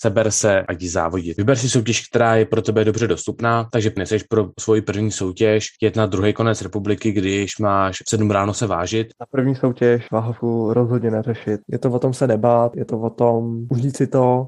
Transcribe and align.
seber 0.00 0.30
se 0.30 0.62
a 0.62 0.72
jdi 0.72 0.88
závodit. 0.88 1.36
Vyber 1.36 1.56
si 1.56 1.68
soutěž, 1.68 2.08
která 2.08 2.36
je 2.36 2.46
pro 2.46 2.62
tebe 2.62 2.84
dobře 2.84 3.06
dostupná, 3.06 3.68
takže 3.72 3.92
neseš 3.98 4.22
pro 4.22 4.48
svoji 4.60 4.82
první 4.82 5.10
soutěž 5.10 5.66
jet 5.82 5.96
na 5.96 6.06
druhý 6.06 6.32
konec 6.32 6.62
republiky, 6.62 7.12
když 7.12 7.58
máš 7.58 7.96
v 8.06 8.10
7 8.10 8.30
ráno 8.30 8.54
se 8.54 8.66
vážit. 8.66 9.06
Na 9.20 9.26
první 9.30 9.54
soutěž 9.54 10.06
váhovku 10.12 10.72
rozhodně 10.72 11.10
neřešit. 11.10 11.60
Je 11.68 11.78
to 11.78 11.90
o 11.90 11.98
tom 11.98 12.14
se 12.14 12.26
nebát, 12.26 12.76
je 12.76 12.84
to 12.84 13.00
o 13.00 13.10
tom 13.10 13.66
užít 13.70 13.96
si 13.96 14.06
to. 14.06 14.46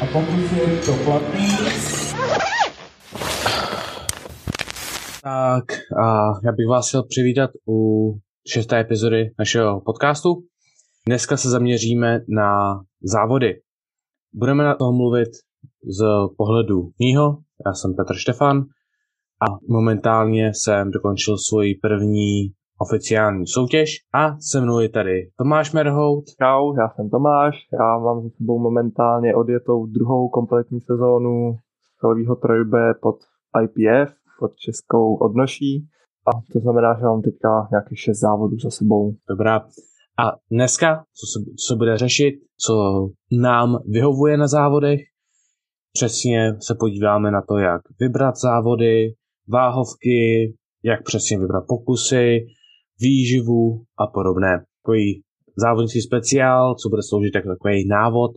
A 0.00 0.06
pokud 0.12 0.52
je 0.52 0.76
to 0.76 0.94
platný, 1.04 1.48
Tak 5.22 5.64
a 6.02 6.32
já 6.44 6.52
bych 6.52 6.66
vás 6.68 6.88
chtěl 6.88 7.02
přivítat 7.02 7.50
u 7.68 8.08
šesté 8.48 8.80
epizody 8.80 9.30
našeho 9.38 9.80
podcastu. 9.80 10.51
Dneska 11.06 11.36
se 11.36 11.50
zaměříme 11.50 12.20
na 12.28 12.80
závody. 13.02 13.60
Budeme 14.34 14.64
na 14.64 14.74
toho 14.74 14.92
mluvit 14.92 15.28
z 15.98 16.04
pohledu 16.36 16.90
mýho. 16.98 17.38
Já 17.66 17.72
jsem 17.72 17.94
Petr 17.94 18.14
Štefan 18.14 18.58
a 19.42 19.46
momentálně 19.68 20.50
jsem 20.54 20.90
dokončil 20.90 21.38
svoji 21.38 21.74
první 21.74 22.52
oficiální 22.78 23.46
soutěž 23.46 23.88
a 24.14 24.36
se 24.40 24.60
mnou 24.60 24.80
je 24.80 24.88
tady 24.88 25.30
Tomáš 25.38 25.72
Merhout. 25.72 26.24
Čau, 26.42 26.76
já 26.76 26.88
jsem 26.88 27.10
Tomáš, 27.10 27.56
já 27.80 27.98
mám 27.98 28.22
za 28.22 28.28
sebou 28.36 28.58
momentálně 28.58 29.34
odjetou 29.34 29.86
druhou 29.86 30.28
kompletní 30.28 30.80
sezónu 30.80 31.56
celového 32.00 32.36
trojbe 32.36 32.94
pod 33.02 33.16
IPF, 33.62 34.14
pod 34.38 34.56
českou 34.56 35.14
odnoší. 35.14 35.88
A 36.26 36.30
to 36.52 36.60
znamená, 36.60 36.94
že 36.98 37.04
mám 37.04 37.22
teďka 37.22 37.68
nějakých 37.70 38.00
šest 38.00 38.20
závodů 38.20 38.56
za 38.58 38.70
sebou. 38.70 39.14
Dobrá. 39.28 39.66
A 40.18 40.22
dneska, 40.50 40.96
co 40.96 41.26
se, 41.26 41.44
co 41.44 41.72
se 41.72 41.76
bude 41.76 41.98
řešit, 41.98 42.34
co 42.66 42.74
nám 43.32 43.78
vyhovuje 43.88 44.36
na 44.36 44.46
závodech, 44.46 45.00
přesně 45.92 46.52
se 46.60 46.74
podíváme 46.80 47.30
na 47.30 47.42
to, 47.48 47.58
jak 47.58 47.82
vybrat 48.00 48.36
závody, 48.36 49.14
váhovky, 49.48 50.54
jak 50.84 51.04
přesně 51.04 51.38
vybrat 51.38 51.64
pokusy, 51.68 52.46
výživu 53.00 53.84
a 53.98 54.06
podobné. 54.06 54.64
Takový 54.82 55.22
závodnický 55.56 56.00
speciál, 56.00 56.74
co 56.74 56.88
bude 56.88 57.02
sloužit 57.02 57.34
jako 57.34 57.48
takový 57.48 57.88
návod, 57.88 58.30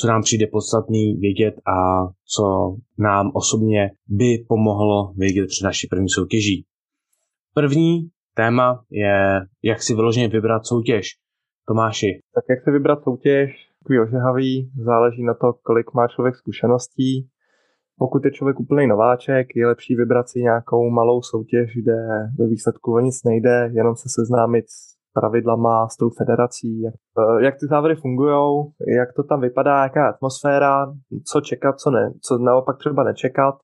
co 0.00 0.06
nám 0.06 0.22
přijde 0.22 0.46
podstatný 0.52 1.14
vědět 1.14 1.54
a 1.54 2.06
co 2.34 2.76
nám 2.98 3.30
osobně 3.34 3.90
by 4.06 4.44
pomohlo 4.48 5.12
vědět 5.16 5.46
při 5.46 5.64
naší 5.64 5.86
první 5.86 6.08
soutěží. 6.08 6.64
První 7.54 8.10
téma 8.34 8.82
je, 8.90 9.40
jak 9.62 9.82
si 9.82 9.94
vyloženě 9.94 10.28
vybrat 10.28 10.66
soutěž. 10.66 11.06
Tomáši. 11.68 12.20
Tak 12.34 12.44
jak 12.48 12.64
si 12.64 12.70
vybrat 12.70 13.02
soutěž, 13.04 13.50
takový 13.82 14.00
ožehavý, 14.00 14.70
záleží 14.84 15.22
na 15.22 15.34
to, 15.34 15.52
kolik 15.62 15.94
má 15.94 16.08
člověk 16.08 16.36
zkušeností. 16.36 17.28
Pokud 17.98 18.24
je 18.24 18.30
člověk 18.30 18.60
úplný 18.60 18.86
nováček, 18.86 19.46
je 19.56 19.66
lepší 19.66 19.96
vybrat 19.96 20.28
si 20.28 20.40
nějakou 20.40 20.90
malou 20.90 21.22
soutěž, 21.22 21.70
kde 21.82 21.96
ve 22.38 22.46
výsledku 22.46 22.94
o 22.94 23.00
nic 23.00 23.24
nejde, 23.24 23.70
jenom 23.72 23.96
se 23.96 24.08
seznámit 24.08 24.64
s 24.68 25.00
pravidlama, 25.12 25.88
s 25.88 25.96
tou 25.96 26.10
federací, 26.10 26.80
jak, 26.80 26.94
eh, 27.18 27.44
jak 27.44 27.54
ty 27.60 27.66
závody 27.66 27.94
fungují, 27.94 28.64
jak 28.98 29.12
to 29.16 29.22
tam 29.22 29.40
vypadá, 29.40 29.82
jaká 29.82 30.08
atmosféra, 30.08 30.86
co 31.32 31.40
čekat, 31.40 31.80
co 31.80 31.90
ne, 31.90 32.12
co 32.22 32.38
naopak 32.38 32.78
třeba 32.78 33.04
nečekat. 33.04 33.54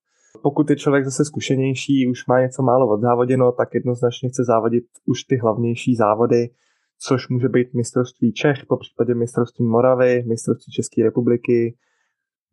Pokud 0.42 0.70
je 0.70 0.76
člověk 0.76 1.04
zase 1.04 1.24
zkušenější, 1.24 2.06
už 2.10 2.26
má 2.26 2.40
něco 2.40 2.62
málo 2.62 2.88
odzávoděno, 2.88 3.52
tak 3.52 3.74
jednoznačně 3.74 4.28
chce 4.28 4.44
závodit 4.44 4.84
už 5.06 5.24
ty 5.24 5.36
hlavnější 5.36 5.94
závody, 5.94 6.50
což 6.98 7.28
může 7.28 7.48
být 7.48 7.74
mistrovství 7.74 8.32
Čech, 8.32 8.66
po 8.68 8.76
případě 8.76 9.14
mistrovství 9.14 9.64
Moravy, 9.64 10.24
mistrovství 10.28 10.72
České 10.72 11.02
republiky. 11.02 11.76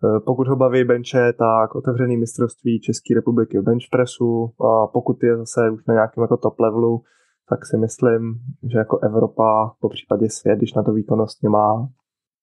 Eh, 0.05 0.19
pokud 0.19 0.47
ho 0.47 0.55
baví 0.55 0.83
benče, 0.83 1.33
tak 1.33 1.75
otevřený 1.75 2.17
mistrovství 2.17 2.79
České 2.79 3.15
republiky 3.15 3.59
v 3.59 3.63
benchpressu 3.63 4.51
a 4.65 4.87
pokud 4.87 5.23
je 5.23 5.37
zase 5.37 5.69
už 5.69 5.85
na 5.85 5.93
nějakém 5.93 6.21
jako 6.21 6.37
top 6.37 6.59
levelu, 6.59 7.03
tak 7.49 7.65
si 7.65 7.77
myslím, 7.77 8.33
že 8.71 8.77
jako 8.77 8.99
Evropa, 8.99 9.75
po 9.79 9.89
případě 9.89 10.29
svět, 10.29 10.57
když 10.57 10.73
na 10.73 10.83
to 10.83 10.93
výkonnostně 10.93 11.49
má. 11.49 11.89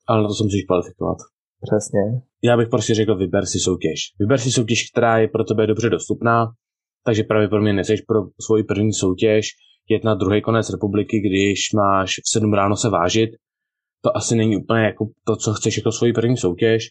Ale 0.08 0.22
na 0.22 0.28
to 0.28 0.34
se 0.34 0.44
musíš 0.44 0.64
kvalifikovat. 0.64 1.18
Přesně. 1.60 2.29
Já 2.44 2.56
bych 2.56 2.68
prostě 2.68 2.94
řekl, 2.94 3.16
vyber 3.16 3.46
si 3.46 3.58
soutěž. 3.58 4.00
Vyber 4.18 4.38
si 4.38 4.50
soutěž, 4.50 4.90
která 4.90 5.18
je 5.18 5.28
pro 5.28 5.44
tebe 5.44 5.66
dobře 5.66 5.90
dostupná, 5.90 6.46
takže 7.04 7.24
pravděpodobně 7.24 7.72
neseš 7.72 8.00
pro 8.00 8.20
svoji 8.40 8.64
první 8.64 8.92
soutěž 8.92 9.46
jet 9.90 10.04
na 10.04 10.14
druhý 10.14 10.42
konec 10.42 10.70
republiky, 10.70 11.20
když 11.20 11.72
máš 11.72 12.14
v 12.14 12.30
7 12.32 12.54
ráno 12.54 12.76
se 12.76 12.88
vážit. 12.88 13.30
To 14.02 14.16
asi 14.16 14.36
není 14.36 14.56
úplně 14.56 14.84
jako 14.84 15.06
to, 15.26 15.36
co 15.36 15.52
chceš 15.52 15.76
jako 15.76 15.92
svoji 15.92 16.12
první 16.12 16.36
soutěž. 16.36 16.82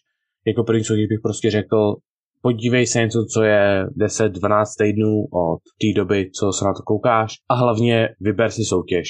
Jako 0.47 0.63
první 0.63 0.83
soutěž 0.83 1.07
bych 1.07 1.19
prostě 1.23 1.51
řekl, 1.51 1.95
podívej 2.41 2.87
se 2.87 2.99
něco, 2.99 3.25
co 3.33 3.43
je 3.43 3.85
10-12 3.85 4.63
týdnů 4.79 5.25
od 5.33 5.59
té 5.81 5.99
doby, 5.99 6.31
co 6.39 6.51
se 6.51 6.65
na 6.65 6.73
to 6.73 6.83
koukáš 6.83 7.33
a 7.49 7.55
hlavně 7.55 8.09
vyber 8.19 8.51
si 8.51 8.63
soutěž. 8.63 9.07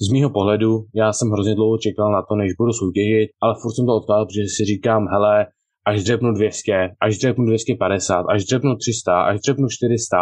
Z 0.00 0.12
mýho 0.12 0.30
pohledu, 0.30 0.84
já 0.94 1.12
jsem 1.12 1.28
hrozně 1.30 1.54
dlouho 1.54 1.78
čekal 1.78 2.12
na 2.12 2.22
to, 2.28 2.34
než 2.36 2.52
budu 2.58 2.72
soutěžit, 2.72 3.30
ale 3.42 3.54
furt 3.62 3.74
jsem 3.74 3.86
to 3.86 3.96
odkládal, 3.96 4.26
protože 4.26 4.42
si 4.56 4.64
říkám, 4.64 5.06
hele, 5.14 5.46
až 5.86 6.02
dřepnu 6.02 6.32
200, 6.32 6.72
až 7.00 7.18
dřepnu 7.18 7.44
250, 7.46 8.24
až 8.34 8.44
dřepnu 8.44 8.76
300, 8.76 9.20
až 9.22 9.40
dřepnu 9.40 9.66
400 9.68 10.16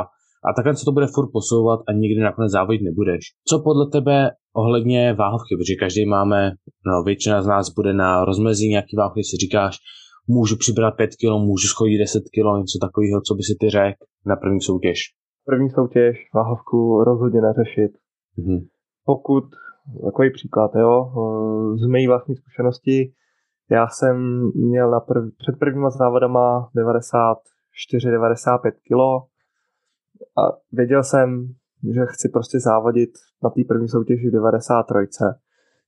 a 0.48 0.52
takhle 0.56 0.76
se 0.76 0.84
to 0.84 0.92
bude 0.92 1.06
furt 1.14 1.30
posouvat 1.32 1.80
a 1.88 1.92
nikdy 1.92 2.20
nakonec 2.20 2.52
závodit 2.52 2.82
nebudeš. 2.82 3.22
Co 3.48 3.62
podle 3.64 3.86
tebe 3.92 4.30
ohledně 4.56 5.12
váhovky, 5.12 5.56
protože 5.56 5.74
každý 5.74 6.06
máme, 6.06 6.50
no 6.86 7.02
většina 7.02 7.42
z 7.42 7.46
nás 7.46 7.74
bude 7.78 7.92
na 7.94 8.24
rozmezí 8.24 8.68
nějaký 8.68 8.96
váhovky, 8.96 9.24
si 9.24 9.36
říkáš, 9.36 9.76
můžu 10.28 10.56
přibrat 10.56 10.94
5 10.96 11.10
kg, 11.10 11.32
můžu 11.50 11.68
schodit 11.68 11.98
10 11.98 12.20
kg, 12.34 12.46
něco 12.62 12.78
takového, 12.80 13.20
co 13.26 13.34
by 13.34 13.42
si 13.42 13.54
ty 13.60 13.70
řekl 13.70 14.04
na 14.26 14.36
první 14.36 14.60
soutěž? 14.60 14.98
První 15.46 15.70
soutěž, 15.70 16.16
váhovku 16.34 17.04
rozhodně 17.04 17.40
neřešit. 17.40 17.92
Mm-hmm. 18.38 18.60
Pokud, 19.04 19.44
takový 20.04 20.32
příklad, 20.32 20.70
jo, 20.74 21.12
z 21.76 21.86
mé 21.86 21.98
vlastní 22.08 22.36
zkušenosti, 22.36 23.12
já 23.70 23.88
jsem 23.88 24.16
měl 24.54 24.90
na 24.90 25.00
prv, 25.00 25.24
před 25.38 25.58
prvníma 25.58 25.90
závodama 25.90 26.68
94-95 26.76 28.70
kg 28.70 29.26
a 30.38 30.42
věděl 30.72 31.02
jsem, 31.02 31.48
že 31.94 32.00
chci 32.06 32.28
prostě 32.28 32.60
závodit 32.60 33.10
na 33.42 33.50
té 33.50 33.62
první 33.68 33.88
soutěži 33.88 34.28
v 34.28 34.32
93. 34.32 35.24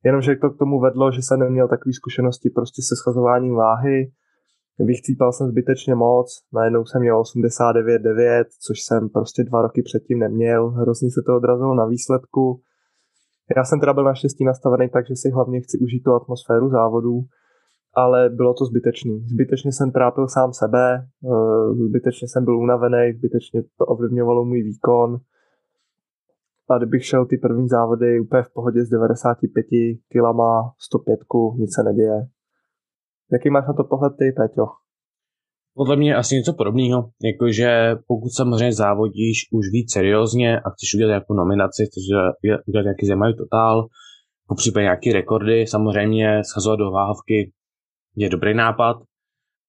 Jenomže 0.04 0.36
to 0.36 0.50
k 0.50 0.58
tomu 0.58 0.80
vedlo, 0.80 1.12
že 1.12 1.22
jsem 1.22 1.40
neměl 1.40 1.68
takové 1.68 1.92
zkušenosti 1.92 2.50
prostě 2.50 2.82
se 2.82 2.96
schazováním 2.96 3.54
váhy, 3.54 4.12
Vychcípal 4.80 5.32
jsem 5.32 5.48
zbytečně 5.48 5.94
moc, 5.94 6.42
najednou 6.52 6.84
jsem 6.84 7.00
měl 7.00 7.22
89,9, 7.22 8.44
což 8.66 8.80
jsem 8.80 9.08
prostě 9.08 9.44
dva 9.44 9.62
roky 9.62 9.82
předtím 9.82 10.18
neměl, 10.18 10.68
hrozně 10.68 11.10
se 11.10 11.22
to 11.26 11.36
odrazilo 11.36 11.74
na 11.74 11.86
výsledku. 11.86 12.60
Já 13.56 13.64
jsem 13.64 13.80
teda 13.80 13.92
byl 13.92 14.04
naštěstí 14.04 14.44
nastavený 14.44 14.88
tak, 14.88 15.06
že 15.06 15.16
si 15.16 15.30
hlavně 15.30 15.60
chci 15.60 15.78
užít 15.78 16.02
tu 16.02 16.14
atmosféru 16.14 16.68
závodů, 16.68 17.24
ale 17.94 18.28
bylo 18.28 18.54
to 18.54 18.64
zbytečný. 18.64 19.20
Zbytečně 19.28 19.72
jsem 19.72 19.92
trápil 19.92 20.28
sám 20.28 20.52
sebe, 20.52 21.06
eh, 21.24 21.74
zbytečně 21.74 22.28
jsem 22.28 22.44
byl 22.44 22.58
unavený, 22.58 23.12
zbytečně 23.12 23.62
to 23.78 23.86
ovlivňovalo 23.86 24.44
můj 24.44 24.62
výkon. 24.62 25.20
A 26.70 26.78
kdybych 26.78 27.04
šel 27.04 27.26
ty 27.26 27.36
první 27.36 27.68
závody 27.68 28.20
úplně 28.20 28.42
v 28.42 28.52
pohodě 28.52 28.84
s 28.84 28.88
95 28.88 30.00
kilama, 30.08 30.72
105, 30.78 31.20
nic 31.56 31.74
se 31.74 31.82
neděje. 31.82 32.28
Jaký 33.32 33.50
máš 33.50 33.66
na 33.66 33.72
to 33.72 33.84
pohled 33.84 34.12
ty, 34.18 34.32
Peťo? 34.32 34.66
Podle 35.74 35.96
mě 35.96 36.14
asi 36.14 36.34
něco 36.34 36.52
podobného, 36.52 37.10
jakože 37.24 37.96
pokud 38.06 38.28
samozřejmě 38.28 38.72
závodíš 38.72 39.48
už 39.52 39.66
víc 39.72 39.92
seriózně 39.92 40.60
a 40.60 40.70
chceš 40.70 40.94
udělat 40.94 41.08
nějakou 41.08 41.34
nominaci, 41.34 41.86
chceš 41.86 42.04
udělat 42.68 42.84
nějaký 42.84 43.06
zajímavý 43.06 43.36
totál, 43.36 43.88
po 44.48 44.54
případě 44.54 44.82
nějaké 44.82 45.12
rekordy, 45.12 45.66
samozřejmě 45.66 46.44
schazovat 46.44 46.78
do 46.78 46.90
váhovky 46.90 47.52
je 48.16 48.28
dobrý 48.28 48.54
nápad, 48.54 48.96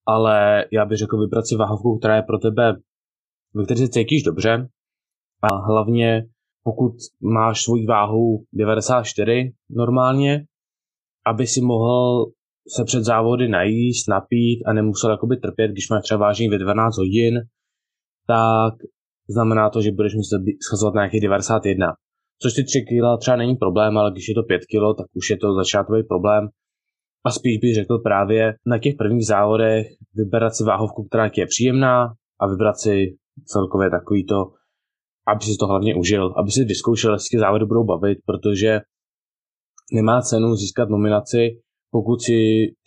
ale 0.07 0.65
já 0.71 0.85
bych 0.85 0.97
řekl 0.97 1.21
vybrat 1.21 1.47
si 1.47 1.55
váhovku, 1.55 1.97
která 1.97 2.15
je 2.15 2.21
pro 2.21 2.37
tebe, 2.37 2.73
ve 3.53 3.63
které 3.65 3.77
se 3.77 3.87
cítíš 3.87 4.23
dobře. 4.23 4.67
A 5.41 5.55
hlavně 5.55 6.23
pokud 6.63 6.91
máš 7.21 7.63
svoji 7.63 7.85
váhu 7.85 8.45
94 8.53 9.51
normálně, 9.69 10.45
aby 11.25 11.47
si 11.47 11.61
mohl 11.61 12.25
se 12.75 12.83
před 12.83 13.03
závody 13.03 13.47
najíst, 13.47 14.09
napít 14.09 14.63
a 14.65 14.73
nemusel 14.73 15.11
jakoby 15.11 15.37
trpět, 15.37 15.71
když 15.71 15.89
máš 15.89 16.03
třeba 16.03 16.19
vážení 16.19 16.49
ve 16.49 16.57
12 16.57 16.97
hodin, 16.97 17.39
tak 18.27 18.73
znamená 19.29 19.69
to, 19.69 19.81
že 19.81 19.91
budeš 19.91 20.15
muset 20.15 20.41
schazovat 20.67 20.93
na 20.95 21.01
nějakých 21.01 21.21
91. 21.21 21.87
Což 22.41 22.53
ty 22.53 22.63
3 22.63 22.81
kg 22.81 23.19
třeba 23.19 23.37
není 23.37 23.55
problém, 23.55 23.97
ale 23.97 24.11
když 24.11 24.27
je 24.27 24.35
to 24.35 24.43
5 24.43 24.59
kg, 24.59 24.97
tak 24.97 25.07
už 25.13 25.29
je 25.29 25.37
to 25.37 25.53
začátkový 25.53 26.03
problém. 26.03 26.49
A 27.25 27.31
spíš 27.31 27.57
bych 27.57 27.75
řekl 27.75 27.97
právě 27.97 28.53
na 28.65 28.79
těch 28.79 28.95
prvních 28.97 29.25
závodech 29.25 29.87
vybrat 30.15 30.55
si 30.55 30.63
váhovku, 30.63 31.03
která 31.03 31.29
ti 31.29 31.41
je 31.41 31.47
příjemná 31.47 32.13
a 32.39 32.47
vybrat 32.47 32.77
si 32.77 33.17
celkově 33.45 33.89
takový 33.89 34.25
to, 34.25 34.51
aby 35.27 35.43
si 35.43 35.57
to 35.59 35.67
hlavně 35.67 35.95
užil, 35.95 36.33
aby 36.37 36.51
si 36.51 36.63
vyzkoušel, 36.63 37.13
jestli 37.13 37.39
závody 37.39 37.65
budou 37.65 37.83
bavit, 37.83 38.17
protože 38.25 38.79
nemá 39.93 40.21
cenu 40.21 40.55
získat 40.55 40.89
nominaci, 40.89 41.61
pokud 41.91 42.21
si 42.21 42.37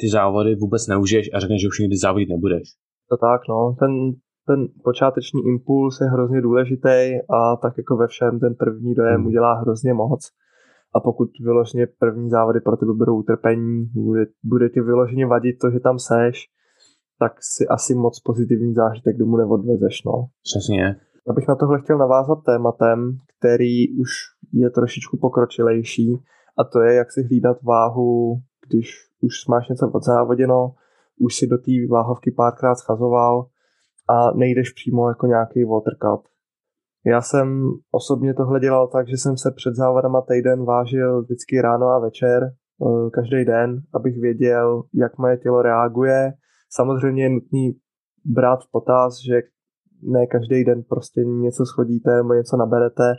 ty 0.01 0.09
závody 0.13 0.55
vůbec 0.55 0.87
neužiješ 0.87 1.31
a 1.35 1.41
řekneš, 1.41 1.61
že 1.61 1.69
už 1.69 1.79
nikdy 1.79 1.97
závodit 1.97 2.29
nebudeš. 2.29 2.63
To 3.11 3.17
tak, 3.17 3.41
no. 3.49 3.77
Ten, 3.81 3.93
ten 4.47 4.69
počáteční 4.85 5.41
impuls 5.47 6.01
je 6.01 6.07
hrozně 6.07 6.41
důležitý 6.41 6.99
a 7.31 7.57
tak 7.63 7.79
jako 7.79 7.97
ve 7.97 8.07
všem 8.07 8.41
ten 8.41 8.55
první 8.55 8.95
dojem 8.95 9.17
hmm. 9.17 9.27
udělá 9.27 9.61
hrozně 9.61 9.95
moc. 9.95 10.21
A 10.95 11.01
pokud 11.01 11.29
vyloženě 11.41 11.87
první 11.99 12.31
závody 12.31 12.61
pro 12.61 12.77
tebe 12.77 12.93
budou 12.93 13.19
utrpení, 13.19 13.85
bude, 13.95 14.27
bude 14.45 14.69
ti 14.69 14.81
vyloženě 14.81 15.27
vadit 15.27 15.59
to, 15.59 15.71
že 15.71 15.81
tam 15.81 15.99
seš, 15.99 16.47
tak 17.19 17.33
si 17.41 17.67
asi 17.67 17.95
moc 17.95 18.21
pozitivní 18.21 18.75
zážitek 18.75 19.17
domů 19.17 19.37
neodvezeš. 19.37 20.05
No. 20.05 20.13
Přesně. 20.43 20.97
Já 21.29 21.33
bych 21.35 21.49
na 21.49 21.55
tohle 21.55 21.81
chtěl 21.81 21.99
navázat 21.99 22.39
tématem, 22.47 23.19
který 23.39 23.99
už 24.01 24.11
je 24.53 24.71
trošičku 24.71 25.19
pokročilejší 25.21 26.17
a 26.59 26.65
to 26.65 26.81
je, 26.81 26.95
jak 26.95 27.13
si 27.13 27.23
hlídat 27.23 27.63
váhu, 27.63 28.41
když 28.73 28.89
už 29.21 29.47
máš 29.49 29.69
něco 29.69 29.91
odzávoděno, 29.95 30.75
už 31.21 31.37
si 31.37 31.47
do 31.47 31.59
té 31.59 31.73
váhovky 31.91 32.31
párkrát 32.31 32.75
schazoval 32.75 33.47
a 34.09 34.31
nejdeš 34.37 34.73
přímo 34.73 35.09
jako 35.09 35.27
nějaký 35.27 35.65
watercut. 35.65 36.29
Já 37.07 37.21
jsem 37.21 37.73
osobně 37.91 38.35
tohle 38.35 38.61
dělal 38.61 38.89
tak, 38.89 39.09
že 39.09 39.17
jsem 39.17 39.37
se 39.37 39.51
před 39.57 39.75
závodama 39.75 40.21
týden 40.21 40.65
vážil 40.65 41.23
vždycky 41.23 41.61
ráno 41.61 41.87
a 41.87 41.99
večer, 41.99 42.43
eh, 42.45 43.11
každý 43.11 43.45
den, 43.45 43.81
abych 43.95 44.21
věděl, 44.21 44.83
jak 44.95 45.19
moje 45.19 45.37
tělo 45.37 45.63
reaguje. 45.63 46.33
Samozřejmě 46.71 47.23
je 47.23 47.31
nutný 47.31 47.73
brát 48.25 48.61
v 48.65 48.71
potaz, 48.71 49.19
že 49.29 49.41
ne 50.03 50.27
každý 50.27 50.65
den 50.65 50.83
prostě 50.83 51.21
něco 51.25 51.67
schodíte 51.67 52.17
nebo 52.17 52.35
něco 52.35 52.57
naberete 52.57 53.15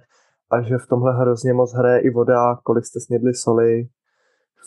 a 0.51 0.61
že 0.61 0.77
v 0.77 0.87
tomhle 0.87 1.17
hrozně 1.17 1.53
moc 1.53 1.73
hraje 1.73 1.99
i 2.01 2.09
voda, 2.09 2.55
kolik 2.63 2.85
jste 2.85 2.99
snědli 2.99 3.33
soli 3.33 3.87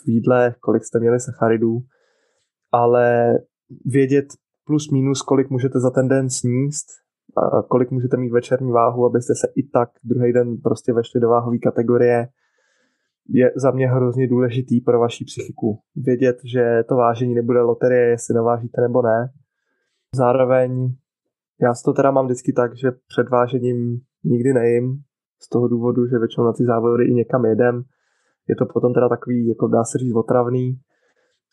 v 0.05 0.09
jídle, 0.09 0.55
kolik 0.59 0.83
jste 0.83 0.99
měli 0.99 1.19
sacharidů, 1.19 1.79
ale 2.71 3.33
vědět 3.85 4.25
plus 4.65 4.91
minus, 4.91 5.21
kolik 5.21 5.49
můžete 5.49 5.79
za 5.79 5.89
ten 5.89 6.07
den 6.07 6.29
sníst, 6.29 6.87
a 7.37 7.61
kolik 7.61 7.91
můžete 7.91 8.17
mít 8.17 8.31
večerní 8.31 8.71
váhu, 8.71 9.05
abyste 9.05 9.35
se 9.35 9.47
i 9.55 9.63
tak 9.63 9.89
druhý 10.03 10.33
den 10.33 10.57
prostě 10.57 10.93
vešli 10.93 11.19
do 11.19 11.29
váhové 11.29 11.57
kategorie, 11.57 12.27
je 13.29 13.51
za 13.55 13.71
mě 13.71 13.87
hrozně 13.87 14.27
důležitý 14.27 14.81
pro 14.81 14.99
vaši 14.99 15.25
psychiku. 15.25 15.79
Vědět, 15.95 16.37
že 16.45 16.83
to 16.89 16.95
vážení 16.95 17.35
nebude 17.35 17.61
loterie, 17.61 18.09
jestli 18.09 18.35
navážíte 18.35 18.81
nebo 18.81 19.01
ne. 19.01 19.29
Zároveň 20.15 20.95
já 21.61 21.73
to 21.85 21.93
teda 21.93 22.11
mám 22.11 22.25
vždycky 22.25 22.53
tak, 22.53 22.77
že 22.77 22.91
před 23.07 23.29
vážením 23.29 23.99
nikdy 24.23 24.53
nejím, 24.53 25.01
z 25.41 25.49
toho 25.49 25.67
důvodu, 25.67 26.07
že 26.07 26.19
většinou 26.19 26.45
na 26.45 26.53
ty 26.53 26.65
závody 26.65 27.05
i 27.05 27.13
někam 27.13 27.45
jedem. 27.45 27.83
Je 28.49 28.55
to 28.55 28.65
potom 28.73 28.93
teda 28.93 29.09
takový, 29.09 29.47
jako 29.47 29.67
dá 29.67 29.83
se 29.83 29.97
říct, 29.97 30.15
otravný, 30.15 30.79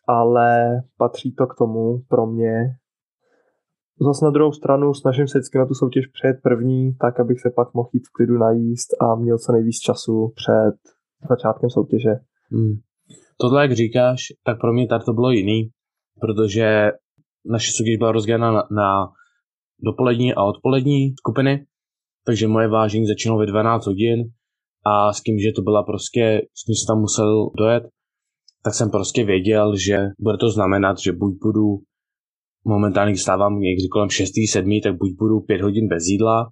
ale 0.07 0.81
patří 0.97 1.35
to 1.35 1.47
k 1.47 1.55
tomu 1.55 1.99
pro 2.09 2.25
mě. 2.25 2.55
Zase 4.01 4.25
na 4.25 4.31
druhou 4.31 4.51
stranu 4.51 4.93
snažím 4.93 5.27
se 5.27 5.37
vždycky 5.37 5.57
na 5.57 5.65
tu 5.65 5.73
soutěž 5.73 6.07
přejet 6.07 6.37
první, 6.43 6.95
tak 6.95 7.19
abych 7.19 7.41
se 7.41 7.49
pak 7.55 7.73
mohl 7.73 7.89
jít 7.93 8.07
v 8.07 8.11
klidu 8.15 8.37
najíst 8.37 9.01
a 9.01 9.15
měl 9.15 9.37
co 9.37 9.51
nejvíc 9.51 9.79
času 9.79 10.33
před 10.35 10.75
začátkem 11.29 11.69
soutěže. 11.69 12.13
Hmm. 12.51 12.73
Tohle, 13.37 13.61
jak 13.61 13.71
říkáš, 13.71 14.19
tak 14.43 14.59
pro 14.59 14.73
mě 14.73 14.87
tady 14.87 15.03
to 15.03 15.13
bylo 15.13 15.31
jiný, 15.31 15.69
protože 16.21 16.91
naše 17.45 17.71
soutěž 17.71 17.97
byla 17.97 18.11
rozdělena 18.11 18.51
na, 18.51 18.63
na 18.71 19.07
dopolední 19.79 20.33
a 20.33 20.43
odpolední 20.43 21.13
skupiny, 21.17 21.65
takže 22.25 22.47
moje 22.47 22.67
vážení 22.67 23.07
začínalo 23.07 23.39
ve 23.39 23.45
12 23.45 23.85
hodin 23.85 24.23
a 24.85 25.13
s 25.13 25.21
tím, 25.21 25.39
že 25.39 25.51
to 25.55 25.61
byla 25.61 25.83
prostě, 25.83 26.41
s 26.53 26.63
kým 26.65 26.75
jsem 26.75 26.87
tam 26.87 26.99
musel 26.99 27.49
dojet, 27.57 27.83
tak 28.63 28.73
jsem 28.73 28.89
prostě 28.91 29.25
věděl, 29.25 29.77
že 29.77 29.97
bude 30.19 30.37
to 30.37 30.49
znamenat, 30.49 30.99
že 30.99 31.11
buď 31.11 31.33
budu 31.41 31.67
momentálně, 32.65 33.17
stávám 33.17 33.59
někdy 33.59 33.87
kolem 33.91 34.09
6. 34.09 34.31
7. 34.49 34.69
tak 34.83 34.97
buď 34.97 35.09
budu 35.17 35.39
5 35.39 35.61
hodin 35.61 35.87
bez 35.87 36.03
jídla 36.07 36.49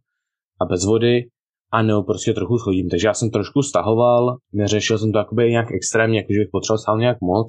a 0.62 0.65
bez 0.65 0.85
vody, 0.85 1.21
a 1.71 1.81
nebo 1.81 2.03
prostě 2.03 2.33
trochu 2.33 2.57
schodím. 2.57 2.89
Takže 2.89 3.07
já 3.07 3.13
jsem 3.13 3.30
trošku 3.30 3.62
stahoval, 3.62 4.38
neřešil 4.53 4.97
jsem 4.97 5.12
to 5.12 5.18
jakoby 5.18 5.51
nějak 5.51 5.68
extrémně, 5.71 6.18
jakože 6.19 6.39
bych 6.39 6.50
potřeboval 6.51 6.77
stát 6.77 6.97
nějak 6.97 7.18
moc, 7.21 7.47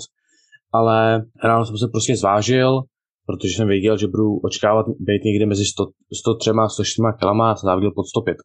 ale 0.73 1.25
ráno 1.45 1.67
jsem 1.67 1.79
se 1.79 1.89
prostě 1.93 2.17
zvážil, 2.17 2.83
protože 3.27 3.55
jsem 3.57 3.69
věděl, 3.69 3.99
že 3.99 4.07
budu 4.07 4.39
očekávat 4.45 4.87
být 5.01 5.25
někde 5.25 5.47
mezi 5.47 5.65
100, 5.65 5.85
103 6.21 6.51
a 6.51 6.69
104 6.69 7.03
kilama, 7.19 7.57
jsem 7.57 7.67
závodil 7.67 7.93
pod 7.95 8.07
105, 8.07 8.37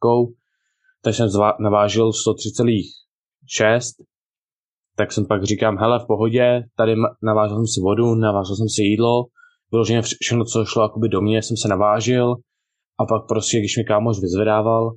takže 1.03 1.17
jsem 1.17 1.41
navážil 1.59 2.09
103,6, 2.09 3.81
tak 4.97 5.11
jsem 5.11 5.25
pak 5.25 5.43
říkám, 5.43 5.77
hele, 5.77 5.99
v 5.99 6.07
pohodě, 6.07 6.63
tady 6.77 6.95
navážil 7.23 7.57
jsem 7.57 7.67
si 7.67 7.81
vodu, 7.81 8.15
navážil 8.15 8.55
jsem 8.55 8.69
si 8.69 8.81
jídlo, 8.83 9.25
vyloženě 9.71 10.01
všechno, 10.01 10.45
co 10.45 10.65
šlo 10.65 10.83
jakoby 10.83 11.09
do 11.09 11.21
mě, 11.21 11.41
jsem 11.41 11.57
se 11.57 11.67
navážil 11.67 12.35
a 12.99 13.05
pak 13.05 13.27
prostě, 13.27 13.59
když 13.59 13.77
mi 13.77 13.83
kámoš 13.83 14.19
vyzvedával, 14.21 14.91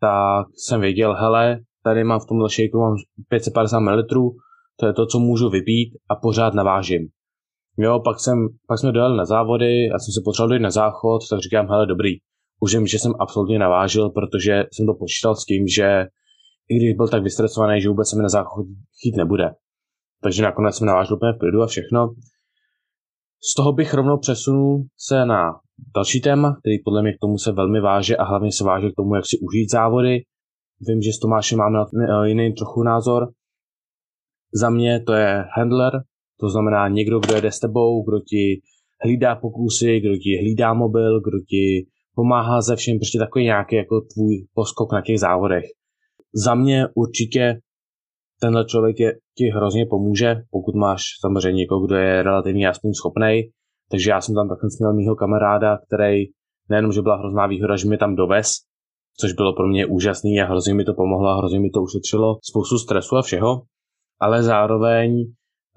tak 0.00 0.46
jsem 0.66 0.80
věděl, 0.80 1.14
hele, 1.14 1.60
tady 1.84 2.04
mám 2.04 2.20
v 2.20 2.26
tomhle 2.26 2.48
shakeu 2.48 2.80
mám 2.80 2.94
550 3.28 3.80
ml, 3.80 4.02
to 4.80 4.86
je 4.86 4.92
to, 4.92 5.06
co 5.06 5.18
můžu 5.18 5.50
vypít 5.50 5.94
a 6.10 6.16
pořád 6.16 6.54
navážím. 6.54 7.08
Jo, 7.78 8.00
pak, 8.04 8.20
jsem, 8.20 8.38
pak 8.68 8.78
jsme 8.78 8.92
dojeli 8.92 9.16
na 9.16 9.24
závody, 9.24 9.90
a 9.90 9.98
jsem 9.98 10.12
se 10.12 10.20
potřeboval 10.24 10.48
dojít 10.48 10.62
na 10.62 10.70
záchod, 10.70 11.22
tak 11.30 11.40
říkám, 11.40 11.68
hele, 11.68 11.86
dobrý, 11.86 12.10
už 12.62 12.74
vím, 12.74 12.86
že 12.86 12.98
jsem 12.98 13.12
absolutně 13.20 13.58
navážil, 13.58 14.10
protože 14.10 14.64
jsem 14.72 14.86
to 14.86 14.94
počítal 14.94 15.34
s 15.36 15.44
tím, 15.44 15.68
že 15.68 16.06
i 16.68 16.76
když 16.76 16.94
byl 16.94 17.08
tak 17.08 17.22
vystresovaný, 17.22 17.80
že 17.80 17.88
vůbec 17.88 18.08
se 18.10 18.16
mi 18.16 18.22
na 18.22 18.28
záchod 18.28 18.66
chít 19.02 19.16
nebude. 19.16 19.50
Takže 20.22 20.42
nakonec 20.42 20.76
jsem 20.76 20.86
navážil 20.86 21.16
úplně 21.16 21.32
v 21.32 21.38
klidu 21.38 21.62
a 21.62 21.66
všechno. 21.66 22.14
Z 23.50 23.54
toho 23.54 23.72
bych 23.72 23.94
rovnou 23.94 24.18
přesunul 24.18 24.84
se 24.98 25.26
na 25.26 25.60
další 25.96 26.20
téma, 26.20 26.56
který 26.60 26.82
podle 26.84 27.02
mě 27.02 27.12
k 27.12 27.20
tomu 27.20 27.38
se 27.38 27.52
velmi 27.52 27.80
váže 27.80 28.16
a 28.16 28.24
hlavně 28.24 28.52
se 28.52 28.64
váže 28.64 28.90
k 28.90 28.96
tomu, 28.96 29.14
jak 29.14 29.26
si 29.26 29.38
užít 29.38 29.70
závody. 29.70 30.22
Vím, 30.88 31.02
že 31.02 31.12
s 31.12 31.18
Tomášem 31.18 31.58
máme 31.58 31.78
jiný 32.24 32.52
trochu 32.52 32.82
názor. 32.82 33.28
Za 34.54 34.70
mě 34.70 35.00
to 35.00 35.12
je 35.12 35.44
handler, 35.56 35.92
to 36.40 36.48
znamená 36.48 36.88
někdo, 36.88 37.20
kdo 37.20 37.34
jede 37.34 37.52
s 37.52 37.58
tebou, 37.58 38.04
kdo 38.04 38.20
ti 38.20 38.60
hlídá 39.04 39.36
pokusy, 39.36 40.00
kdo 40.00 40.16
ti 40.16 40.38
hlídá 40.40 40.74
mobil, 40.74 41.20
kdo 41.20 41.38
ti 41.48 41.86
pomáhá 42.14 42.60
ze 42.60 42.76
všem, 42.76 42.98
prostě 42.98 43.18
takový 43.18 43.44
nějaký 43.44 43.76
jako 43.76 44.00
tvůj 44.00 44.46
poskok 44.54 44.92
na 44.92 45.02
těch 45.02 45.20
závodech. 45.20 45.64
Za 46.34 46.54
mě 46.54 46.86
určitě 46.94 47.58
tenhle 48.40 48.64
člověk 48.64 49.00
je, 49.00 49.12
ti 49.38 49.44
hrozně 49.54 49.86
pomůže, 49.86 50.36
pokud 50.50 50.74
máš 50.74 51.02
samozřejmě 51.20 51.58
někoho, 51.58 51.86
kdo 51.86 51.96
je 51.96 52.22
relativně 52.22 52.66
jasný 52.66 52.94
schopný. 52.94 53.42
Takže 53.90 54.10
já 54.10 54.20
jsem 54.20 54.34
tam 54.34 54.48
takhle 54.48 54.68
měl 54.80 54.94
mýho 54.94 55.16
kamaráda, 55.16 55.78
který 55.86 56.24
nejenom, 56.70 56.92
že 56.92 57.02
byla 57.02 57.16
hrozná 57.16 57.46
výhoda, 57.46 57.76
že 57.76 57.88
mi 57.88 57.98
tam 57.98 58.16
dovez, 58.16 58.48
což 59.20 59.32
bylo 59.32 59.52
pro 59.52 59.68
mě 59.68 59.86
úžasný 59.86 60.40
a 60.40 60.46
hrozně 60.46 60.74
mi 60.74 60.84
to 60.84 60.94
pomohlo 60.94 61.28
a 61.28 61.36
hrozně 61.36 61.60
mi 61.60 61.70
to 61.70 61.82
ušetřilo 61.82 62.38
spoustu 62.42 62.78
stresu 62.78 63.16
a 63.16 63.22
všeho, 63.22 63.62
ale 64.20 64.42
zároveň 64.42 65.24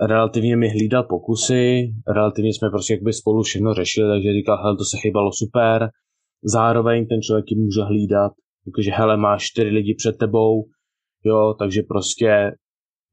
relativně 0.01 0.57
mi 0.57 0.69
hlídal 0.69 1.03
pokusy, 1.03 1.93
relativně 2.07 2.49
jsme 2.49 2.69
prostě 2.69 2.93
jakby 2.93 3.13
spolu 3.13 3.43
všechno 3.43 3.73
řešili, 3.73 4.09
takže 4.09 4.33
říkal, 4.33 4.57
hele, 4.63 4.77
to 4.77 4.85
se 4.85 4.97
chybalo 4.97 5.31
super, 5.33 5.89
zároveň 6.45 7.07
ten 7.07 7.21
člověk 7.21 7.45
ji 7.51 7.57
může 7.57 7.81
hlídat, 7.81 8.31
jakože 8.67 8.91
hele, 8.91 9.17
máš 9.17 9.43
čtyři 9.45 9.69
lidi 9.69 9.95
před 9.97 10.17
tebou, 10.17 10.63
jo, 11.25 11.55
takže 11.59 11.81
prostě 11.87 12.51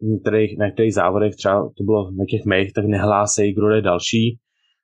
v 0.01 0.05
některých, 0.05 0.59
na 0.59 0.67
některých 0.67 0.95
závodech, 0.95 1.37
třeba 1.37 1.63
to 1.63 1.85
bylo 1.85 2.11
na 2.11 2.25
těch 2.31 2.45
mých, 2.45 2.73
tak 2.73 2.85
nehlásej, 2.85 3.55
kdo 3.55 3.69
je 3.69 3.83
další, 3.83 4.39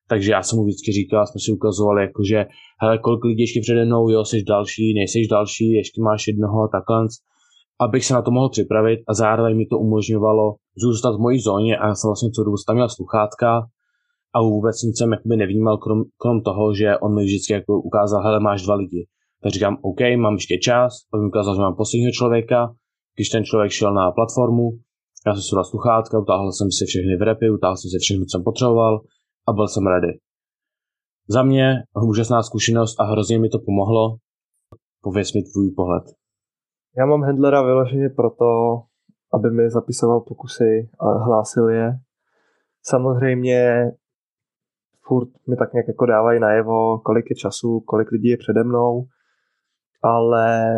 takže 0.09 0.33
já 0.33 0.43
jsem 0.43 0.59
mu 0.59 0.65
vždycky 0.65 0.93
říkal, 0.93 1.27
jsme 1.27 1.41
si 1.45 1.53
ukazovali, 1.53 2.03
jakože, 2.03 2.47
hele, 2.81 2.99
kolik 2.99 3.25
lidí 3.25 3.43
ještě 3.43 3.61
přede 3.61 3.85
mnou, 3.85 4.11
jo, 4.11 4.25
jsi 4.25 4.43
další, 4.43 4.95
nejseš 4.95 5.29
další, 5.29 5.73
ještě 5.73 6.03
máš 6.03 6.27
jednoho, 6.27 6.69
takhle, 6.69 7.07
abych 7.81 8.05
se 8.05 8.15
na 8.15 8.23
to 8.23 8.31
mohl 8.31 8.49
připravit 8.49 9.01
a 9.09 9.15
zároveň 9.15 9.57
mi 9.57 9.67
to 9.67 9.79
umožňovalo 9.79 10.55
zůstat 10.77 11.17
v 11.17 11.19
mojí 11.19 11.41
zóně 11.41 11.77
a 11.79 11.87
já 11.87 11.95
jsem 11.95 12.09
vlastně 12.09 12.31
co 12.31 12.45
dobu 12.45 12.57
tam 12.67 12.77
měl 12.77 12.89
sluchátka 12.89 13.63
a 14.35 14.43
vůbec 14.43 14.83
nic 14.83 14.99
jsem 14.99 15.13
jakoby 15.13 15.37
nevnímal, 15.37 15.79
krom, 15.79 16.03
krom 16.17 16.43
toho, 16.43 16.75
že 16.75 16.99
on 16.99 17.15
mi 17.15 17.25
vždycky 17.25 17.53
jako 17.53 17.81
ukázal, 17.81 18.23
hele, 18.23 18.41
máš 18.41 18.63
dva 18.63 18.75
lidi. 18.75 19.07
Tak 19.43 19.53
říkám, 19.53 19.79
OK, 19.83 20.01
mám 20.17 20.35
ještě 20.35 20.59
čas, 20.59 20.93
pak 21.11 21.21
mi 21.21 21.27
ukázal, 21.27 21.55
že 21.55 21.61
mám 21.61 21.77
posledního 21.77 22.13
člověka, 22.13 22.75
když 23.17 23.29
ten 23.29 23.45
člověk 23.45 23.71
šel 23.71 23.95
na 23.95 24.11
platformu, 24.11 24.71
já 25.27 25.35
jsem 25.35 25.43
si 25.43 25.55
dal 25.55 25.65
sluchátka, 25.65 26.19
utáhl 26.19 26.53
jsem 26.53 26.71
si 26.71 26.85
všechny 26.87 27.17
vrepy, 27.17 27.51
utáhl 27.51 27.77
jsem 27.77 27.91
si 27.91 27.99
všechno, 28.01 28.25
co 28.25 28.31
jsem 28.31 28.45
potřeboval 28.45 29.01
a 29.49 29.53
byl 29.53 29.69
jsem 29.69 29.87
ready. 29.87 30.13
Za 31.29 31.43
mě 31.43 31.83
úžasná 32.09 32.43
zkušenost 32.43 33.01
a 33.01 33.05
hrozně 33.05 33.39
mi 33.39 33.49
to 33.49 33.59
pomohlo. 33.59 34.17
Pověz 35.03 35.33
mi 35.33 35.43
tvůj 35.43 35.71
pohled. 35.77 36.05
Já 36.99 37.07
mám 37.07 37.23
handlera 37.23 37.63
vyloženě 37.63 38.09
proto, 38.09 38.47
aby 39.33 39.51
mi 39.51 39.71
zapisoval 39.71 40.21
pokusy 40.21 40.91
a 41.01 41.25
hlásil 41.25 41.69
je. 41.69 41.93
Samozřejmě 42.83 43.91
furt 45.09 45.29
mi 45.49 45.57
tak 45.57 45.73
nějak 45.73 45.89
jako 45.89 46.07
dávají 46.07 46.41
najevo, 46.41 46.99
kolik 46.99 47.31
je 47.31 47.37
času, 47.37 47.81
kolik 47.81 48.11
lidí 48.11 48.29
je 48.29 48.37
přede 48.37 48.65
mnou, 48.65 49.05
ale 50.03 50.73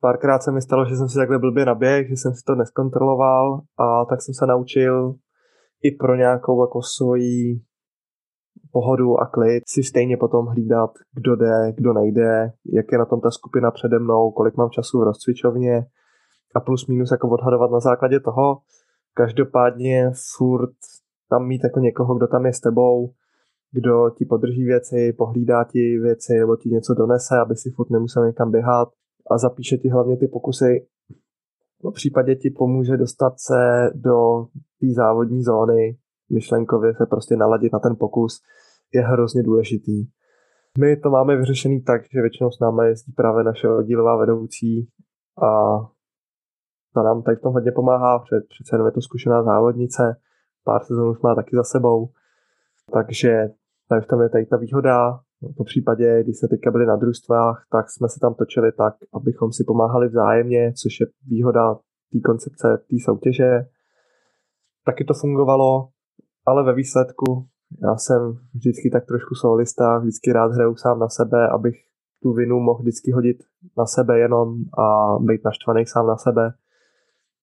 párkrát 0.00 0.42
se 0.42 0.52
mi 0.52 0.62
stalo, 0.62 0.84
že 0.84 0.96
jsem 0.96 1.08
si 1.08 1.18
takhle 1.18 1.38
blbě 1.38 1.64
naběh, 1.64 2.08
že 2.08 2.16
jsem 2.16 2.34
si 2.34 2.42
to 2.46 2.54
neskontroloval 2.54 3.60
a 3.78 4.04
tak 4.04 4.22
jsem 4.22 4.34
se 4.34 4.46
naučil 4.46 5.14
i 5.82 5.90
pro 5.90 6.16
nějakou 6.16 6.62
jako 6.62 6.82
svoji 6.82 7.60
pohodu 8.72 9.20
a 9.20 9.26
klid 9.26 9.62
si 9.66 9.82
stejně 9.82 10.16
potom 10.16 10.46
hlídat, 10.46 10.90
kdo 11.14 11.36
jde, 11.36 11.72
kdo 11.76 11.92
nejde, 11.92 12.52
jak 12.72 12.86
je 12.92 12.98
na 12.98 13.04
tom 13.04 13.20
ta 13.20 13.30
skupina 13.30 13.70
přede 13.70 13.98
mnou, 13.98 14.30
kolik 14.30 14.56
mám 14.56 14.70
času 14.70 15.00
v 15.00 15.02
rozcvičovně 15.02 15.86
a 16.54 16.60
plus 16.60 16.86
minus 16.86 17.10
jako 17.10 17.28
odhadovat 17.28 17.70
na 17.70 17.80
základě 17.80 18.20
toho. 18.20 18.58
Každopádně 19.14 20.10
furt 20.36 20.76
tam 21.30 21.46
mít 21.46 21.64
jako 21.64 21.80
někoho, 21.80 22.14
kdo 22.14 22.26
tam 22.26 22.46
je 22.46 22.52
s 22.52 22.60
tebou, 22.60 23.12
kdo 23.72 24.10
ti 24.10 24.24
podrží 24.24 24.64
věci, 24.64 25.12
pohlídá 25.18 25.64
ti 25.64 25.98
věci 25.98 26.38
nebo 26.38 26.56
ti 26.56 26.68
něco 26.68 26.94
donese, 26.94 27.38
aby 27.40 27.56
si 27.56 27.70
furt 27.70 27.90
nemusel 27.90 28.26
někam 28.26 28.50
běhat 28.50 28.88
a 29.30 29.38
zapíše 29.38 29.76
ti 29.76 29.88
hlavně 29.88 30.16
ty 30.16 30.28
pokusy. 30.28 30.86
V 31.90 31.92
případě 31.92 32.36
ti 32.36 32.50
pomůže 32.50 32.96
dostat 32.96 33.32
se 33.36 33.90
do 33.94 34.46
té 34.80 34.86
závodní 34.96 35.42
zóny, 35.42 35.98
myšlenkově 36.32 36.94
se 36.94 37.06
prostě 37.06 37.36
naladit 37.36 37.72
na 37.72 37.78
ten 37.78 37.96
pokus, 37.96 38.40
je 38.94 39.00
hrozně 39.00 39.42
důležitý. 39.42 40.06
My 40.78 40.96
to 40.96 41.10
máme 41.10 41.36
vyřešený 41.36 41.82
tak, 41.82 42.02
že 42.14 42.20
většinou 42.20 42.50
s 42.50 42.60
námi 42.60 42.88
jezdí 42.88 43.12
právě 43.12 43.44
naše 43.44 43.68
oddílová 43.68 44.16
vedoucí 44.16 44.88
a 45.42 45.78
ta 46.94 47.02
nám 47.02 47.22
tady 47.22 47.36
v 47.36 47.40
tom 47.40 47.52
hodně 47.52 47.72
pomáhá, 47.72 48.18
před, 48.18 48.44
přece 48.48 48.74
jenom 48.74 48.86
je 48.86 48.92
to 48.92 49.00
zkušená 49.00 49.42
závodnice, 49.42 50.16
pár 50.64 50.84
sezon 50.84 51.08
už 51.08 51.20
má 51.20 51.34
taky 51.34 51.56
za 51.56 51.64
sebou, 51.64 52.08
takže 52.92 53.48
tady 53.88 54.00
v 54.00 54.06
tom 54.06 54.20
je 54.22 54.28
tady 54.28 54.46
ta 54.46 54.56
výhoda. 54.56 55.20
Po 55.56 55.64
případě, 55.64 56.22
když 56.22 56.38
jsme 56.38 56.48
teďka 56.48 56.70
byli 56.70 56.86
na 56.86 56.96
družstvách, 56.96 57.66
tak 57.72 57.90
jsme 57.90 58.08
se 58.08 58.20
tam 58.20 58.34
točili 58.34 58.72
tak, 58.72 58.94
abychom 59.14 59.52
si 59.52 59.64
pomáhali 59.66 60.08
vzájemně, 60.08 60.72
což 60.72 61.00
je 61.00 61.06
výhoda 61.26 61.74
té 62.12 62.20
koncepce, 62.24 62.68
té 62.90 62.96
soutěže. 63.04 63.66
Taky 64.84 65.04
to 65.04 65.14
fungovalo, 65.14 65.88
ale 66.46 66.64
ve 66.64 66.74
výsledku 66.74 67.46
já 67.82 67.96
jsem 67.96 68.38
vždycky 68.54 68.90
tak 68.90 69.06
trošku 69.06 69.34
solista, 69.34 69.98
vždycky 69.98 70.32
rád 70.32 70.52
hraju 70.52 70.76
sám 70.76 70.98
na 70.98 71.08
sebe, 71.08 71.48
abych 71.48 71.76
tu 72.22 72.32
vinu 72.32 72.60
mohl 72.60 72.82
vždycky 72.82 73.12
hodit 73.12 73.36
na 73.78 73.86
sebe 73.86 74.18
jenom 74.18 74.54
a 74.78 75.16
být 75.20 75.44
naštvaný 75.44 75.86
sám 75.86 76.06
na 76.06 76.16
sebe, 76.16 76.52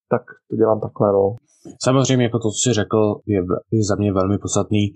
tak 0.10 0.22
to 0.50 0.56
dělám 0.56 0.80
takhle. 0.80 1.12
No. 1.12 1.36
Samozřejmě, 1.84 2.26
jako 2.26 2.40
to, 2.40 2.50
co 2.50 2.70
jsi 2.70 2.74
řekl, 2.74 3.16
je, 3.26 3.42
je 3.72 3.84
za 3.84 3.96
mě 3.96 4.14
velmi 4.14 4.38
podstatný. 4.38 4.88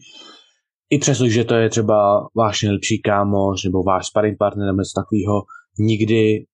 I 0.89 0.97
přesto, 0.99 1.27
že 1.27 1.43
to 1.43 1.55
je 1.55 1.69
třeba 1.69 2.27
váš 2.37 2.63
nejlepší 2.63 3.01
kámoš 3.01 3.63
nebo 3.63 3.83
váš 3.83 4.07
sparring 4.07 4.37
partner 4.37 4.65
nebo 4.65 4.81
něco 4.81 5.01
takového, 5.01 5.41
nikdy 5.79 6.45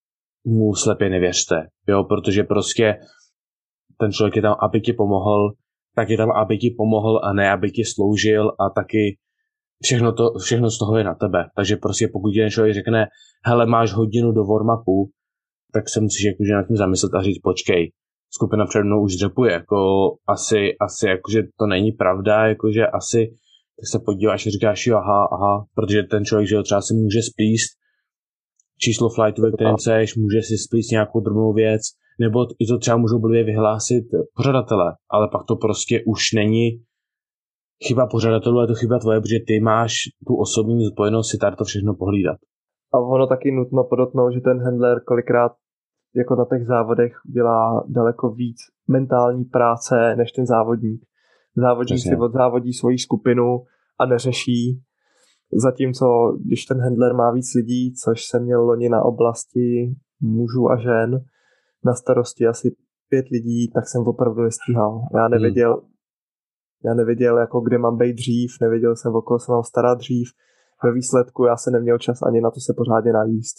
mu 0.46 0.76
slepě 0.76 1.10
nevěřte, 1.10 1.56
jo, 1.88 2.04
protože 2.04 2.44
prostě 2.44 2.96
ten 4.00 4.12
člověk 4.12 4.36
je 4.36 4.42
tam, 4.42 4.56
aby 4.62 4.82
ti 4.82 4.94
pomohl, 4.94 5.54
tak 5.96 6.10
je 6.10 6.18
tam, 6.18 6.32
aby 6.32 6.58
ti 6.58 6.76
pomohl 6.78 7.20
a 7.24 7.34
ne, 7.34 7.52
aby 7.52 7.72
ti 7.72 7.84
sloužil 7.86 8.52
a 8.60 8.70
taky 8.70 9.18
všechno, 9.84 10.14
to, 10.14 10.24
všechno 10.40 10.72
z 10.72 10.80
toho 10.80 10.98
je 10.98 11.04
na 11.04 11.16
tebe. 11.16 11.46
Takže 11.56 11.76
prostě 11.76 12.08
pokud 12.14 12.32
ten 12.32 12.50
člověk 12.50 12.76
řekne, 12.76 13.06
hele, 13.46 13.66
máš 13.66 13.94
hodinu 13.94 14.32
do 14.32 14.42
warm-upu, 14.42 15.10
tak 15.74 15.90
se 15.90 16.02
musíš 16.02 16.26
jakože 16.26 16.54
nad 16.54 16.68
tím 16.68 16.78
zamyslet 16.78 17.14
a 17.14 17.22
říct, 17.22 17.40
počkej, 17.44 17.92
skupina 18.36 18.66
před 18.66 18.84
mnou 18.84 19.04
už 19.04 19.16
dřepuje, 19.16 19.52
jako 19.52 19.78
asi, 20.28 20.60
asi 20.82 21.08
jakože 21.08 21.42
to 21.60 21.66
není 21.66 21.92
pravda, 21.92 22.48
jakože 22.48 22.88
asi 22.88 23.28
tak 23.80 23.88
se 23.92 24.00
podíváš 24.06 24.48
a 24.48 24.50
říkáš, 24.50 24.88
jo, 24.88 24.98
aha, 24.98 25.28
aha, 25.32 25.66
protože 25.76 26.04
ten 26.04 26.26
člověk, 26.26 26.48
že 26.50 26.56
jo, 26.56 26.64
třeba 26.64 26.82
si 26.82 26.94
může 26.94 27.22
splíst 27.22 27.72
číslo 28.80 29.10
flightu, 29.10 29.42
ve 29.42 29.52
kterém 29.52 29.78
seš, 29.78 30.16
může 30.16 30.42
si 30.42 30.58
splíst 30.58 30.92
nějakou 30.92 31.20
drobnou 31.20 31.54
věc, 31.54 31.82
nebo 32.20 32.40
i 32.60 32.66
to 32.66 32.78
třeba 32.78 32.98
můžou 32.98 33.20
blbě 33.20 33.44
vyhlásit 33.44 34.04
pořadatele, 34.36 34.96
ale 35.10 35.28
pak 35.32 35.44
to 35.48 35.56
prostě 35.56 36.04
už 36.08 36.22
není 36.36 36.68
chyba 37.88 38.08
pořadatelů, 38.08 38.62
je 38.62 38.68
to 38.68 38.76
chyba 38.76 39.00
tvoje, 39.00 39.22
protože 39.22 39.40
ty 39.48 39.60
máš 39.60 39.94
tu 40.28 40.36
osobní 40.36 40.84
zodpovědnost 40.86 41.30
si 41.30 41.38
tady 41.38 41.56
to 41.56 41.64
všechno 41.64 41.96
pohlídat. 41.96 42.38
A 42.94 42.98
ono 43.00 43.28
taky 43.28 43.52
nutno 43.52 43.84
podotknout, 43.84 44.34
že 44.34 44.42
ten 44.42 44.58
handler 44.64 44.98
kolikrát 45.08 45.52
jako 46.18 46.36
na 46.36 46.46
těch 46.46 46.68
závodech 46.68 47.14
dělá 47.34 47.84
daleko 47.88 48.30
víc 48.30 48.58
mentální 48.88 49.46
práce 49.46 50.16
než 50.16 50.32
ten 50.32 50.46
závodník. 50.46 51.02
Závodník 51.56 51.96
Přesně. 51.96 52.12
si 52.12 52.22
odzávodí 52.22 52.74
svoji 52.74 52.98
skupinu 52.98 53.64
a 54.00 54.06
neřeší, 54.06 54.82
zatímco 55.54 56.38
když 56.46 56.66
ten 56.66 56.82
handler 56.82 57.14
má 57.14 57.32
víc 57.32 57.54
lidí, 57.56 57.94
což 57.94 58.26
jsem 58.26 58.44
měl 58.44 58.66
loni 58.66 58.90
na 58.90 59.02
oblasti 59.02 59.96
mužů 60.22 60.72
a 60.72 60.78
žen, 60.78 61.26
na 61.86 61.94
starosti 61.94 62.48
asi 62.48 62.76
pět 63.10 63.26
lidí, 63.30 63.72
tak 63.72 63.88
jsem 63.88 64.02
opravdu 64.02 64.42
nestíhal. 64.42 65.02
Já 65.14 65.22
hmm. 65.22 65.32
nevěděl, 65.32 65.74
hmm. 65.74 65.90
já 66.86 66.94
nevěděl, 66.94 67.38
jako 67.38 67.62
kde 67.62 67.78
mám 67.78 67.98
být 67.98 68.14
dřív, 68.14 68.52
nevěděl 68.62 68.96
jsem, 68.96 69.16
o 69.16 69.22
koho 69.22 69.40
se 69.40 69.52
mám 69.52 69.64
starat 69.64 69.98
dřív. 69.98 70.28
Ve 70.84 70.94
výsledku 70.94 71.46
já 71.46 71.58
se 71.58 71.72
neměl 71.72 71.98
čas 71.98 72.22
ani 72.22 72.42
na 72.42 72.52
to 72.52 72.60
se 72.60 72.74
pořádně 72.78 73.14
najíst. 73.14 73.58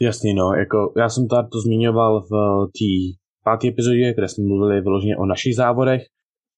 Jasný, 0.00 0.34
no, 0.34 0.52
jako 0.52 0.92
já 0.96 1.08
jsem 1.08 1.28
tady 1.28 1.48
to 1.52 1.60
zmiňoval 1.60 2.20
v 2.20 2.66
té 2.66 3.18
páté 3.44 3.68
epizodě, 3.68 4.14
kde 4.14 4.28
jsme 4.28 4.44
mluvili 4.44 4.80
vyloženě 4.80 5.16
o 5.16 5.26
našich 5.26 5.56
závodech. 5.56 6.02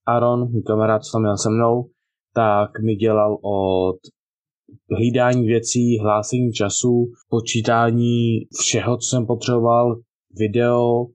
Aaron, 0.07 0.51
můj 0.51 0.63
kamarád, 0.63 1.05
co 1.05 1.13
tam 1.13 1.23
měl 1.23 1.37
se 1.37 1.51
mnou, 1.51 1.89
tak 2.35 2.71
mi 2.85 2.95
dělal 2.95 3.35
od 3.35 3.99
hlídání 4.97 5.47
věcí, 5.47 5.99
hlásení 5.99 6.53
času, 6.53 7.07
počítání 7.29 8.41
všeho, 8.61 8.97
co 8.97 9.07
jsem 9.11 9.27
potřeboval, 9.27 9.97
video, 10.39 11.07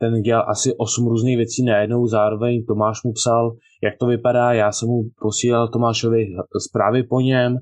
ten 0.00 0.22
dělal 0.22 0.44
asi 0.48 0.74
8 0.76 1.08
různých 1.08 1.36
věcí 1.36 1.64
najednou, 1.64 2.06
zároveň 2.06 2.64
Tomáš 2.68 3.02
mu 3.04 3.12
psal, 3.12 3.50
jak 3.82 3.94
to 4.00 4.06
vypadá, 4.06 4.52
já 4.52 4.72
jsem 4.72 4.88
mu 4.88 5.02
posílal 5.22 5.68
Tomášovi 5.68 6.26
zprávy 6.68 7.02
po 7.02 7.20
něm 7.20 7.56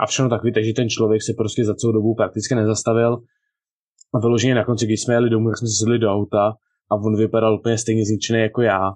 a 0.00 0.06
všechno 0.06 0.30
takový, 0.30 0.52
takže 0.52 0.72
ten 0.76 0.88
člověk 0.88 1.22
se 1.22 1.32
prostě 1.38 1.64
za 1.64 1.74
celou 1.74 1.92
dobu 1.92 2.14
prakticky 2.14 2.54
nezastavil 2.54 3.18
a 4.14 4.18
vyloženě 4.18 4.54
na 4.54 4.64
konci, 4.64 4.86
když 4.86 5.02
jsme 5.02 5.14
jeli 5.14 5.30
domů, 5.30 5.48
tak 5.48 5.58
jsme 5.58 5.68
si 5.68 5.74
sedli 5.74 5.98
do 5.98 6.08
auta 6.10 6.52
a 6.90 6.94
on 6.94 7.16
vypadal 7.16 7.54
úplně 7.54 7.78
stejně 7.78 8.04
zničený 8.04 8.40
jako 8.40 8.62
já. 8.62 8.92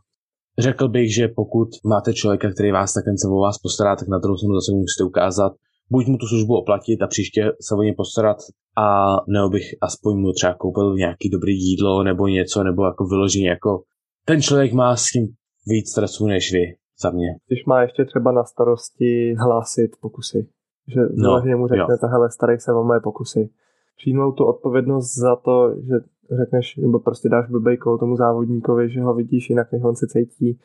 Řekl 0.58 0.88
bych, 0.88 1.14
že 1.14 1.28
pokud 1.28 1.68
máte 1.84 2.12
člověka, 2.12 2.50
který 2.50 2.72
vás 2.72 2.92
tak 2.92 3.04
se 3.04 3.28
o 3.28 3.40
vás 3.40 3.58
postará, 3.58 3.96
tak 3.96 4.08
na 4.08 4.18
druhou 4.18 4.36
stranu 4.36 4.54
zase 4.54 4.72
musíte 4.72 5.04
ukázat, 5.04 5.52
buď 5.90 6.06
mu 6.06 6.16
tu 6.16 6.26
službu 6.26 6.56
oplatit 6.56 7.02
a 7.02 7.06
příště 7.06 7.52
se 7.60 7.74
o 7.74 7.82
ně 7.82 7.94
postarat 7.96 8.36
a 8.78 9.16
nebo 9.28 9.48
bych 9.48 9.66
aspoň 9.80 10.16
mu 10.16 10.32
třeba 10.32 10.54
koupil 10.54 10.94
nějaký 10.94 11.30
dobrý 11.30 11.52
jídlo 11.52 12.02
nebo 12.02 12.26
něco, 12.26 12.62
nebo 12.62 12.84
jako 12.84 13.06
vyloženě 13.06 13.48
jako 13.48 13.82
ten 14.24 14.42
člověk 14.42 14.72
má 14.72 14.96
s 14.96 15.10
tím 15.10 15.26
víc 15.66 15.90
stresu 15.90 16.26
než 16.26 16.52
vy, 16.52 16.64
za 17.02 17.10
mě. 17.10 17.26
Když 17.46 17.64
má 17.64 17.82
ještě 17.82 18.04
třeba 18.04 18.32
na 18.32 18.44
starosti 18.44 19.34
hlásit 19.34 19.90
pokusy, 20.00 20.48
že 20.94 21.00
no, 21.14 21.42
mu 21.56 21.66
řeknete, 21.66 22.06
hele, 22.06 22.30
starej 22.30 22.60
se 22.60 22.72
o 22.72 22.84
moje 22.84 23.00
pokusy. 23.00 23.50
Přijmout 23.96 24.32
tu 24.32 24.44
odpovědnost 24.44 25.18
za 25.18 25.36
to, 25.36 25.74
že 25.82 25.94
řekneš, 26.36 26.76
nebo 26.76 26.98
prostě 26.98 27.28
dáš 27.28 27.50
blbej 27.50 27.76
kol 27.76 27.98
tomu 27.98 28.16
závodníkovi, 28.16 28.90
že 28.90 29.00
ho 29.00 29.14
vidíš 29.14 29.50
jinak, 29.50 29.72
než 29.72 29.82
on 29.84 29.96
se 29.96 30.06
cítí. 30.06 30.58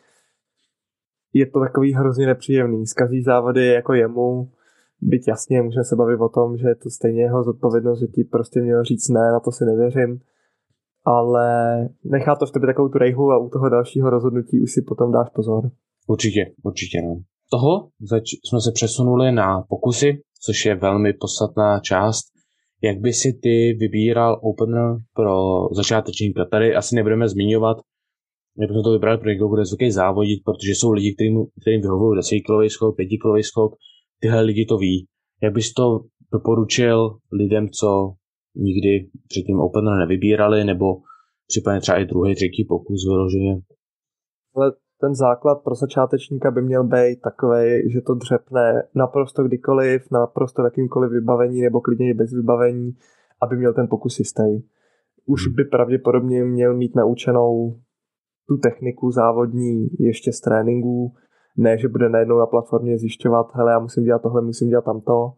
Je 1.34 1.46
to 1.48 1.60
takový 1.60 1.94
hrozně 1.94 2.26
nepříjemný. 2.26 2.88
Zkazí 2.88 3.24
závody 3.24 3.68
jako 3.68 3.94
jemu, 3.94 4.50
byť 5.02 5.28
jasně, 5.28 5.62
můžeme 5.62 5.84
se 5.84 5.96
bavit 5.96 6.20
o 6.20 6.30
tom, 6.30 6.58
že 6.58 6.68
je 6.68 6.76
to 6.76 6.90
stejně 6.90 7.22
jeho 7.22 7.44
zodpovědnost, 7.44 8.00
že 8.00 8.08
ti 8.08 8.24
prostě 8.24 8.62
měl 8.62 8.84
říct 8.84 9.10
ne, 9.10 9.32
na 9.32 9.40
to 9.40 9.52
si 9.52 9.66
nevěřím, 9.66 10.20
ale 11.06 11.50
nechá 12.04 12.36
to 12.36 12.46
v 12.46 12.52
tebe 12.52 12.68
takovou 12.68 12.90
tu 12.90 12.98
rejhu 12.98 13.32
a 13.32 13.38
u 13.38 13.50
toho 13.50 13.70
dalšího 13.70 14.10
rozhodnutí 14.10 14.62
už 14.62 14.72
si 14.72 14.82
potom 14.82 15.12
dáš 15.12 15.30
pozor. 15.36 15.72
Určitě, 16.08 16.42
určitě 16.64 17.02
no. 17.02 17.22
Toho 17.52 17.90
zač- 18.00 18.40
jsme 18.50 18.62
se 18.62 18.72
přesunuli 18.74 19.32
na 19.32 19.62
pokusy, 19.62 20.22
což 20.42 20.66
je 20.66 20.76
velmi 20.76 21.14
podstatná 21.14 21.80
část. 21.80 22.31
Jak 22.84 23.00
by 23.00 23.14
si 23.14 23.34
ty 23.34 23.74
vybíral 23.80 24.40
opener 24.44 24.98
pro 25.14 25.34
začátečníka? 25.72 26.46
Tady 26.46 26.76
asi 26.76 26.96
nebudeme 26.96 27.30
zmiňovat, 27.30 27.78
jak 28.60 28.70
bychom 28.70 28.84
to 28.84 28.92
vybrali 28.92 29.18
pro 29.18 29.30
někoho, 29.30 29.54
kdo 29.54 29.64
je 29.80 29.92
závodit, 29.92 30.44
protože 30.46 30.72
jsou 30.72 30.92
lidi, 30.92 31.14
kterým, 31.14 31.46
kterým 31.62 31.82
vyhovují 31.82 32.18
10 32.18 32.36
kg 32.36 32.72
skok, 32.72 32.96
5 32.96 33.06
kg 33.06 33.46
skok, 33.46 33.76
tyhle 34.22 34.42
lidi 34.42 34.66
to 34.66 34.78
ví. 34.78 35.08
Jak 35.44 35.54
bys 35.54 35.74
to 35.74 36.00
doporučil 36.34 37.18
lidem, 37.32 37.70
co 37.70 38.14
nikdy 38.56 39.10
předtím 39.28 39.60
opener 39.60 39.98
nevybírali, 39.98 40.64
nebo 40.64 40.86
případně 41.48 41.82
třeba 41.82 41.98
i 41.98 42.06
druhý, 42.06 42.36
třetí 42.36 42.66
pokus 42.70 43.06
vyloženě? 43.08 43.62
Ale 44.56 44.72
ten 45.02 45.16
základ 45.16 45.64
pro 45.64 45.76
začátečníka 45.76 46.52
by 46.52 46.62
měl 46.62 46.84
být 46.84 47.22
takový, 47.22 47.92
že 47.92 48.02
to 48.02 48.14
dřepne 48.14 48.84
naprosto 48.96 49.44
kdykoliv, 49.44 50.12
naprosto 50.12 50.64
jakýmkoliv 50.64 51.12
vybavení 51.12 51.62
nebo 51.62 51.82
klidně 51.82 52.10
i 52.10 52.14
bez 52.14 52.34
vybavení, 52.34 52.92
aby 53.42 53.58
měl 53.58 53.74
ten 53.74 53.88
pokus 53.88 54.20
jistý. 54.20 54.62
Už 55.26 55.48
hmm. 55.48 55.56
by 55.56 55.64
pravděpodobně 55.64 56.44
měl 56.44 56.74
mít 56.74 56.96
naučenou 56.96 57.80
tu 58.48 58.58
techniku 58.58 59.12
závodní 59.12 59.88
ještě 60.00 60.34
z 60.34 60.40
tréninků, 60.40 61.14
ne, 61.58 61.78
že 61.78 61.88
bude 61.88 62.10
najednou 62.10 62.38
na 62.38 62.46
platformě 62.46 62.98
zjišťovat, 62.98 63.48
hele, 63.54 63.72
já 63.72 63.80
musím 63.80 64.04
dělat 64.04 64.22
tohle, 64.22 64.42
musím 64.42 64.70
dělat 64.70 64.86
tamto, 64.86 65.34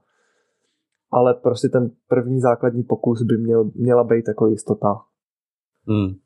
ale 1.11 1.33
prostě 1.33 1.69
ten 1.69 1.91
první 2.07 2.39
základní 2.39 2.83
pokus 2.83 3.21
by 3.21 3.37
měl, 3.37 3.71
měla 3.75 4.03
být 4.03 4.27
jako 4.27 4.47
jistota. 4.47 4.95
Hmm. 5.87 6.22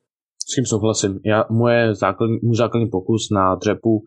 S 0.51 0.55
tím 0.55 0.65
souhlasím. 0.65 1.19
Já, 1.25 1.43
moje 1.49 1.95
základní, 1.95 2.37
můj 2.43 2.55
základní 2.55 2.89
pokus 2.89 3.29
na 3.31 3.55
dřepu 3.55 4.03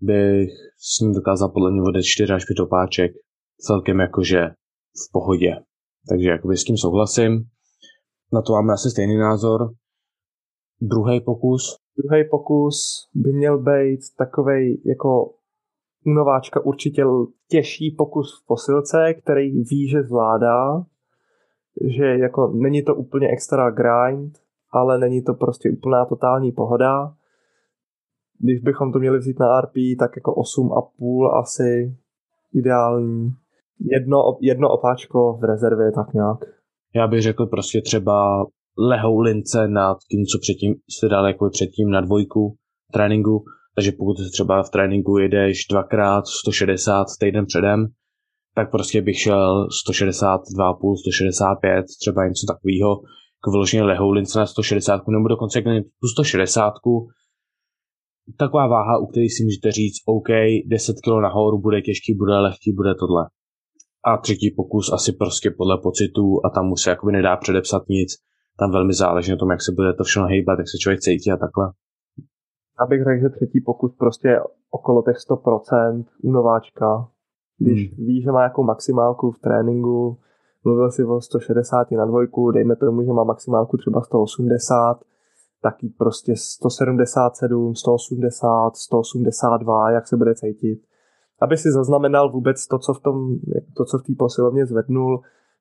bych 0.00 0.50
s 0.78 1.00
ním 1.00 1.14
dokázal 1.14 1.48
podle 1.48 1.70
mě 1.70 1.80
vodit 1.80 2.04
4 2.04 2.32
až 2.32 2.44
5 2.44 2.60
opáček 2.60 3.12
celkem 3.58 4.00
jakože 4.00 4.40
v 5.08 5.12
pohodě. 5.12 5.56
Takže 6.08 6.28
jakoby 6.28 6.56
s 6.56 6.64
tím 6.64 6.76
souhlasím. 6.76 7.44
Na 8.32 8.42
to 8.42 8.52
máme 8.52 8.72
asi 8.72 8.90
stejný 8.90 9.16
názor. 9.16 9.70
Druhý 10.80 11.20
pokus? 11.20 11.76
Druhý 11.98 12.24
pokus 12.30 12.76
by 13.14 13.32
měl 13.32 13.58
být 13.58 14.00
takový 14.18 14.82
jako 14.84 15.30
u 16.06 16.10
nováčka 16.10 16.60
určitě 16.60 17.02
těžší 17.48 17.90
pokus 17.98 18.42
v 18.42 18.46
posilce, 18.46 19.14
který 19.22 19.62
ví, 19.62 19.88
že 19.88 20.02
zvládá, 20.02 20.84
že 21.96 22.04
jako 22.04 22.52
není 22.54 22.82
to 22.82 22.94
úplně 22.94 23.28
extra 23.28 23.70
grind, 23.70 24.45
ale 24.72 24.98
není 24.98 25.22
to 25.22 25.34
prostě 25.34 25.70
úplná 25.70 26.04
totální 26.04 26.52
pohoda. 26.52 27.14
Když 28.38 28.60
bychom 28.60 28.92
to 28.92 28.98
měli 28.98 29.18
vzít 29.18 29.40
na 29.40 29.60
RP, 29.60 29.74
tak 29.98 30.10
jako 30.16 30.34
8,5 30.34 31.38
asi 31.38 31.96
ideální. 32.54 33.30
Jedno, 33.80 34.16
jedno 34.40 34.68
opáčko 34.68 35.38
v 35.40 35.44
rezervě, 35.44 35.92
tak 35.92 36.14
nějak. 36.14 36.38
Já 36.94 37.06
bych 37.06 37.22
řekl 37.22 37.46
prostě 37.46 37.82
třeba 37.82 38.46
lehou 38.78 39.20
lince 39.20 39.68
nad 39.68 39.98
tím, 40.10 40.24
co 40.24 40.38
předtím 40.40 40.74
se 41.00 41.08
dal 41.08 41.26
jako 41.26 41.50
předtím 41.50 41.90
na 41.90 42.00
dvojku 42.00 42.56
tréninku, 42.92 43.44
takže 43.74 43.92
pokud 43.92 44.16
třeba 44.32 44.62
v 44.62 44.70
tréninku 44.70 45.18
jedeš 45.18 45.66
dvakrát 45.70 46.26
160 46.26 47.06
týden 47.20 47.46
předem, 47.46 47.86
tak 48.54 48.70
prostě 48.70 49.02
bych 49.02 49.18
šel 49.18 49.66
162,5, 49.88 50.96
165, 50.96 51.84
třeba 52.00 52.26
něco 52.26 52.46
takového, 52.46 53.00
k 53.44 53.50
vyloženě 53.50 53.82
lehou 53.82 54.10
lince 54.10 54.38
na 54.38 54.46
160, 54.46 55.08
nebo 55.08 55.28
dokonce 55.28 55.62
tu 56.00 56.08
160, 56.12 56.72
taková 58.38 58.66
váha, 58.66 58.98
u 58.98 59.06
které 59.06 59.26
si 59.26 59.44
můžete 59.44 59.72
říct, 59.72 59.96
OK, 60.06 60.28
10 60.66 60.96
kg 61.04 61.22
nahoru 61.22 61.58
bude 61.60 61.82
těžký, 61.82 62.14
bude 62.14 62.38
lehký, 62.38 62.72
bude 62.72 62.94
tohle. 62.94 63.26
A 64.04 64.16
třetí 64.16 64.50
pokus 64.56 64.92
asi 64.92 65.12
prostě 65.12 65.50
podle 65.58 65.78
pocitů 65.82 66.40
a 66.46 66.50
tam 66.54 66.72
už 66.72 66.82
se 66.82 66.90
jakoby 66.90 67.12
nedá 67.12 67.36
předepsat 67.36 67.82
nic. 67.88 68.10
Tam 68.58 68.72
velmi 68.72 68.92
záleží 68.92 69.30
na 69.30 69.36
tom, 69.36 69.50
jak 69.50 69.62
se 69.62 69.72
bude 69.72 69.92
to 69.94 70.04
všechno 70.04 70.26
hýbat, 70.26 70.58
jak 70.58 70.68
se 70.68 70.78
člověk 70.78 71.00
cítí 71.00 71.30
a 71.30 71.36
takhle. 71.36 71.72
Abych 72.78 73.04
řekl, 73.04 73.22
že 73.22 73.28
třetí 73.28 73.60
pokus 73.60 73.92
prostě 73.98 74.40
okolo 74.70 75.02
těch 75.02 75.16
100% 75.30 76.04
u 76.22 76.32
nováčka. 76.32 77.08
Když 77.58 77.90
hmm. 77.90 78.06
ví, 78.06 78.22
že 78.22 78.32
má 78.32 78.42
jako 78.42 78.62
maximálku 78.62 79.30
v 79.30 79.38
tréninku, 79.38 80.18
mluvil 80.66 80.90
si 80.90 81.04
o 81.04 81.20
160 81.20 81.90
na 81.90 82.04
dvojku, 82.04 82.50
dejme 82.50 82.76
tomu, 82.76 83.02
že 83.02 83.12
má 83.12 83.24
maximálku 83.24 83.76
třeba 83.76 84.02
180, 84.02 84.98
taky 85.62 85.88
prostě 85.98 86.32
177, 86.36 87.74
180, 87.74 88.76
182, 88.76 89.90
jak 89.90 90.08
se 90.08 90.16
bude 90.16 90.34
cítit. 90.34 90.78
Aby 91.42 91.56
si 91.56 91.72
zaznamenal 91.72 92.32
vůbec 92.32 92.66
to, 92.66 92.78
co 92.78 92.94
v 92.94 93.00
tom, 93.00 93.16
to, 93.76 93.84
co 93.84 93.98
v 93.98 94.02
té 94.02 94.12
posilovně 94.18 94.66
zvednul, 94.66 95.20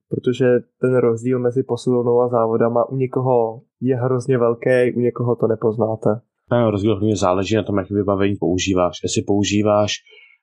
protože 0.10 0.46
ten 0.82 0.98
rozdíl 0.98 1.40
mezi 1.40 1.64
posilovnou 1.64 2.22
a 2.22 2.28
závodama 2.28 2.90
u 2.90 2.96
někoho 2.96 3.62
je 3.82 3.96
hrozně 3.96 4.38
velký, 4.38 4.94
u 4.96 5.00
někoho 5.00 5.36
to 5.36 5.48
nepoznáte. 5.48 6.10
Ten 6.50 6.68
rozdíl 6.68 6.96
hodně 6.96 7.16
záleží 7.16 7.56
na 7.56 7.64
tom, 7.64 7.78
jak 7.78 7.90
vybavení 7.90 8.36
používáš. 8.36 8.96
Jestli 9.04 9.22
používáš 9.22 9.92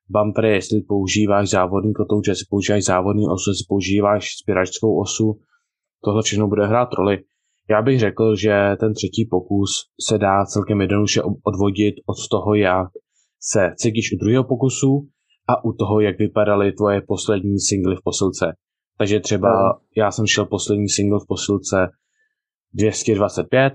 bumpery, 0.09 0.49
jestli 0.49 0.81
používáš 0.81 1.51
závodní 1.51 1.93
kotouč, 1.93 2.29
jestli 2.29 2.47
používáš 2.51 2.85
závodní 2.85 3.27
osu, 3.29 3.51
jestli 3.51 3.65
používáš 3.69 4.29
spěračskou 4.43 5.01
osu, 5.01 5.41
tohle 6.05 6.23
všechno 6.23 6.49
bude 6.49 6.67
hrát 6.67 6.93
roli. 6.93 7.19
Já 7.71 7.83
bych 7.83 8.01
řekl, 8.01 8.37
že 8.37 8.77
ten 8.81 8.95
třetí 8.95 9.29
pokus 9.31 9.71
se 10.09 10.19
dá 10.19 10.45
celkem 10.45 10.81
jednoduše 10.81 11.23
odvodit 11.23 11.95
od 12.07 12.17
toho, 12.31 12.55
jak 12.55 12.89
se 13.41 13.71
cítíš 13.77 14.13
u 14.13 14.17
druhého 14.17 14.45
pokusu 14.45 15.09
a 15.49 15.65
u 15.65 15.73
toho, 15.73 16.01
jak 16.01 16.19
vypadaly 16.19 16.73
tvoje 16.73 17.01
poslední 17.09 17.61
singly 17.61 17.97
v 17.97 18.05
posilce. 18.05 18.47
Takže 18.99 19.21
třeba 19.21 19.49
no. 19.49 19.79
já 19.97 20.11
jsem 20.11 20.27
šel 20.27 20.47
poslední 20.47 20.89
single 20.89 21.21
v 21.21 21.27
posilce 21.29 21.77
225, 22.75 23.73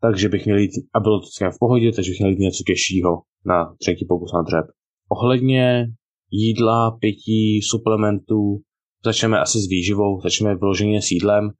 takže 0.00 0.28
bych 0.28 0.44
měl 0.44 0.58
jít, 0.58 0.70
a 0.94 1.00
bylo 1.00 1.20
to 1.20 1.50
v 1.50 1.58
pohodě, 1.58 1.92
takže 1.92 2.10
bych 2.10 2.18
měl 2.20 2.30
jít 2.30 2.38
něco 2.38 2.62
těžšího 2.66 3.10
na 3.46 3.74
třetí 3.80 4.06
pokus 4.08 4.32
na 4.32 4.42
dřep. 4.42 4.66
Ohledně 5.08 5.86
jídla, 6.30 6.90
pití, 6.90 7.62
suplementů, 7.62 8.60
začneme 9.04 9.40
asi 9.40 9.58
s 9.58 9.68
výživou, 9.68 10.20
začneme 10.20 10.56
vyloženě 10.56 11.02
s 11.02 11.10
jídlem. 11.10 11.50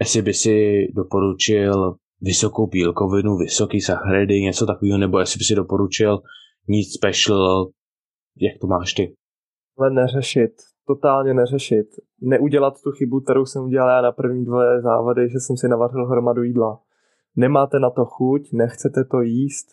Jestli 0.00 0.22
by 0.22 0.34
si 0.34 0.86
doporučil 0.96 1.94
vysokou 2.20 2.66
bílkovinu, 2.66 3.36
vysoký 3.36 3.80
sacharidy, 3.80 4.42
něco 4.42 4.66
takového, 4.66 4.98
nebo 4.98 5.18
jestli 5.18 5.38
by 5.38 5.44
si 5.44 5.54
doporučil 5.54 6.18
nic 6.68 6.88
special, 6.94 7.70
jak 8.40 8.60
to 8.60 8.66
máš 8.66 8.92
ty? 8.92 9.14
Ale 9.78 9.90
neřešit, 9.90 10.52
totálně 10.86 11.34
neřešit. 11.34 11.86
Neudělat 12.22 12.74
tu 12.84 12.90
chybu, 12.90 13.20
kterou 13.20 13.46
jsem 13.46 13.64
udělal 13.64 13.88
já 13.88 14.02
na 14.02 14.12
první 14.12 14.44
dvě 14.44 14.82
závody, 14.82 15.28
že 15.28 15.38
jsem 15.40 15.56
si 15.56 15.68
navařil 15.68 16.06
hromadu 16.06 16.42
jídla. 16.42 16.80
Nemáte 17.36 17.78
na 17.78 17.90
to 17.90 18.04
chuť, 18.04 18.42
nechcete 18.52 19.04
to 19.04 19.20
jíst, 19.20 19.66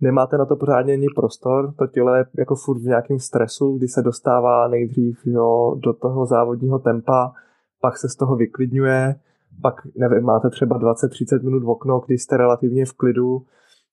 nemáte 0.00 0.38
na 0.38 0.44
to 0.44 0.56
pořádně 0.56 0.92
ani 0.92 1.06
prostor, 1.14 1.74
to 1.78 1.86
tělo 1.86 2.14
je 2.14 2.24
jako 2.38 2.54
furt 2.56 2.78
v 2.78 2.86
nějakém 2.86 3.18
stresu, 3.18 3.76
kdy 3.76 3.88
se 3.88 4.02
dostává 4.02 4.68
nejdřív 4.68 5.26
jo, 5.26 5.74
do 5.84 5.92
toho 5.92 6.26
závodního 6.26 6.78
tempa, 6.78 7.32
pak 7.80 7.98
se 7.98 8.08
z 8.08 8.16
toho 8.16 8.36
vyklidňuje, 8.36 9.14
pak 9.62 9.74
nevím, 9.96 10.24
máte 10.24 10.50
třeba 10.50 10.80
20-30 10.80 11.44
minut 11.44 11.62
v 11.62 11.68
okno, 11.68 12.00
kdy 12.06 12.18
jste 12.18 12.36
relativně 12.36 12.84
v 12.84 12.92
klidu 12.92 13.42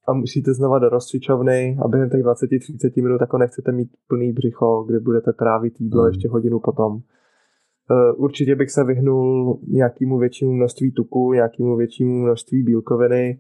a 0.08 0.14
musíte 0.14 0.54
znova 0.54 0.80
do 0.80 0.90
rozcvičovny 0.90 1.78
a 1.86 1.88
během 1.88 2.10
těch 2.10 2.24
20-30 2.24 3.04
minut 3.04 3.22
jako 3.22 3.38
nechcete 3.38 3.72
mít 3.72 3.90
plný 4.08 4.34
břicho, 4.34 4.84
kde 4.84 5.00
budete 5.00 5.34
trávit 5.34 5.74
jídlo 5.80 6.02
hmm. 6.02 6.10
ještě 6.10 6.30
hodinu 6.30 6.60
potom. 6.60 6.98
E, 6.98 8.14
určitě 8.14 8.56
bych 8.56 8.72
se 8.72 8.84
vyhnul 8.84 9.60
nějakému 9.68 10.18
většímu 10.18 10.54
množství 10.54 10.92
tuku, 10.92 11.34
nějakému 11.34 11.76
většímu 11.76 12.24
množství 12.24 12.64
bílkoviny, 12.64 13.40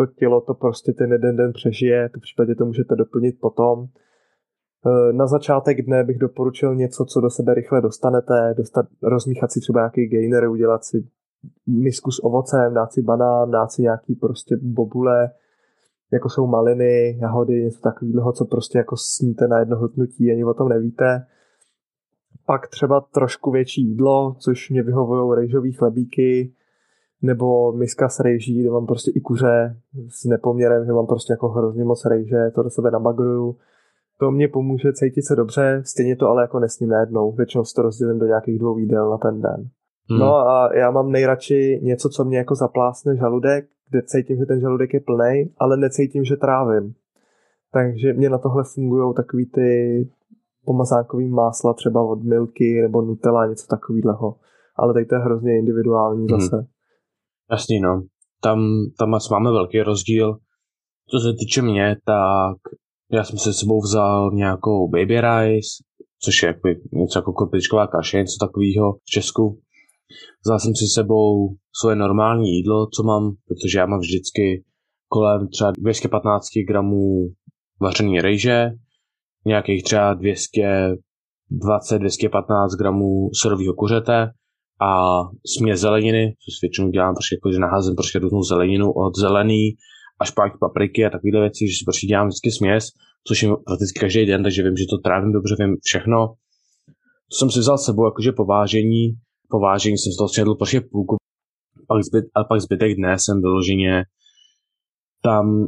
to 0.00 0.06
tělo 0.06 0.40
to 0.40 0.54
prostě 0.54 0.92
ten 0.92 1.12
jeden 1.12 1.36
den 1.36 1.52
přežije, 1.52 2.08
to 2.08 2.20
v 2.20 2.22
případě 2.22 2.54
to 2.54 2.66
můžete 2.66 2.96
doplnit 2.96 3.40
potom. 3.40 3.84
E, 3.84 5.12
na 5.12 5.26
začátek 5.26 5.86
dne 5.86 6.04
bych 6.04 6.18
doporučil 6.18 6.74
něco, 6.74 7.04
co 7.04 7.20
do 7.20 7.30
sebe 7.30 7.54
rychle 7.54 7.80
dostanete, 7.80 8.54
dostat, 8.56 8.86
rozmíchat 9.02 9.52
si 9.52 9.60
třeba 9.60 9.80
nějaký 9.80 10.08
gainer, 10.08 10.48
udělat 10.48 10.84
si 10.84 11.08
misku 11.66 12.10
s 12.10 12.24
ovocem, 12.24 12.74
dát 12.74 12.92
si 12.92 13.02
banán, 13.02 13.50
dát 13.50 13.72
si 13.72 13.82
nějaký 13.82 14.14
prostě 14.14 14.56
bobule, 14.62 15.30
jako 16.12 16.28
jsou 16.28 16.46
maliny, 16.46 17.18
jahody, 17.20 17.64
něco 17.64 17.80
takového, 17.80 18.32
co 18.32 18.44
prostě 18.44 18.78
jako 18.78 18.96
sníte 18.96 19.48
na 19.48 19.58
jedno 19.58 19.76
hltnutí, 19.78 20.30
ani 20.30 20.44
o 20.44 20.54
tom 20.54 20.68
nevíte. 20.68 21.26
Pak 22.46 22.68
třeba 22.68 23.00
trošku 23.00 23.50
větší 23.50 23.82
jídlo, 23.82 24.36
což 24.38 24.70
mě 24.70 24.82
vyhovují 24.82 25.36
rejžový 25.36 25.72
chlebíky, 25.72 26.52
nebo 27.22 27.72
miska 27.72 28.08
s 28.08 28.20
rejží, 28.20 28.60
kde 28.60 28.70
mám 28.70 28.86
prostě 28.86 29.10
i 29.14 29.20
kuře 29.20 29.76
s 30.08 30.24
nepoměrem, 30.24 30.84
že 30.86 30.92
mám 30.92 31.06
prostě 31.06 31.32
jako 31.32 31.48
hrozně 31.48 31.84
moc 31.84 32.04
rejže, 32.04 32.50
to 32.54 32.62
do 32.62 32.70
sebe 32.70 32.90
nabagruju. 32.90 33.56
To 34.20 34.30
mě 34.30 34.48
pomůže 34.48 34.92
cítit 34.92 35.22
se 35.22 35.36
dobře, 35.36 35.82
stejně 35.86 36.16
to 36.16 36.28
ale 36.28 36.42
jako 36.42 36.58
nesním 36.58 36.88
najednou, 36.88 37.32
většinou 37.32 37.64
si 37.64 37.74
to 37.74 37.82
rozdělím 37.82 38.18
do 38.18 38.26
nějakých 38.26 38.58
dvou 38.58 38.78
jídel 38.78 39.10
na 39.10 39.18
ten 39.18 39.40
den. 39.40 39.68
Hmm. 40.10 40.18
No 40.18 40.36
a 40.36 40.74
já 40.74 40.90
mám 40.90 41.12
nejradši 41.12 41.80
něco, 41.82 42.08
co 42.08 42.24
mě 42.24 42.38
jako 42.38 42.54
zaplásne 42.54 43.16
žaludek, 43.16 43.68
kde 43.90 44.02
cítím, 44.02 44.36
že 44.36 44.46
ten 44.46 44.60
žaludek 44.60 44.94
je 44.94 45.00
plný, 45.00 45.50
ale 45.58 45.76
necítím, 45.76 46.24
že 46.24 46.36
trávím. 46.36 46.94
Takže 47.72 48.12
mě 48.12 48.30
na 48.30 48.38
tohle 48.38 48.64
fungují 48.74 49.14
takový 49.14 49.46
ty 49.46 50.08
pomazánkový 50.64 51.28
másla 51.28 51.74
třeba 51.74 52.02
od 52.02 52.24
Milky 52.24 52.82
nebo 52.82 53.02
Nutella, 53.02 53.46
něco 53.46 53.66
takového. 53.66 54.36
Ale 54.76 54.92
tady 54.92 55.06
to 55.06 55.14
je 55.14 55.20
hrozně 55.20 55.58
individuální 55.58 56.26
hmm. 56.30 56.40
zase. 56.40 56.66
Jasný, 57.50 57.80
no. 57.80 58.02
Tam, 58.42 58.58
tam 58.98 59.10
máme 59.30 59.50
velký 59.50 59.80
rozdíl. 59.80 60.36
Co 61.10 61.18
se 61.18 61.32
týče 61.38 61.62
mě, 61.62 61.96
tak 62.04 62.56
já 63.12 63.24
jsem 63.24 63.38
se 63.38 63.52
sebou 63.52 63.80
vzal 63.80 64.30
nějakou 64.34 64.88
baby 64.88 65.20
rice, 65.20 65.68
což 66.22 66.42
je 66.42 66.46
jako 66.46 66.68
něco 66.92 67.18
jako 67.18 67.32
korpičková 67.32 67.86
kaše, 67.86 68.18
něco 68.18 68.36
takového 68.40 68.92
v 68.92 69.10
Česku. 69.10 69.60
Vzal 70.44 70.58
jsem 70.58 70.74
si 70.74 70.86
sebou 70.94 71.54
svoje 71.80 71.96
normální 71.96 72.50
jídlo, 72.50 72.86
co 72.86 73.02
mám, 73.02 73.32
protože 73.48 73.78
já 73.78 73.86
mám 73.86 74.00
vždycky 74.00 74.64
kolem 75.08 75.48
třeba 75.48 75.70
215 75.78 76.44
gramů 76.68 77.28
vařený 77.80 78.20
rejže, 78.20 78.70
nějakých 79.46 79.84
třeba 79.84 80.14
220-215 80.14 80.98
gramů 82.78 83.30
surového 83.34 83.74
kuřete 83.74 84.30
a 84.82 85.20
směs 85.56 85.80
zeleniny, 85.80 86.36
což 86.44 86.62
většinou 86.62 86.90
dělám, 86.90 87.14
protože 87.14 87.36
jako, 87.36 87.52
že 87.52 87.58
naházím 87.58 87.94
prostě 87.94 88.18
různou 88.18 88.42
zeleninu 88.42 88.92
od 88.92 89.16
zelený 89.16 89.70
až 90.20 90.30
pak 90.30 90.58
papriky 90.58 91.06
a 91.06 91.10
takovéhle 91.10 91.40
věci, 91.40 91.68
že 91.68 91.76
si 91.78 91.84
prostě 91.84 92.06
dělám 92.06 92.28
vždycky 92.28 92.50
směs, 92.50 92.84
což 93.26 93.42
je 93.42 93.48
prakticky 93.66 94.00
každý 94.00 94.26
den, 94.26 94.42
takže 94.42 94.62
vím, 94.62 94.76
že 94.76 94.84
to 94.90 94.98
trávím 94.98 95.32
dobře, 95.32 95.54
vím 95.58 95.76
všechno. 95.82 96.34
To 97.30 97.36
jsem 97.36 97.50
si 97.50 97.58
vzal 97.58 97.78
s 97.78 97.84
sebou 97.84 98.04
jakože 98.04 98.32
povážení, 98.32 99.14
povážení 99.50 99.98
jsem 99.98 100.12
z 100.12 100.16
toho 100.16 100.28
snědl 100.28 100.54
prostě 100.54 100.80
půlku, 100.80 101.16
pak, 101.88 102.02
zbyt, 102.04 102.24
a 102.34 102.44
pak 102.44 102.60
zbytek 102.60 102.96
dne 102.96 103.18
jsem 103.18 103.40
vyloženě 103.40 104.04
tam 105.22 105.66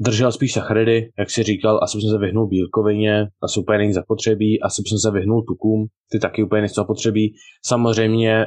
držel 0.00 0.32
spíš 0.32 0.52
sacharidy, 0.52 1.10
jak 1.18 1.30
si 1.30 1.42
říkal, 1.42 1.80
asi 1.82 2.00
jsem 2.00 2.10
se 2.10 2.18
vyhnul 2.18 2.48
bílkovině, 2.48 3.26
asi 3.42 3.60
úplně 3.60 3.78
není 3.78 3.92
zapotřebí, 3.92 4.62
asi 4.62 4.82
jsem 4.88 4.98
se 4.98 5.10
vyhnul 5.10 5.42
tukům, 5.48 5.86
ty 6.12 6.18
taky 6.18 6.42
úplně 6.42 6.60
nejsou 6.60 6.80
zapotřebí. 6.82 7.34
Samozřejmě 7.66 8.46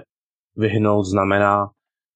vyhnout 0.58 1.04
znamená, 1.04 1.66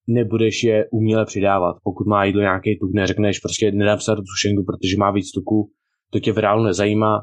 nebudeš 0.06 0.64
je 0.64 0.84
uměle 0.92 1.26
přidávat. 1.26 1.76
Pokud 1.82 2.06
má 2.06 2.24
jídlo 2.24 2.40
nějaký 2.40 2.78
tuk, 2.80 2.90
neřekneš 2.94 3.38
prostě 3.38 3.72
nedám 3.72 4.00
se 4.00 4.10
do 4.10 4.22
sušenku, 4.32 4.64
protože 4.64 4.96
má 4.98 5.10
víc 5.10 5.32
tuku, 5.32 5.70
to 6.12 6.20
tě 6.20 6.32
v 6.32 6.38
reálu 6.38 6.64
nezajímá. 6.64 7.22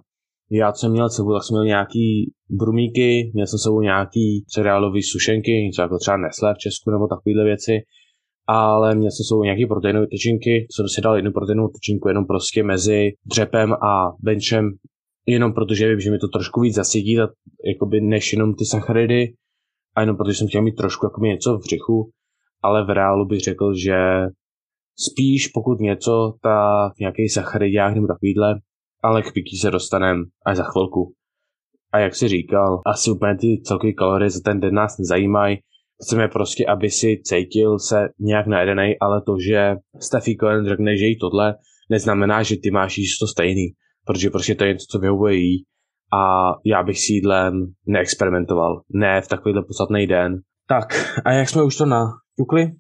Já 0.52 0.74
jsem 0.74 0.92
měl 0.92 1.10
sebou, 1.10 1.34
tak 1.34 1.44
jsem 1.44 1.54
měl 1.56 1.66
nějaký 1.66 2.32
brumíky, 2.50 3.32
měl 3.34 3.48
jsem 3.48 3.60
sebou 3.60 3.82
nějaký 3.82 4.46
cereálový 4.48 5.04
sušenky, 5.04 5.52
něco 5.52 5.82
jako 5.82 5.98
třeba 5.98 6.18
Nestlé 6.18 6.54
v 6.54 6.58
Česku 6.58 6.92
nebo 6.92 7.08
takovéhle 7.08 7.44
věci 7.44 7.72
ale 8.48 8.96
měl 8.96 9.12
jsem 9.12 9.24
sebou 9.24 9.44
nějaký 9.44 9.66
proteinové 9.66 10.08
tyčinky, 10.08 10.68
jsem 10.72 10.88
si 10.88 11.02
dal 11.02 11.16
jednu 11.16 11.32
proteinovou 11.32 11.70
tyčinku 11.70 12.08
jenom 12.08 12.26
prostě 12.26 12.64
mezi 12.64 13.12
dřepem 13.26 13.74
a 13.74 14.12
benchem, 14.20 14.70
jenom 15.26 15.54
protože 15.54 15.90
vím, 15.90 16.00
že 16.00 16.12
mi 16.12 16.18
to 16.18 16.28
trošku 16.28 16.62
víc 16.62 16.76
zasytí, 16.76 17.18
jakoby 17.74 18.02
než 18.02 18.34
jenom 18.34 18.56
ty 18.56 18.66
sacharidy, 18.66 19.34
a 19.96 20.02
jenom 20.02 20.18
protože 20.18 20.38
jsem 20.38 20.48
chtěl 20.48 20.62
mít 20.62 20.76
trošku 20.76 21.06
jako 21.06 21.22
něco 21.22 21.58
v 21.58 21.62
břichu, 21.62 22.10
ale 22.64 22.86
v 22.86 22.90
reálu 22.90 23.26
bych 23.26 23.40
řekl, 23.40 23.74
že 23.74 23.98
spíš 25.12 25.48
pokud 25.48 25.80
něco, 25.80 26.34
tak 26.42 26.92
nějaký 27.00 27.30
sacharidák 27.30 27.96
nebo 27.96 28.08
takovýhle, 28.08 28.56
ale 29.04 29.22
k 29.22 29.34
pití 29.34 29.58
se 29.58 29.72
dostanem 29.72 30.24
až 30.46 30.58
za 30.58 30.64
chvilku. 30.64 31.14
A 31.94 32.00
jak 32.00 32.16
si 32.16 32.28
říkal, 32.28 32.82
asi 32.86 33.12
úplně 33.12 33.38
ty 33.38 33.62
celkové 33.64 33.94
kalorie 33.94 34.30
za 34.30 34.40
ten 34.46 34.60
den 34.60 34.74
nás 34.74 34.98
nezajímají, 34.98 35.58
Chceme 36.04 36.28
prostě, 36.28 36.66
aby 36.66 36.90
si 36.90 37.22
cítil 37.24 37.80
se 37.80 38.10
nějak 38.20 38.48
najedený, 38.48 39.00
ale 39.02 39.22
to, 39.22 39.36
že 39.48 39.76
Steffi 40.00 40.36
Cohen 40.36 40.66
řekne, 40.66 40.98
že 40.98 41.06
jí 41.06 41.18
tohle, 41.20 41.56
neznamená, 41.90 42.44
že 42.44 42.56
ty 42.64 42.72
máš 42.72 42.98
jíst 42.98 43.20
to 43.20 43.28
stejný, 43.28 43.68
protože 44.06 44.30
prostě 44.30 44.56
to 44.56 44.64
je 44.64 44.74
něco, 44.74 44.86
co 44.92 45.00
vyhovuje 45.00 45.36
jí 45.36 45.64
a 46.14 46.54
já 46.66 46.84
bych 46.84 47.00
s 47.00 47.10
jídlem 47.10 47.74
neexperimentoval. 47.88 48.82
Ne 48.94 49.22
v 49.22 49.28
takovýhle 49.28 49.62
podstatný 49.62 50.08
den. 50.08 50.42
Tak, 50.68 50.86
a 51.26 51.32
jak 51.32 51.50
jsme 51.50 51.64
už 51.64 51.76
to 51.76 51.86
naťukli, 51.86 52.72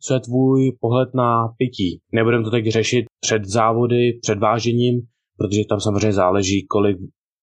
co 0.00 0.14
je 0.14 0.20
tvůj 0.20 0.72
pohled 0.80 1.08
na 1.14 1.48
pití? 1.58 2.00
Nebudeme 2.12 2.44
to 2.44 2.50
teď 2.50 2.66
řešit 2.66 3.04
před 3.20 3.44
závody, 3.44 4.18
před 4.22 4.38
vážením, 4.38 5.00
protože 5.38 5.60
tam 5.68 5.80
samozřejmě 5.80 6.12
záleží, 6.12 6.66
kolik 6.66 6.96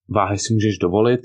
váhy 0.09 0.37
si 0.37 0.53
můžeš 0.53 0.77
dovolit, 0.77 1.19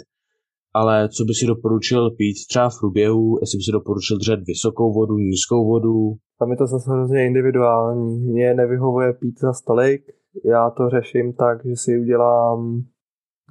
ale 0.74 1.08
co 1.08 1.24
by 1.24 1.34
si 1.34 1.46
doporučil 1.46 2.10
pít 2.10 2.36
třeba 2.48 2.68
v 2.68 2.78
průběhu, 2.80 3.38
jestli 3.40 3.56
by 3.56 3.62
si 3.62 3.72
doporučil 3.72 4.18
držet 4.18 4.40
vysokou 4.46 4.92
vodu, 4.92 5.18
nízkou 5.18 5.66
vodu? 5.66 6.14
Tam 6.38 6.50
je 6.50 6.56
to 6.56 6.66
zase 6.66 6.90
hrozně 6.90 7.26
individuální. 7.26 8.18
Mně 8.18 8.54
nevyhovuje 8.54 9.12
pít 9.12 9.38
za 9.40 9.52
stolik, 9.52 10.02
já 10.44 10.70
to 10.70 10.88
řeším 10.88 11.32
tak, 11.32 11.66
že 11.66 11.76
si 11.76 11.98
udělám 11.98 12.82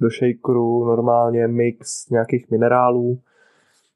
do 0.00 0.08
shakeru 0.10 0.84
normálně 0.84 1.48
mix 1.48 2.08
nějakých 2.10 2.50
minerálů, 2.50 3.20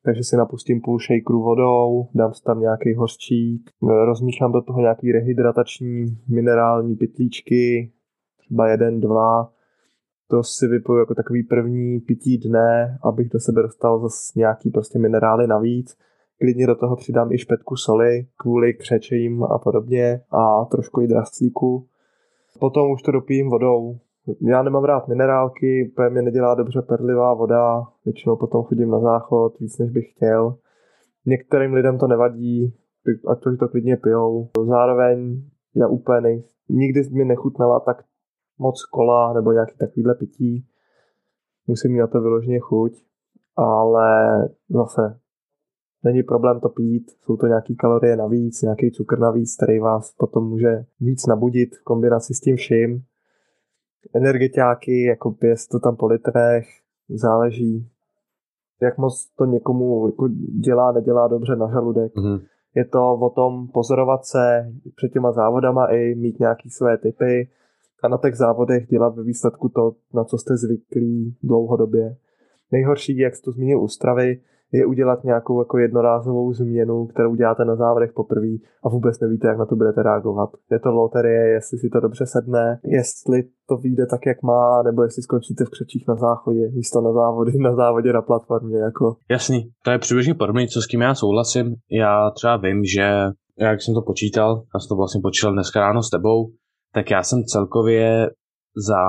takže 0.05 0.25
si 0.25 0.37
napustím 0.37 0.81
půl 0.81 0.99
shakeru 0.99 1.43
vodou, 1.43 2.09
dám 2.15 2.35
si 2.35 2.43
tam 2.43 2.61
nějaký 2.61 2.95
hořčík, 2.95 3.71
rozmíchám 4.05 4.53
do 4.53 4.63
toho 4.63 4.81
nějaký 4.81 5.13
rehydratační 5.13 6.05
minerální 6.29 6.97
pytlíčky, 6.97 7.93
třeba 8.39 8.69
jeden, 8.69 9.01
dva, 9.01 9.53
to 10.29 10.43
si 10.43 10.67
vypiju 10.67 10.99
jako 10.99 11.15
takový 11.15 11.43
první 11.43 12.01
pití 12.01 12.39
dne, 12.39 12.99
abych 13.03 13.29
do 13.29 13.41
sebe 13.41 13.63
dostal 13.63 14.01
zase 14.01 14.33
nějaký 14.37 14.71
prostě 14.71 14.99
minerály 14.99 15.47
navíc. 15.47 15.97
Klidně 16.39 16.67
do 16.67 16.75
toho 16.75 16.97
přidám 16.97 17.33
i 17.33 17.39
špetku 17.39 17.77
soli 17.77 18.27
kvůli 18.37 18.75
křečím 18.75 19.43
a 19.43 19.59
podobně 19.59 20.21
a 20.31 20.65
trošku 20.65 21.01
i 21.01 21.07
drastlíku. 21.07 21.87
Potom 22.61 22.91
už 22.91 23.03
to 23.03 23.13
dopijím 23.13 23.51
vodou. 23.51 23.99
Já 24.41 24.63
nemám 24.63 24.85
rád 24.85 25.09
minerálky, 25.09 25.91
úplně 25.93 26.11
mě 26.11 26.23
nedělá 26.23 26.55
dobře 26.55 26.83
perlivá 26.83 27.35
voda, 27.35 27.83
většinou 28.05 28.37
potom 28.37 28.63
chodím 28.63 28.91
na 28.91 29.01
záchod 29.01 29.59
víc 29.61 29.79
než 29.79 29.91
bych 29.91 30.11
chtěl. 30.11 30.57
Některým 31.27 31.73
lidem 31.73 31.99
to 31.99 32.07
nevadí, 32.07 32.75
ať 33.29 33.41
to, 33.41 33.57
to 33.57 33.69
klidně 33.69 33.97
pijou. 33.97 34.49
Zároveň 34.67 35.43
já 35.77 35.89
úplně 35.89 36.21
nej, 36.21 36.43
nikdy 36.69 37.03
mi 37.11 37.25
nechutnala 37.25 37.81
tak 37.81 38.05
moc 38.59 38.85
kola 38.85 39.33
nebo 39.33 39.53
nějaký 39.53 39.77
takovýhle 39.79 40.15
pití. 40.15 40.67
Musím 41.67 41.93
mít 41.93 41.99
na 41.99 42.07
to 42.07 42.21
vyloženě 42.21 42.59
chuť, 42.59 42.93
ale 43.57 44.39
zase 44.69 45.19
není 46.05 46.23
problém 46.23 46.61
to 46.61 46.69
pít, 46.69 47.11
jsou 47.21 47.37
to 47.37 47.47
nějaký 47.47 47.77
kalorie 47.77 48.17
navíc, 48.17 48.63
nějaký 48.63 48.91
cukr 48.91 49.19
navíc, 49.19 49.57
který 49.57 49.79
vás 49.79 50.13
potom 50.13 50.49
může 50.49 50.85
víc 51.01 51.27
nabudit 51.27 51.77
v 51.77 51.85
kombinaci 51.85 52.35
s 52.35 52.41
tím 52.41 52.57
vším. 52.57 53.03
Energetiáky, 54.15 55.05
jako 55.05 55.31
pěst 55.31 55.71
to 55.71 55.79
tam 55.79 55.97
po 55.97 56.07
litrech, 56.07 56.67
záleží, 57.09 57.91
jak 58.83 58.99
moc 58.99 59.31
to 59.39 59.45
někomu 59.45 60.07
jako 60.07 60.29
dělá, 60.65 60.93
nedělá 60.93 61.29
dobře 61.29 61.57
na 61.57 61.71
žaludek. 61.71 62.15
Mm-hmm. 62.15 62.41
Je 62.75 62.85
to 62.85 63.15
o 63.15 63.31
tom 63.31 63.69
pozorovat 63.69 64.25
se 64.25 64.73
před 64.97 65.09
těma 65.13 65.33
závodama 65.33 65.87
i 65.87 66.15
mít 66.15 66.41
nějaký 66.41 66.71
své 66.71 66.99
typy, 66.99 67.49
a 68.07 68.09
na 68.09 68.19
těch 68.23 68.35
závodech 68.35 68.87
dělat 68.87 69.17
ve 69.17 69.23
výsledku 69.23 69.69
to, 69.69 69.93
na 70.15 70.25
co 70.25 70.39
jste 70.39 70.57
zvyklí 70.57 71.37
dlouhodobě. 71.43 72.17
Nejhorší, 72.73 73.19
jak 73.19 73.37
jsi 73.37 73.43
to 73.43 73.53
zmínil 73.53 73.81
u 73.81 73.89
stravy, 73.89 74.41
je 74.73 74.87
udělat 74.87 75.25
nějakou 75.25 75.61
jako 75.61 75.79
jednorázovou 75.79 76.53
změnu, 76.53 77.07
kterou 77.07 77.35
děláte 77.35 77.65
na 77.65 77.77
závodech 77.77 78.13
poprvé 78.13 78.53
a 78.85 78.89
vůbec 78.89 79.21
nevíte, 79.21 79.49
jak 79.49 79.59
na 79.59 79.67
to 79.67 79.77
budete 79.77 80.03
reagovat. 80.03 80.51
Je 80.71 80.79
to 80.79 80.91
loterie, 80.91 81.49
jestli 81.49 81.79
si 81.79 81.89
to 81.89 82.01
dobře 82.01 82.27
sedne, 82.27 82.79
jestli 82.85 83.43
to 83.69 83.77
vyjde 83.77 84.07
tak, 84.07 84.27
jak 84.27 84.43
má, 84.43 84.83
nebo 84.83 85.03
jestli 85.03 85.23
skončíte 85.23 85.65
v 85.65 85.71
křečích 85.71 86.05
na 86.09 86.15
záchodě, 86.15 86.71
místo 86.71 87.01
na 87.01 87.13
závody, 87.13 87.53
na 87.59 87.75
závodě 87.75 88.13
na 88.13 88.23
platformě. 88.23 88.79
Jako. 88.79 89.17
Jasný, 89.31 89.71
to 89.85 89.91
je 89.91 89.99
přibližně 89.99 90.35
podobné, 90.35 90.67
co 90.67 90.83
s 90.83 90.87
kým 90.87 91.01
já 91.01 91.15
souhlasím. 91.15 91.75
Já 91.91 92.31
třeba 92.31 92.57
vím, 92.57 92.85
že 92.85 93.03
jak 93.59 93.83
jsem 93.83 93.95
to 93.95 94.03
počítal, 94.03 94.63
já 94.75 94.81
jsem 94.81 94.89
to 94.89 94.97
vlastně 94.97 95.21
počítal 95.21 95.53
dneska 95.53 95.81
ráno 95.81 96.03
s 96.03 96.11
tebou, 96.11 96.51
tak 96.97 97.11
já 97.11 97.23
jsem 97.23 97.45
celkově 97.45 98.31
za 98.89 99.01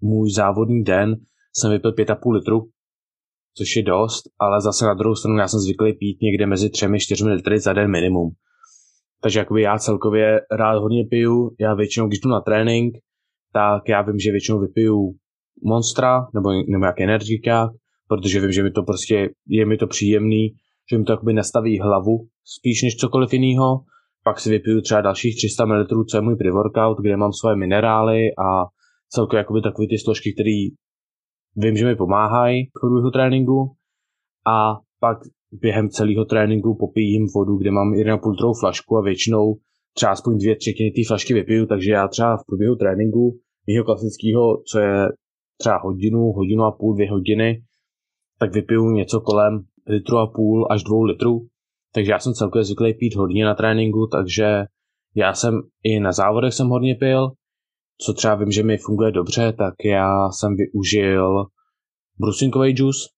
můj 0.00 0.30
závodní 0.30 0.84
den 0.84 1.16
jsem 1.56 1.70
vypil 1.70 1.92
5,5 1.92 2.32
litru, 2.32 2.60
což 3.56 3.76
je 3.76 3.82
dost, 3.82 4.22
ale 4.40 4.60
zase 4.60 4.84
na 4.84 4.94
druhou 4.94 5.14
stranu 5.14 5.38
já 5.38 5.48
jsem 5.48 5.60
zvyklý 5.60 5.92
pít 5.92 6.18
někde 6.22 6.46
mezi 6.46 6.68
3-4 6.68 7.32
litry 7.32 7.60
za 7.60 7.72
den 7.72 7.90
minimum. 7.90 8.30
Takže 9.22 9.38
jakoby 9.38 9.62
já 9.62 9.78
celkově 9.78 10.40
rád 10.58 10.78
hodně 10.78 11.04
piju, 11.10 11.50
já 11.60 11.74
většinou, 11.74 12.08
když 12.08 12.20
jdu 12.20 12.30
na 12.30 12.40
trénink, 12.40 12.94
tak 13.52 13.82
já 13.88 14.02
vím, 14.02 14.18
že 14.18 14.30
většinou 14.30 14.60
vypiju 14.60 15.14
Monstra 15.64 16.26
nebo, 16.34 16.50
nebo 16.68 16.84
jak 16.84 17.00
energikák, 17.00 17.70
protože 18.08 18.40
vím, 18.40 18.52
že 18.52 18.62
mi 18.62 18.70
to 18.70 18.82
prostě 18.82 19.28
je 19.48 19.66
mi 19.66 19.76
to 19.76 19.86
příjemný, 19.86 20.48
že 20.90 20.98
mi 20.98 21.04
to 21.04 21.12
jakoby 21.12 21.32
nastaví 21.32 21.80
hlavu 21.80 22.26
spíš 22.58 22.82
než 22.82 22.96
cokoliv 22.96 23.32
jiného 23.32 23.80
pak 24.24 24.40
si 24.40 24.50
vypiju 24.50 24.80
třeba 24.80 25.00
dalších 25.00 25.36
300 25.36 25.64
ml, 25.64 26.04
co 26.04 26.16
je 26.16 26.20
můj 26.20 26.34
pre-workout, 26.34 26.96
kde 27.00 27.16
mám 27.16 27.32
svoje 27.32 27.56
minerály 27.56 28.20
a 28.38 28.66
celkově 29.08 29.38
jakoby 29.38 29.62
takové 29.62 29.88
ty 29.88 29.98
složky, 29.98 30.32
které 30.32 30.56
vím, 31.56 31.76
že 31.76 31.86
mi 31.86 31.96
pomáhají 31.96 32.66
k 32.66 32.80
průběhu 32.80 33.10
tréninku. 33.10 33.76
A 34.46 34.78
pak 35.00 35.18
během 35.52 35.88
celého 35.88 36.24
tréninku 36.24 36.76
popijím 36.80 37.26
vodu, 37.34 37.56
kde 37.56 37.70
mám 37.70 37.92
1,5 37.92 38.30
litrovou 38.30 38.54
flašku 38.60 38.96
a 38.96 39.02
většinou 39.02 39.56
třeba 39.94 40.12
aspoň 40.12 40.38
dvě 40.38 40.56
třetiny 40.56 40.90
té 40.90 41.02
flašky 41.06 41.34
vypiju, 41.34 41.66
takže 41.66 41.92
já 41.92 42.08
třeba 42.08 42.36
v 42.36 42.46
průběhu 42.46 42.76
tréninku 42.76 43.38
jeho 43.66 43.84
klasického, 43.84 44.62
co 44.72 44.78
je 44.78 45.08
třeba 45.58 45.78
hodinu, 45.78 46.18
hodinu 46.18 46.64
a 46.64 46.72
půl, 46.72 46.94
dvě 46.94 47.10
hodiny, 47.10 47.62
tak 48.40 48.54
vypiju 48.54 48.90
něco 48.90 49.20
kolem 49.20 49.64
litru 49.86 50.18
a 50.18 50.26
půl 50.26 50.66
až 50.70 50.82
dvou 50.82 51.02
litrů 51.02 51.46
takže 51.94 52.12
já 52.12 52.18
jsem 52.18 52.34
celkově 52.34 52.64
zvyklý 52.64 52.94
pít 52.94 53.16
hodně 53.16 53.44
na 53.44 53.54
tréninku, 53.54 54.08
takže 54.12 54.64
já 55.14 55.34
jsem 55.34 55.60
i 55.82 56.00
na 56.00 56.12
závodech 56.12 56.54
jsem 56.54 56.68
hodně 56.68 56.94
pil, 56.94 57.30
co 58.00 58.12
třeba 58.12 58.34
vím, 58.34 58.50
že 58.50 58.62
mi 58.62 58.78
funguje 58.78 59.10
dobře, 59.10 59.52
tak 59.52 59.74
já 59.84 60.30
jsem 60.30 60.56
využil 60.56 61.44
brusinkový 62.20 62.72
džus. 62.72 63.08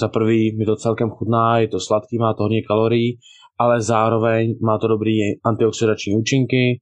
Za 0.00 0.08
prvý 0.08 0.56
mi 0.56 0.64
to 0.64 0.76
celkem 0.76 1.10
chutná, 1.10 1.58
je 1.58 1.68
to 1.68 1.80
sladký, 1.80 2.18
má 2.18 2.34
to 2.34 2.42
hodně 2.42 2.62
kalorií, 2.62 3.18
ale 3.58 3.80
zároveň 3.80 4.54
má 4.62 4.78
to 4.78 4.88
dobrý 4.88 5.12
antioxidační 5.44 6.16
účinky, 6.16 6.80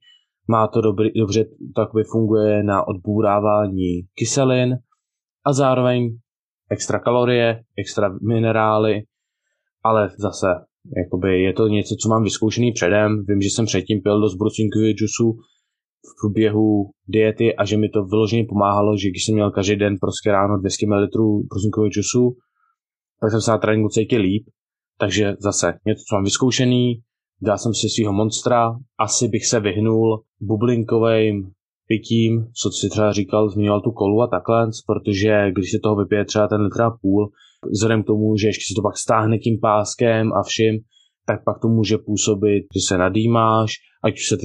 má 0.49 0.69
to 0.69 0.81
dobrý, 0.81 1.11
dobře 1.19 1.45
by 1.95 2.05
funguje 2.05 2.63
na 2.63 2.89
odbůrávání 2.89 4.03
kyselin 4.15 4.79
a 5.45 5.53
zároveň 5.53 6.19
extra 6.71 6.99
kalorie, 6.99 7.63
extra 7.79 8.19
minerály, 8.23 9.03
ale 9.83 10.09
zase 10.19 10.47
Jakoby 10.97 11.43
je 11.43 11.53
to 11.53 11.69
něco, 11.69 11.95
co 12.03 12.09
mám 12.09 12.25
vyzkoušený 12.25 12.73
předem. 12.73 13.25
Vím, 13.29 13.41
že 13.41 13.49
jsem 13.49 13.67
předtím 13.67 14.01
pil 14.03 14.21
dost 14.21 14.35
brucinkového 14.35 14.93
džusu 14.93 15.33
v 16.09 16.13
průběhu 16.21 16.91
diety 17.09 17.57
a 17.57 17.65
že 17.65 17.77
mi 17.77 17.89
to 17.89 18.05
vyloženě 18.05 18.45
pomáhalo, 18.49 18.97
že 18.97 19.09
když 19.09 19.25
jsem 19.25 19.35
měl 19.35 19.51
každý 19.51 19.77
den 19.77 19.97
prostě 20.01 20.33
ráno 20.33 20.59
200 20.59 20.87
ml 20.87 21.09
brucinkového 21.51 21.91
džusu, 21.91 22.37
tak 23.21 23.31
jsem 23.31 23.41
se 23.41 23.51
na 23.51 23.59
tréninku 23.59 23.89
cítil 23.89 24.21
líp. 24.21 24.45
Takže 24.99 25.37
zase 25.39 25.75
něco, 25.87 26.03
co 26.09 26.15
mám 26.17 26.25
vyzkoušený, 26.25 27.03
dal 27.43 27.59
jsem 27.59 27.75
si 27.75 27.89
svého 27.89 28.13
monstra, 28.13 28.77
asi 28.99 29.29
bych 29.29 29.47
se 29.47 29.61
vyhnul 29.61 30.23
bublinkovým 30.41 31.51
pitím, 31.87 32.47
co 32.63 32.71
si 32.71 32.89
třeba 32.89 33.13
říkal, 33.13 33.51
zmiňoval 33.51 33.81
tu 33.81 33.91
kolu 33.91 34.23
a 34.23 34.27
takhle, 34.27 34.71
protože 34.87 35.51
když 35.53 35.71
se 35.71 35.79
toho 35.83 35.97
vypije 35.97 36.25
třeba 36.25 36.49
ten 36.49 36.61
litr 36.61 36.83
a 36.83 36.91
půl, 36.91 37.31
vzhledem 37.73 38.03
k 38.03 38.07
tomu, 38.07 38.37
že 38.37 38.49
ještě 38.49 38.65
se 38.69 38.75
to 38.77 38.83
pak 38.83 38.97
stáhne 38.97 39.39
tím 39.39 39.61
páskem 39.61 40.33
a 40.33 40.43
vším, 40.43 40.79
tak 41.27 41.45
pak 41.45 41.61
to 41.63 41.69
může 41.69 41.99
působit, 41.99 42.63
že 42.75 42.81
se 42.89 42.99
nadýmáš, 42.99 43.73
ať 44.05 44.15
už 44.15 44.29
se 44.29 44.37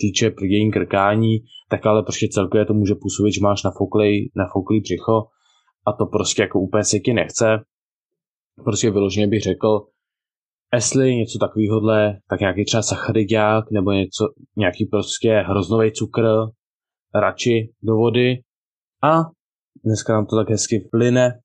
týče 0.00 0.30
prdění 0.30 0.70
krkání, 0.70 1.38
tak 1.70 1.86
ale 1.86 2.02
prostě 2.02 2.28
celkově 2.28 2.64
to 2.66 2.74
může 2.74 2.94
působit, 2.94 3.32
že 3.32 3.40
máš 3.42 3.62
nafouklý, 3.62 4.30
nafouklý 4.36 4.80
břicho 4.80 5.16
a 5.86 5.92
to 5.92 6.06
prostě 6.06 6.42
jako 6.42 6.60
úplně 6.60 6.84
se 6.84 6.98
ti 6.98 7.12
nechce. 7.12 7.46
Prostě 8.64 8.90
vyloženě 8.90 9.26
bych 9.28 9.42
řekl, 9.42 9.80
jestli 10.74 11.16
něco 11.16 11.38
takového, 11.38 11.80
tak 12.30 12.40
nějaký 12.40 12.64
třeba 12.64 12.82
sacharidák 12.82 13.70
nebo 13.70 13.92
něco, 13.92 14.28
nějaký 14.56 14.86
prostě 14.86 15.44
hroznový 15.46 15.92
cukr, 15.92 16.22
radši 17.14 17.72
do 17.82 17.96
vody. 17.96 18.36
A 19.02 19.12
dneska 19.84 20.12
nám 20.12 20.26
to 20.26 20.36
tak 20.36 20.50
hezky 20.50 20.88
plyne, 20.90 21.40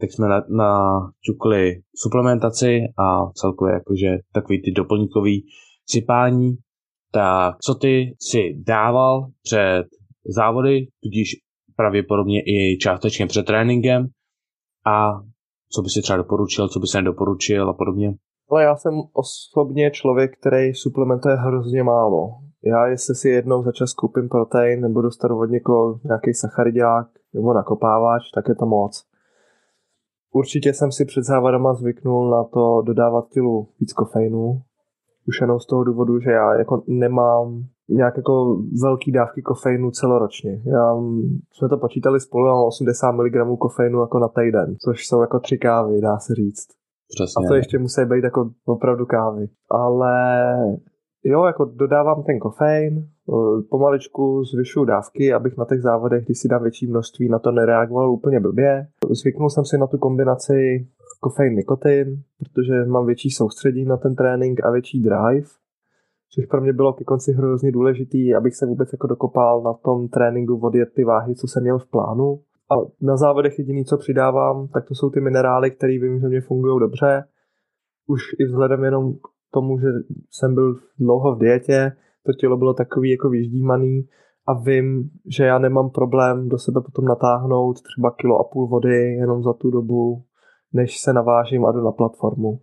tak 0.00 0.12
jsme 0.12 0.28
na, 0.28 0.42
na 0.56 1.00
čukli 1.20 1.72
suplementaci 1.96 2.80
a 2.98 3.32
celkově 3.34 3.74
jakože 3.74 4.18
takový 4.32 4.62
ty 4.62 4.70
doplňkový 4.70 5.46
sypání. 5.90 6.56
Tak 7.12 7.56
co 7.58 7.74
ty 7.74 8.14
si 8.20 8.62
dával 8.66 9.26
před 9.42 9.84
závody, 10.36 10.86
tudíž 11.02 11.28
pravděpodobně 11.76 12.40
i 12.40 12.78
částečně 12.80 13.26
před 13.26 13.46
tréninkem 13.46 14.06
a 14.86 15.12
co 15.74 15.82
by 15.82 15.88
si 15.88 16.02
třeba 16.02 16.16
doporučil, 16.16 16.68
co 16.68 16.80
by 16.80 16.86
se 16.86 16.98
nedoporučil 16.98 17.70
a 17.70 17.72
podobně? 17.72 18.14
Ale 18.50 18.62
já 18.62 18.76
jsem 18.76 18.94
osobně 19.12 19.90
člověk, 19.90 20.38
který 20.40 20.74
suplementuje 20.74 21.36
hrozně 21.36 21.82
málo. 21.82 22.28
Já 22.64 22.86
jestli 22.86 23.14
si 23.14 23.28
jednou 23.28 23.62
za 23.62 23.72
čas 23.72 23.92
koupím 23.92 24.28
protein 24.28 24.80
nebo 24.80 25.02
dostanu 25.02 25.38
od 25.38 25.50
někoho 25.50 26.00
nějaký 26.04 26.34
sacharidák 26.34 27.06
nebo 27.34 27.54
nakopávač, 27.54 28.22
tak 28.34 28.48
je 28.48 28.54
to 28.54 28.66
moc. 28.66 29.11
Určitě 30.32 30.72
jsem 30.72 30.92
si 30.92 31.04
před 31.04 31.24
závadama 31.24 31.74
zvyknul 31.74 32.30
na 32.30 32.44
to 32.44 32.82
dodávat 32.82 33.28
tělu 33.28 33.68
víc 33.80 33.92
kofeinu. 33.92 34.62
Už 35.28 35.40
jenom 35.40 35.60
z 35.60 35.66
toho 35.66 35.84
důvodu, 35.84 36.20
že 36.20 36.30
já 36.30 36.54
jako 36.54 36.82
nemám 36.86 37.64
nějak 37.88 38.16
jako 38.16 38.62
velký 38.82 39.12
dávky 39.12 39.42
kofeinu 39.42 39.90
celoročně. 39.90 40.62
Já, 40.64 40.94
jsme 41.52 41.68
to 41.68 41.78
počítali 41.78 42.20
spolu, 42.20 42.46
mám 42.46 42.64
80 42.64 43.12
mg 43.12 43.58
kofeinu 43.58 44.00
jako 44.00 44.18
na 44.18 44.28
týden, 44.28 44.76
což 44.84 45.06
jsou 45.06 45.20
jako 45.20 45.40
tři 45.40 45.58
kávy, 45.58 46.00
dá 46.00 46.18
se 46.18 46.34
říct. 46.34 46.68
Přesně. 47.08 47.46
A 47.46 47.48
to 47.48 47.54
ještě 47.54 47.78
musí 47.78 48.04
být 48.04 48.24
jako 48.24 48.50
opravdu 48.64 49.06
kávy. 49.06 49.48
Ale 49.70 50.14
jo, 51.24 51.44
jako 51.44 51.64
dodávám 51.64 52.22
ten 52.22 52.38
kofein, 52.38 52.98
eh, 52.98 53.62
pomaličku 53.70 54.44
zvyšuju 54.44 54.84
dávky, 54.84 55.32
abych 55.32 55.56
na 55.56 55.64
těch 55.64 55.82
závodech, 55.82 56.24
když 56.24 56.38
si 56.38 56.48
dám 56.48 56.62
větší 56.62 56.86
množství, 56.86 57.28
na 57.28 57.38
to 57.38 57.52
nereagoval 57.52 58.12
úplně 58.12 58.40
blbě. 58.40 58.86
Zvyknul 59.10 59.50
jsem 59.50 59.64
si 59.64 59.78
na 59.78 59.86
tu 59.86 59.98
kombinaci 59.98 60.86
kofein 61.20 61.54
nikotin, 61.54 62.22
protože 62.38 62.84
mám 62.84 63.06
větší 63.06 63.30
soustředí 63.30 63.84
na 63.84 63.96
ten 63.96 64.14
trénink 64.14 64.64
a 64.64 64.70
větší 64.70 65.02
drive, 65.02 65.48
což 66.34 66.46
pro 66.46 66.60
mě 66.60 66.72
bylo 66.72 66.92
ke 66.92 67.04
konci 67.04 67.32
hrozně 67.32 67.72
důležitý, 67.72 68.34
abych 68.34 68.56
se 68.56 68.66
vůbec 68.66 68.92
jako 68.92 69.06
dokopal 69.06 69.62
na 69.62 69.72
tom 69.72 70.08
tréninku 70.08 70.58
odjet 70.58 70.88
ty 70.94 71.04
váhy, 71.04 71.34
co 71.34 71.46
jsem 71.46 71.62
měl 71.62 71.78
v 71.78 71.90
plánu. 71.90 72.40
A 72.70 72.74
na 73.00 73.16
závodech 73.16 73.58
jediný, 73.58 73.84
co 73.84 73.98
přidávám, 73.98 74.68
tak 74.68 74.88
to 74.88 74.94
jsou 74.94 75.10
ty 75.10 75.20
minerály, 75.20 75.70
které 75.70 75.92
vím, 75.92 76.20
že 76.20 76.28
mě 76.28 76.40
fungují 76.40 76.80
dobře. 76.80 77.24
Už 78.06 78.20
i 78.38 78.44
vzhledem 78.44 78.84
jenom 78.84 79.14
tomu, 79.52 79.78
že 79.78 79.86
jsem 80.30 80.54
byl 80.54 80.76
dlouho 80.98 81.34
v 81.34 81.38
dietě, 81.38 81.92
to 82.26 82.32
tělo 82.32 82.56
bylo 82.56 82.74
takový 82.74 83.10
jako 83.10 83.30
vyždímaný 83.30 84.08
a 84.46 84.52
vím, 84.52 85.10
že 85.26 85.44
já 85.44 85.58
nemám 85.58 85.90
problém 85.90 86.48
do 86.48 86.58
sebe 86.58 86.80
potom 86.80 87.04
natáhnout 87.04 87.82
třeba 87.82 88.10
kilo 88.10 88.38
a 88.38 88.44
půl 88.52 88.68
vody 88.68 89.14
jenom 89.14 89.42
za 89.42 89.52
tu 89.52 89.70
dobu, 89.70 90.24
než 90.72 91.00
se 91.00 91.12
navážím 91.12 91.66
a 91.66 91.72
jdu 91.72 91.84
na 91.84 91.92
platformu. 91.92 92.60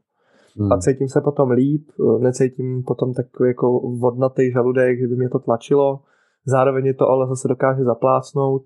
Hmm. 0.60 0.72
A 0.72 0.78
cítím 0.78 1.08
se 1.08 1.22
potom 1.22 1.52
líp, 1.52 1.88
necítím 2.20 2.84
potom 2.84 3.14
takový 3.14 3.50
jako 3.50 3.80
vodnatý 3.80 4.52
žaludek, 4.52 5.00
že 5.00 5.08
by 5.08 5.16
mě 5.16 5.30
to 5.30 5.40
tlačilo. 5.40 6.00
Zároveň 6.46 6.86
je 6.86 6.94
to 6.94 7.08
ale 7.08 7.28
zase 7.28 7.48
dokáže 7.48 7.84
zaplácnout 7.84 8.66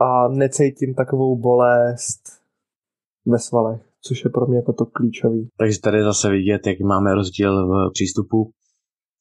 a 0.00 0.28
necítím 0.28 0.94
takovou 0.94 1.36
bolest 1.36 2.22
ve 3.26 3.38
svalech, 3.38 3.87
což 4.06 4.24
je 4.24 4.30
pro 4.30 4.46
mě 4.46 4.56
jako 4.56 4.72
to 4.72 4.86
klíčový. 4.86 5.48
Takže 5.58 5.80
tady 5.80 6.02
zase 6.02 6.30
vidět, 6.30 6.66
jaký 6.66 6.84
máme 6.84 7.14
rozdíl 7.14 7.66
v 7.68 7.90
přístupu. 7.92 8.50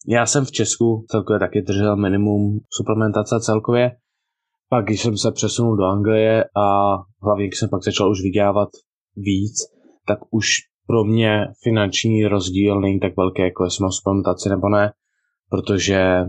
Já 0.08 0.26
jsem 0.26 0.46
v 0.46 0.52
Česku 0.52 1.06
celkově 1.12 1.40
taky 1.40 1.62
držel 1.62 1.96
minimum 1.96 2.60
suplementace 2.70 3.40
celkově, 3.40 3.92
pak 4.70 4.86
když 4.86 5.02
jsem 5.02 5.18
se 5.18 5.32
přesunul 5.32 5.78
do 5.78 5.84
Anglie 5.84 6.44
a 6.44 6.96
hlavně 7.24 7.48
když 7.48 7.60
jsem 7.60 7.70
pak 7.70 7.84
začal 7.84 8.12
už 8.12 8.22
vydělávat 8.22 8.70
víc, 9.16 9.54
tak 10.08 10.20
už 10.32 10.48
pro 10.88 11.04
mě 11.04 11.46
finanční 11.64 12.28
rozdíl 12.28 12.82
není 12.82 13.00
tak 13.00 13.18
velký, 13.18 13.42
jako 13.42 13.64
jestli 13.64 13.82
mám 13.82 13.92
suplementaci 13.92 14.50
nebo 14.50 14.70
ne, 14.70 14.92
protože 15.50 16.26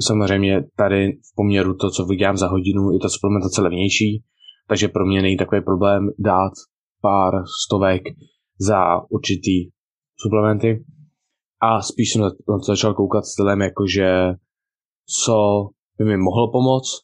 samozřejmě 0.00 0.64
tady 0.76 1.12
v 1.12 1.34
poměru 1.36 1.74
to, 1.74 1.90
co 1.90 2.04
vydělám 2.04 2.36
za 2.36 2.48
hodinu, 2.48 2.92
je 2.92 2.98
ta 2.98 3.08
suplementace 3.08 3.62
levnější, 3.62 4.24
takže 4.68 4.88
pro 4.88 5.06
mě 5.06 5.22
není 5.22 5.36
takový 5.36 5.60
problém 5.60 6.08
dát 6.18 6.52
pár 7.00 7.32
stovek 7.64 8.02
za 8.60 9.10
určitý 9.10 9.70
suplementy. 10.16 10.84
A 11.62 11.82
spíš 11.82 12.12
jsem 12.12 12.22
na 12.22 12.30
to 12.30 12.64
začal 12.66 12.94
koukat 12.94 13.24
stylem, 13.24 13.60
jakože 13.60 14.34
co 15.24 15.68
by 15.98 16.04
mi 16.04 16.16
mohlo 16.16 16.50
pomoct, 16.52 17.00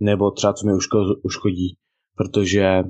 nebo 0.00 0.30
třeba 0.30 0.52
co 0.52 0.66
mi 0.66 0.72
uškodí, 1.22 1.76
protože 2.16 2.82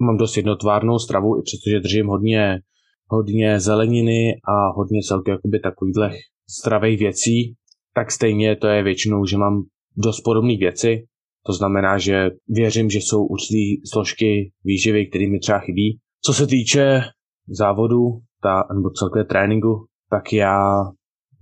mám 0.00 0.16
dost 0.16 0.36
jednotvárnou 0.36 0.98
stravu, 0.98 1.38
i 1.38 1.42
přestože 1.42 1.80
držím 1.80 2.06
hodně, 2.06 2.60
hodně 3.06 3.60
zeleniny 3.60 4.40
a 4.44 4.72
hodně 4.76 5.00
celky 5.02 5.30
jakoby 5.30 5.60
takovýchhle 5.60 6.10
stravých 6.50 6.98
věcí, 6.98 7.54
tak 7.94 8.10
stejně 8.10 8.56
to 8.56 8.66
je 8.66 8.82
většinou, 8.82 9.24
že 9.24 9.36
mám 9.36 9.62
dost 9.96 10.20
podobné 10.20 10.56
věci. 10.56 11.06
To 11.46 11.52
znamená, 11.52 11.98
že 11.98 12.30
věřím, 12.48 12.90
že 12.90 12.98
jsou 12.98 13.26
určitý 13.26 13.86
složky 13.86 14.52
výživy, 14.64 15.06
které 15.06 15.28
mi 15.28 15.38
třeba 15.38 15.58
chybí. 15.58 15.98
Co 16.24 16.32
se 16.32 16.46
týče 16.46 17.00
závodu 17.48 17.98
ta, 18.42 18.62
nebo 18.74 18.90
celkově 18.90 19.24
tréninku, 19.24 19.86
tak 20.10 20.32
já 20.32 20.84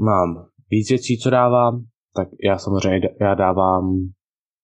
mám 0.01 0.47
víc 0.71 0.91
věcí, 0.91 1.19
co 1.19 1.31
dávám, 1.31 1.85
tak 2.17 2.29
já 2.45 2.59
samozřejmě 2.59 3.09
já 3.21 3.35
dávám, 3.35 3.97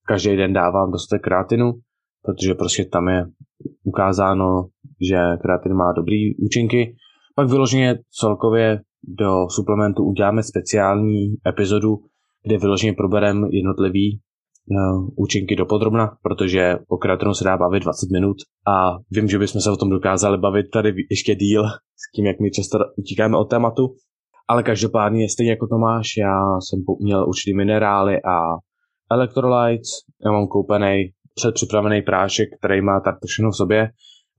každý 0.06 0.36
den 0.36 0.52
dávám 0.52 0.90
dostatek 0.90 1.22
kreatinu, 1.22 1.72
protože 2.24 2.54
prostě 2.54 2.84
tam 2.84 3.08
je 3.08 3.24
ukázáno, 3.84 4.66
že 5.08 5.16
kreatin 5.42 5.74
má 5.74 5.92
dobrý 5.92 6.36
účinky. 6.36 6.96
Pak 7.36 7.48
vyloženě 7.48 7.98
celkově 8.20 8.80
do 9.04 9.46
suplementu 9.50 10.04
uděláme 10.04 10.42
speciální 10.42 11.34
epizodu, 11.46 11.98
kde 12.46 12.58
vyloženě 12.58 12.92
probereme 12.92 13.48
jednotlivý 13.50 14.20
účinky 15.16 15.56
dopodrobna, 15.56 16.16
protože 16.22 16.78
o 16.88 16.96
kreatinu 16.96 17.34
se 17.34 17.44
dá 17.44 17.56
bavit 17.56 17.82
20 17.82 18.10
minut 18.12 18.36
a 18.66 18.98
vím, 19.10 19.28
že 19.28 19.38
bychom 19.38 19.60
se 19.60 19.70
o 19.70 19.76
tom 19.76 19.90
dokázali 19.90 20.38
bavit 20.38 20.66
tady 20.72 20.94
ještě 21.10 21.34
díl 21.34 21.64
s 21.96 22.12
tím, 22.16 22.26
jak 22.26 22.40
my 22.40 22.50
často 22.50 22.78
utíkáme 22.96 23.36
od 23.36 23.44
tématu, 23.44 23.94
ale 24.48 24.62
každopádně 24.62 25.28
stejně 25.28 25.50
jako 25.50 25.66
to 25.66 25.78
máš, 25.78 26.06
já 26.18 26.60
jsem 26.60 26.78
měl 27.00 27.28
určitý 27.28 27.56
minerály 27.56 28.16
a 28.16 28.36
electrolytes, 29.12 29.88
já 30.24 30.32
mám 30.32 30.46
koupený 30.46 31.10
předpřipravený 31.34 32.02
prášek, 32.02 32.48
který 32.58 32.80
má 32.82 33.00
tak 33.00 33.14
všechno 33.26 33.50
v 33.50 33.56
sobě, 33.56 33.88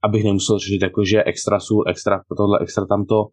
abych 0.04 0.24
nemusel 0.24 0.58
řešit 0.58 0.82
jakože 0.82 1.24
extra 1.24 1.60
sůl, 1.60 1.84
extra 1.88 2.20
tohle, 2.36 2.58
extra 2.62 2.86
tamto, 2.86 3.26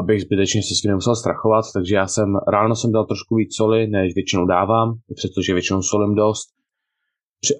abych 0.00 0.22
zbytečně 0.22 0.62
se 0.62 0.74
s 0.74 0.80
tím 0.80 0.88
nemusel 0.88 1.16
strachovat, 1.16 1.64
takže 1.74 1.96
já 1.96 2.06
jsem 2.06 2.36
ráno 2.48 2.74
jsem 2.76 2.92
dal 2.92 3.04
trošku 3.04 3.34
víc 3.34 3.56
soli, 3.56 3.86
než 3.86 4.14
většinou 4.14 4.46
dávám, 4.46 4.94
přestože 5.14 5.52
většinou 5.52 5.82
solím 5.82 6.14
dost. 6.14 6.48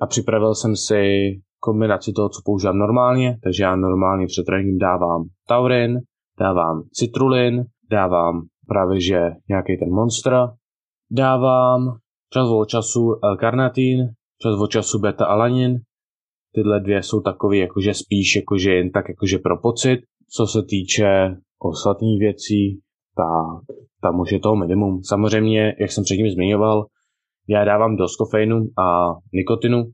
A 0.00 0.07
připravil 0.07 0.55
jsem 0.55 0.76
si 0.76 1.00
kombinaci 1.61 2.12
toho, 2.12 2.29
co 2.29 2.40
používám 2.44 2.79
normálně, 2.79 3.38
takže 3.42 3.62
já 3.62 3.76
normálně 3.76 4.26
před 4.26 4.44
tréninkem 4.46 4.79
dávám 4.79 5.24
taurin, 5.48 5.98
dávám 6.40 6.83
citrulin, 6.92 7.64
dávám 7.90 8.42
právě 8.68 9.00
že 9.00 9.20
nějaký 9.48 9.76
ten 9.79 9.90
monster, 9.94 10.33
dávám 11.11 11.96
čas 12.33 12.48
od 12.48 12.68
času 12.68 13.14
L-karnitin, 13.24 13.98
čas 14.42 14.61
od 14.61 14.70
času 14.70 14.98
beta-alanin, 14.98 15.76
tyhle 16.55 16.81
dvě 16.81 17.03
jsou 17.03 17.20
takové 17.20 17.57
jakože 17.57 17.94
spíš 17.94 18.37
jakože 18.37 18.72
jen 18.72 18.90
tak 18.90 19.09
jakože 19.09 19.38
pro 19.38 19.59
pocit. 19.59 20.00
Co 20.37 20.46
se 20.46 20.62
týče 20.62 21.37
ostatních 21.61 22.18
věcí, 22.18 22.81
tak 23.16 23.77
tam 24.03 24.20
už 24.20 24.33
je 24.33 24.40
toho 24.40 24.57
minimum. 24.57 25.01
Samozřejmě, 25.03 25.75
jak 25.81 25.92
jsem 25.92 26.05
předtím 26.05 26.31
zmiňoval, 26.31 26.87
já 27.49 27.64
dávám 27.64 27.96
dost 27.96 28.16
kofeinu 28.16 28.57
a 28.79 29.14
nikotinu. 29.33 29.85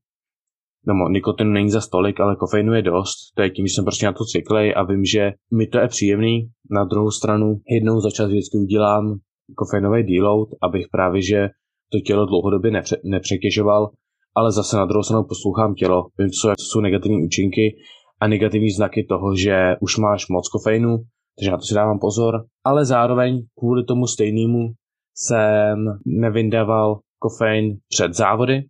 no, 0.86 1.08
nikotinu 1.08 1.50
není 1.50 1.70
za 1.70 1.80
stolik, 1.80 2.20
ale 2.20 2.36
kofeinu 2.36 2.74
je 2.74 2.82
dost. 2.82 3.16
To 3.34 3.42
je 3.42 3.50
tím, 3.50 3.66
že 3.66 3.74
jsem 3.74 3.84
prostě 3.84 4.06
na 4.06 4.12
to 4.12 4.24
cyklej 4.24 4.74
a 4.76 4.82
vím, 4.82 5.04
že 5.04 5.32
mi 5.54 5.66
to 5.66 5.78
je 5.78 5.88
příjemný. 5.88 6.48
Na 6.70 6.84
druhou 6.84 7.10
stranu 7.10 7.56
jednou 7.70 8.00
za 8.00 8.10
čas 8.10 8.28
vždycky 8.28 8.58
udělám 8.58 9.18
kofeinový 9.56 10.02
deload, 10.02 10.48
abych 10.62 10.86
právě, 10.92 11.22
že 11.22 11.48
to 11.92 12.00
tělo 12.00 12.26
dlouhodobě 12.26 12.70
nepře- 12.70 13.00
nepřetěžoval, 13.04 13.90
ale 14.36 14.52
zase 14.52 14.76
na 14.76 14.86
druhou 14.86 15.02
stranu 15.02 15.24
poslouchám 15.24 15.74
tělo. 15.74 16.06
Vím, 16.18 16.30
co 16.30 16.52
jsou 16.58 16.80
negativní 16.80 17.24
účinky 17.24 17.76
a 18.20 18.28
negativní 18.28 18.70
znaky 18.70 19.06
toho, 19.08 19.36
že 19.36 19.76
už 19.80 19.96
máš 19.98 20.28
moc 20.28 20.48
kofeinu, 20.48 20.98
takže 21.38 21.50
na 21.50 21.56
to 21.56 21.62
si 21.62 21.74
dávám 21.74 21.98
pozor. 21.98 22.44
Ale 22.64 22.84
zároveň 22.84 23.46
kvůli 23.58 23.84
tomu 23.84 24.06
stejnému 24.06 24.68
jsem 25.14 25.98
nevydával 26.06 27.00
kofein 27.18 27.78
před 27.88 28.14
závody, 28.14 28.64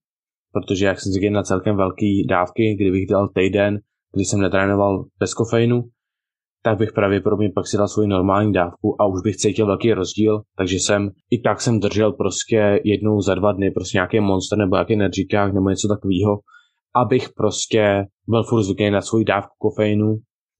protože 0.52 0.86
jak 0.86 1.00
jsem 1.00 1.12
zvyklý 1.12 1.30
na 1.30 1.42
celkem 1.42 1.76
velké 1.76 2.22
dávky, 2.28 2.74
kdybych 2.74 3.06
dal 3.06 3.28
týden, 3.28 3.80
kdy 4.14 4.24
jsem 4.24 4.40
netrénoval 4.40 5.04
bez 5.18 5.34
kofeinu, 5.34 5.82
tak 6.62 6.78
bych 6.78 6.92
pravděpodobně 6.92 7.50
pak 7.54 7.66
si 7.66 7.76
dal 7.76 7.88
svoji 7.88 8.08
normální 8.08 8.52
dávku 8.52 9.02
a 9.02 9.06
už 9.06 9.20
bych 9.24 9.36
cítil 9.36 9.66
velký 9.66 9.92
rozdíl, 9.92 10.42
takže 10.58 10.76
jsem 10.76 11.10
i 11.30 11.40
tak 11.40 11.60
jsem 11.60 11.80
držel 11.80 12.12
prostě 12.12 12.80
jednou 12.84 13.20
za 13.20 13.34
dva 13.34 13.52
dny 13.52 13.70
prostě 13.70 13.96
nějaký 13.96 14.20
monster 14.20 14.58
nebo 14.58 14.76
nějaký 14.76 14.92
energikák 14.92 15.54
nebo 15.54 15.70
něco 15.70 15.88
takového, 15.88 16.38
abych 16.94 17.28
prostě 17.36 18.04
byl 18.28 18.42
furt 18.42 18.62
zvyklý 18.62 18.90
na 18.90 19.00
svoji 19.00 19.24
dávku 19.24 19.54
kofeinu, 19.58 20.16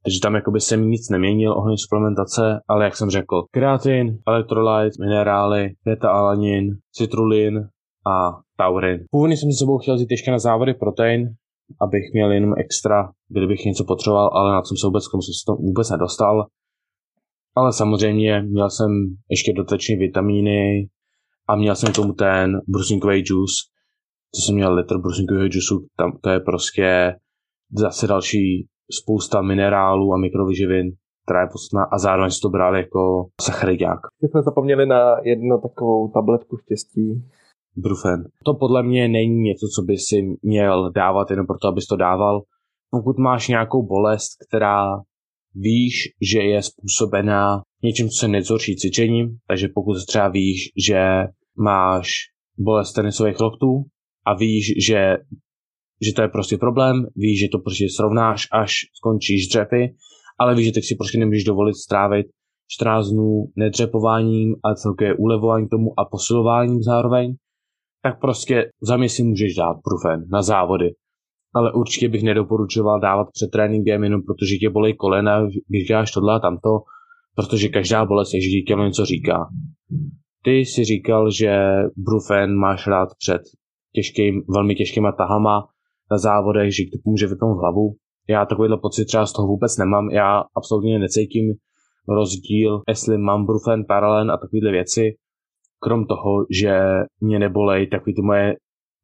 takže 0.07 0.21
tam 0.23 0.35
jakoby 0.35 0.61
jsem 0.61 0.91
nic 0.91 1.11
neměnil 1.11 1.53
ohledně 1.53 1.79
suplementace, 1.79 2.61
ale 2.69 2.85
jak 2.85 2.97
jsem 2.97 3.11
řekl, 3.11 3.45
kreatin, 3.51 4.19
elektrolyt, 4.29 4.93
minerály, 5.01 5.75
beta-alanin, 5.85 6.77
citrulin 6.93 7.59
a 8.07 8.41
taurin. 8.57 9.05
Původně 9.11 9.37
jsem 9.37 9.53
si 9.53 9.59
sebou 9.59 9.79
chtěl 9.79 9.95
vzít 9.95 10.11
ještě 10.11 10.31
na 10.31 10.39
závody 10.39 10.75
protein, 10.75 11.29
abych 11.81 12.03
měl 12.13 12.33
jenom 12.33 12.55
extra, 12.59 13.13
kdybych 13.29 13.65
něco 13.65 13.85
potřeboval, 13.85 14.31
ale 14.33 14.53
na 14.53 14.63
tom 14.63 14.77
se 14.77 14.87
vůbec, 14.87 15.05
jsem 15.05 15.23
se 15.23 15.47
to 15.47 15.57
vůbec 15.57 15.91
nedostal. 15.91 16.47
Ale 17.57 17.73
samozřejmě 17.73 18.43
měl 18.43 18.71
jsem 18.71 18.91
ještě 19.31 19.53
dotační 19.53 19.97
vitamíny 19.97 20.89
a 21.49 21.57
měl 21.57 21.75
jsem 21.75 21.93
k 21.93 21.97
tomu 21.97 22.13
ten 22.13 22.61
brusinkový 22.69 23.23
juice, 23.27 23.55
co 24.35 24.43
jsem 24.43 24.55
měl 24.55 24.75
litr 24.75 24.99
brusinkového 24.99 25.45
juice, 25.45 25.75
tam 25.97 26.19
to 26.23 26.31
je 26.31 26.41
prostě 26.41 27.15
zase 27.79 28.07
další 28.07 28.69
spousta 28.93 29.43
minerálů 29.43 30.13
a 30.15 30.19
mikrovyživin, 30.19 30.93
která 31.25 31.41
je 31.41 31.49
podstatná 31.53 31.85
a 31.93 31.99
zároveň 31.99 32.31
si 32.31 32.41
to 32.41 32.49
bral 32.49 32.77
jako 32.77 33.27
sacharidák. 33.41 34.01
jsme 34.23 34.43
zapomněli 34.43 34.87
na 34.87 35.17
jednu 35.25 35.61
takovou 35.61 36.09
tabletku 36.09 36.57
štěstí, 36.57 37.23
Brufen. 37.77 38.25
To 38.45 38.55
podle 38.55 38.83
mě 38.83 39.09
není 39.09 39.41
něco, 39.41 39.67
co 39.77 39.83
by 39.83 39.97
si 39.99 40.17
měl 40.43 40.93
dávat 40.93 41.31
jenom 41.31 41.47
proto, 41.47 41.69
abys 41.69 41.87
to 41.87 41.97
dával. 41.97 42.43
Pokud 42.91 43.19
máš 43.19 43.49
nějakou 43.49 43.87
bolest, 43.87 44.29
která 44.49 44.97
víš, 45.55 45.95
že 46.33 46.39
je 46.39 46.63
způsobená 46.63 47.63
něčím, 47.83 48.09
co 48.09 48.19
se 48.19 48.29
nezhorší 48.29 48.77
cvičením, 48.77 49.39
takže 49.49 49.69
pokud 49.75 49.97
třeba 50.09 50.29
víš, 50.29 50.73
že 50.89 51.01
máš 51.59 52.09
bolest 52.59 52.93
tenisových 52.93 53.41
loktů 53.41 53.85
a 54.27 54.35
víš, 54.35 54.87
že, 54.87 55.17
že 56.03 56.13
to 56.13 56.23
je 56.23 56.29
prostě 56.29 56.57
problém, 56.59 57.07
víš, 57.17 57.41
že 57.41 57.47
to 57.53 57.59
prostě 57.59 57.87
srovnáš, 57.97 58.49
až 58.53 58.73
skončíš 58.95 59.49
dřepy, 59.49 59.95
ale 60.39 60.55
víš, 60.55 60.67
že 60.67 60.73
teď 60.73 60.85
si 60.85 60.95
prostě 60.97 61.19
nemůžeš 61.19 61.45
dovolit 61.45 61.75
strávit 61.75 62.27
14 62.69 63.11
dnů 63.11 63.45
nedřepováním 63.57 64.55
a 64.65 64.75
celkově 64.75 65.15
ulevováním 65.15 65.69
tomu 65.69 66.01
a 66.01 66.05
posilováním 66.05 66.83
zároveň, 66.83 67.35
tak 68.03 68.21
prostě 68.21 68.71
za 68.83 68.97
mě 68.97 69.09
si 69.09 69.23
můžeš 69.23 69.55
dát 69.55 69.77
brufen 69.89 70.29
na 70.33 70.43
závody. 70.43 70.91
Ale 71.55 71.73
určitě 71.73 72.09
bych 72.09 72.23
nedoporučoval 72.23 73.01
dávat 73.01 73.29
před 73.33 73.51
tréninkem 73.51 74.05
jenom 74.05 74.23
protože 74.23 74.57
tě 74.57 74.71
bolí 74.71 74.97
kolena, 74.97 75.47
když 75.69 75.87
děláš 75.89 76.11
tohle 76.11 76.37
a 76.37 76.39
tamto, 76.39 76.71
protože 77.35 77.69
každá 77.69 78.05
bolest 78.05 78.35
je, 78.35 78.41
že 78.41 78.49
tělo 78.67 78.85
něco 78.85 79.05
říká. 79.05 79.49
Ty 80.45 80.65
si 80.65 80.85
říkal, 80.85 81.31
že 81.31 81.59
brufen 81.97 82.55
máš 82.55 82.87
rád 82.87 83.09
před 83.19 83.43
těžkým, 83.95 84.43
velmi 84.49 84.75
těžkýma 84.75 85.13
tahama 85.13 85.69
na 86.11 86.19
závodech, 86.19 86.75
že 86.77 86.85
ti 86.85 87.01
pomůže 87.05 87.27
vypnout 87.27 87.59
hlavu. 87.59 87.95
Já 88.29 88.47
takovýhle 88.47 88.79
pocit 88.83 89.05
třeba 89.05 89.27
z 89.27 89.33
toho 89.33 89.49
vůbec 89.49 89.77
nemám. 89.79 90.11
Já 90.11 90.43
absolutně 90.57 90.99
necítím 90.99 91.55
rozdíl, 92.09 92.83
jestli 92.89 93.19
mám 93.19 93.47
brufen, 93.47 93.85
paralen 93.85 94.31
a 94.31 94.37
takovéhle 94.37 94.71
věci 94.71 95.15
krom 95.79 96.07
toho, 96.07 96.47
že 96.51 96.79
mě 97.21 97.39
nebolej 97.39 97.87
takový 97.87 98.15
ty 98.15 98.23
moje 98.23 98.55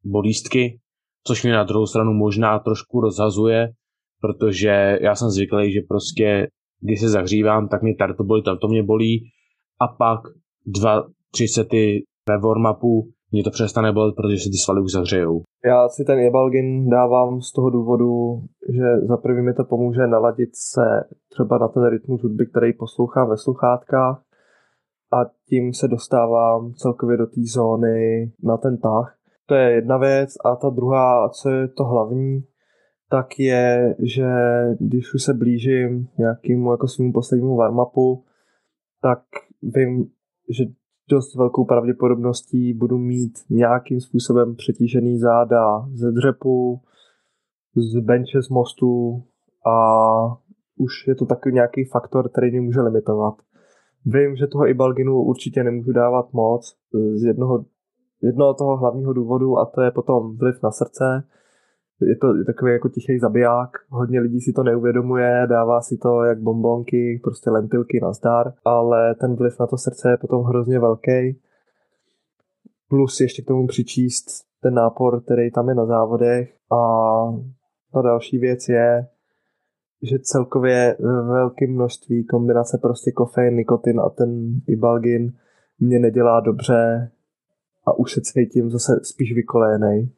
bolístky, 0.03 0.79
což 1.27 1.43
mě 1.43 1.53
na 1.53 1.63
druhou 1.63 1.85
stranu 1.85 2.13
možná 2.13 2.59
trošku 2.59 3.01
rozhazuje, 3.01 3.69
protože 4.21 4.97
já 5.01 5.15
jsem 5.15 5.29
zvyklý, 5.29 5.73
že 5.73 5.79
prostě 5.87 6.47
když 6.81 6.99
se 6.99 7.09
zahřívám, 7.09 7.67
tak 7.67 7.81
mě 7.81 7.95
tady 7.95 8.13
to 8.13 8.23
bolí, 8.23 8.43
tam 8.43 8.57
to 8.57 8.67
mě 8.67 8.83
bolí 8.83 9.29
a 9.81 9.87
pak 9.87 10.19
dva, 10.65 11.03
tři 11.31 11.47
sety 11.47 12.03
ve 12.29 12.37
warm-upu 12.37 13.11
mě 13.33 13.43
to 13.43 13.51
přestane 13.51 13.91
bolet, 13.91 14.15
protože 14.15 14.37
se 14.37 14.49
ty 14.49 14.57
svaly 14.57 14.81
už 14.81 14.91
zahřejou. 14.91 15.41
Já 15.65 15.89
si 15.89 16.03
ten 16.03 16.19
Ebalgin 16.19 16.89
dávám 16.89 17.41
z 17.41 17.51
toho 17.51 17.69
důvodu, 17.69 18.41
že 18.69 19.07
za 19.07 19.17
prvý 19.17 19.41
mi 19.41 19.53
to 19.53 19.63
pomůže 19.63 20.07
naladit 20.07 20.49
se 20.53 20.85
třeba 21.29 21.57
na 21.57 21.67
ten 21.67 21.89
rytmus 21.89 22.23
hudby, 22.23 22.45
který 22.45 22.73
poslouchám 22.73 23.29
ve 23.29 23.37
sluchátkách 23.37 24.23
a 25.13 25.17
tím 25.49 25.73
se 25.73 25.87
dostávám 25.87 26.73
celkově 26.73 27.17
do 27.17 27.25
té 27.25 27.41
zóny 27.53 28.31
na 28.43 28.57
ten 28.57 28.77
tah. 28.77 29.15
To 29.45 29.55
je 29.55 29.71
jedna 29.71 29.97
věc 29.97 30.29
a 30.45 30.55
ta 30.55 30.69
druhá, 30.69 31.29
co 31.29 31.49
je 31.49 31.67
to 31.67 31.83
hlavní, 31.83 32.43
tak 33.09 33.39
je, 33.39 33.95
že 33.99 34.27
když 34.79 35.13
už 35.13 35.23
se 35.23 35.33
blížím 35.33 36.07
nějakému 36.17 36.71
jako 36.71 36.87
svým 36.87 37.13
poslednímu 37.13 37.55
warm-upu, 37.57 38.23
tak 39.01 39.19
vím, 39.61 40.05
že 40.49 40.63
dost 41.09 41.35
velkou 41.35 41.65
pravděpodobností 41.65 42.73
budu 42.73 42.97
mít 42.97 43.33
nějakým 43.49 44.01
způsobem 44.01 44.55
přetížený 44.55 45.19
záda 45.19 45.89
ze 45.93 46.11
dřepu, 46.11 46.81
z 47.75 47.99
benče 47.99 48.41
z 48.41 48.49
mostu 48.49 49.23
a 49.67 49.77
už 50.77 51.07
je 51.07 51.15
to 51.15 51.25
takový 51.25 51.53
nějaký 51.53 51.85
faktor, 51.85 52.29
který 52.29 52.51
mě 52.51 52.61
může 52.61 52.81
limitovat. 52.81 53.33
Vím, 54.05 54.35
že 54.35 54.47
toho 54.47 54.67
Ibalginu 54.67 55.23
určitě 55.23 55.63
nemůžu 55.63 55.91
dávat 55.91 56.33
moc 56.33 56.75
z 57.13 57.23
jednoho, 57.23 57.65
jednoho 58.21 58.53
toho 58.53 58.77
hlavního 58.77 59.13
důvodu 59.13 59.57
a 59.57 59.65
to 59.65 59.81
je 59.81 59.91
potom 59.91 60.37
vliv 60.37 60.55
na 60.63 60.71
srdce. 60.71 61.23
Je 62.01 62.15
to 62.15 62.27
takový 62.45 62.71
jako 62.71 62.89
tichý 62.89 63.19
zabiják, 63.19 63.69
hodně 63.89 64.19
lidí 64.19 64.41
si 64.41 64.53
to 64.53 64.63
neuvědomuje, 64.63 65.47
dává 65.49 65.81
si 65.81 65.97
to 65.97 66.23
jak 66.23 66.41
bombonky, 66.41 67.19
prostě 67.23 67.49
lentilky 67.49 67.99
na 68.01 68.13
zdar, 68.13 68.53
ale 68.65 69.15
ten 69.15 69.35
vliv 69.35 69.59
na 69.59 69.67
to 69.67 69.77
srdce 69.77 70.09
je 70.09 70.17
potom 70.17 70.43
hrozně 70.43 70.79
velký. 70.79 71.41
Plus 72.89 73.21
ještě 73.21 73.41
k 73.41 73.45
tomu 73.45 73.67
přičíst 73.67 74.25
ten 74.61 74.73
nápor, 74.73 75.23
který 75.23 75.51
tam 75.51 75.69
je 75.69 75.75
na 75.75 75.85
závodech 75.85 76.55
a 76.71 76.77
ta 77.93 78.01
další 78.01 78.37
věc 78.37 78.69
je, 78.69 79.07
že 80.01 80.19
celkově 80.19 80.97
ve 80.99 81.21
velkém 81.21 81.73
množství 81.73 82.25
kombinace 82.25 82.77
prostě 82.81 83.11
kofein, 83.11 83.55
nikotin 83.55 83.99
a 83.99 84.09
ten 84.09 84.61
ibalgin 84.67 85.33
mě 85.79 85.99
nedělá 85.99 86.39
dobře 86.39 87.11
a 87.85 87.99
už 87.99 88.13
se 88.13 88.21
cítím 88.21 88.69
zase 88.69 88.99
spíš 89.03 89.33
vykolénej. 89.33 90.09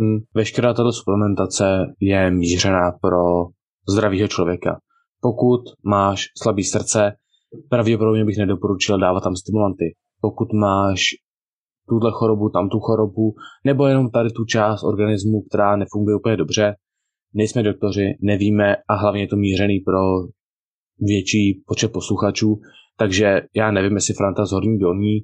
Hmm. 0.00 0.18
Veškerá 0.34 0.74
tato 0.74 0.92
suplementace 0.92 1.86
je 2.00 2.30
mířená 2.30 2.92
pro 3.02 3.46
zdravého 3.88 4.28
člověka. 4.28 4.80
Pokud 5.20 5.60
máš 5.84 6.24
slabý 6.42 6.64
srdce, 6.64 7.12
pravděpodobně 7.68 8.24
bych 8.24 8.38
nedoporučil 8.38 8.98
dávat 8.98 9.20
tam 9.20 9.36
stimulanty. 9.36 9.84
Pokud 10.20 10.52
máš 10.52 11.00
tuhle 11.88 12.10
chorobu, 12.14 12.48
tam 12.48 12.68
tu 12.68 12.80
chorobu, 12.80 13.34
nebo 13.64 13.86
jenom 13.86 14.10
tady 14.10 14.30
tu 14.30 14.44
část 14.44 14.82
organismu, 14.82 15.42
která 15.42 15.76
nefunguje 15.76 16.16
úplně 16.16 16.36
dobře, 16.36 16.74
nejsme 17.34 17.62
doktoři, 17.62 18.18
nevíme 18.22 18.76
a 18.88 18.94
hlavně 18.94 19.20
je 19.20 19.28
to 19.28 19.36
mířený 19.36 19.80
pro 19.80 20.00
větší 20.98 21.62
počet 21.66 21.92
posluchačů, 21.92 22.60
takže 22.98 23.40
já 23.56 23.70
nevím, 23.70 23.94
jestli 23.94 24.14
Franta 24.14 24.46
z 24.46 24.52
Horní 24.52 24.78
Dolní 24.78 25.18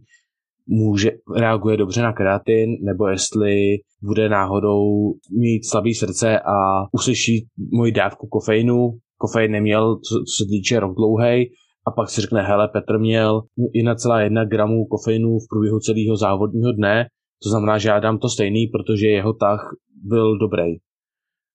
může, 0.67 1.11
reaguje 1.37 1.77
dobře 1.77 2.03
na 2.03 2.13
kreatin, 2.13 2.71
nebo 2.85 3.09
jestli 3.09 3.77
bude 4.03 4.29
náhodou 4.29 5.13
mít 5.39 5.65
slabý 5.65 5.95
srdce 5.95 6.41
a 6.41 6.87
uslyší 6.93 7.47
moji 7.73 7.93
dávku 7.93 8.27
kofeinu. 8.27 8.91
Kofein 9.17 9.53
neměl, 9.53 9.97
co, 9.97 10.15
co 10.15 10.45
se 10.45 10.49
týče 10.49 10.81
rok 10.81 10.97
dlouhej, 10.97 11.51
a 11.87 11.91
pak 11.91 12.11
si 12.11 12.21
řekne, 12.21 12.43
hele, 12.43 12.69
Petr 12.69 12.99
měl 12.99 13.43
1,1 13.85 14.49
gramu 14.49 14.85
kofeinu 14.85 15.39
v 15.39 15.49
průběhu 15.51 15.79
celého 15.79 16.17
závodního 16.17 16.73
dne, 16.73 17.07
to 17.43 17.49
znamená, 17.49 17.79
že 17.79 17.89
já 17.89 18.01
dám 18.01 18.19
to 18.19 18.29
stejný, 18.29 18.67
protože 18.67 19.07
jeho 19.07 19.33
tah 19.33 19.61
byl 20.05 20.39
dobrý 20.39 20.77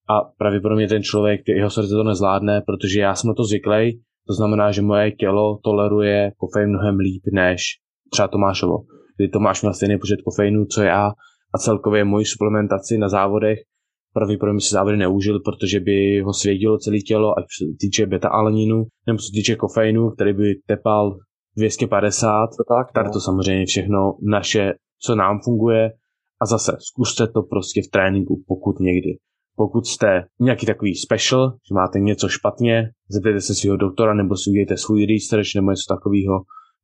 a 0.10 0.22
pravděpodobně 0.38 0.88
ten 0.88 1.04
člověk, 1.04 1.42
jeho 1.48 1.70
srdce 1.70 1.94
to 1.94 2.04
nezvládne, 2.04 2.62
protože 2.66 3.02
já 3.02 3.16
jsem 3.16 3.28
na 3.28 3.34
to 3.34 3.44
zvyklý, 3.44 4.02
to 4.28 4.34
znamená, 4.34 4.72
že 4.72 4.82
moje 4.82 5.12
tělo 5.12 5.60
toleruje 5.64 6.32
kofein 6.38 6.70
mnohem 6.70 6.98
líp 6.98 7.24
než 7.34 7.62
třeba 8.12 8.28
Tomášovo. 8.28 8.78
Kdy 9.20 9.30
Tomáš 9.30 9.62
měl 9.62 9.74
stejný 9.74 9.98
počet 10.00 10.22
kofeinu, 10.22 10.66
co 10.66 10.82
já, 10.82 11.08
a 11.54 11.58
celkově 11.58 12.06
moji 12.06 12.26
suplementaci 12.26 12.98
na 12.98 13.10
závodech 13.10 13.60
pravděpodobně 14.14 14.62
si 14.62 14.74
závody 14.74 14.98
neužil, 14.98 15.40
protože 15.40 15.80
by 15.80 16.22
ho 16.22 16.34
svědilo 16.34 16.78
celé 16.78 16.98
tělo, 16.98 17.40
ať 17.40 17.46
se 17.58 17.66
týče 17.82 18.06
beta-alaninu, 18.06 18.86
nebo 19.08 19.20
se 19.20 19.32
týče 19.34 19.56
kofeinu, 19.56 20.10
který 20.10 20.34
by 20.34 20.56
tepal 20.68 21.18
250. 21.58 22.48
To 22.58 22.64
tak, 22.76 22.92
Tady 22.94 23.08
no. 23.08 23.14
to 23.14 23.20
samozřejmě 23.20 23.66
všechno 23.66 24.14
naše, 24.22 24.74
co 25.02 25.16
nám 25.16 25.40
funguje. 25.44 25.92
A 26.42 26.46
zase 26.46 26.78
zkuste 26.80 27.28
to 27.28 27.42
prostě 27.42 27.82
v 27.82 27.92
tréninku, 27.92 28.44
pokud 28.48 28.80
někdy. 28.80 29.10
Pokud 29.56 29.86
jste 29.86 30.26
nějaký 30.40 30.66
takový 30.66 30.96
special, 30.96 31.52
že 31.52 31.76
máte 31.76 32.00
něco 32.00 32.28
špatně, 32.30 32.90
zeptejte 33.10 33.42
se 33.42 33.56
svého 33.56 33.78
doktora 33.78 34.14
nebo 34.14 34.38
si 34.38 34.50
udějte 34.50 34.78
svůj 34.78 35.06
research 35.06 35.56
nebo 35.56 35.72
něco 35.72 35.94
takového, 35.96 36.36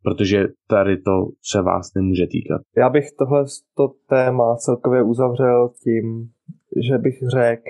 protože 0.03 0.47
tady 0.67 0.97
to 0.97 1.27
se 1.41 1.61
vás 1.61 1.93
nemůže 1.95 2.27
týkat. 2.27 2.61
Já 2.77 2.89
bych 2.89 3.11
tohle 3.11 3.45
to 3.75 3.91
téma 4.09 4.55
celkově 4.55 5.03
uzavřel 5.03 5.69
tím, 5.83 6.29
že 6.89 6.97
bych 6.97 7.19
řekl, 7.27 7.63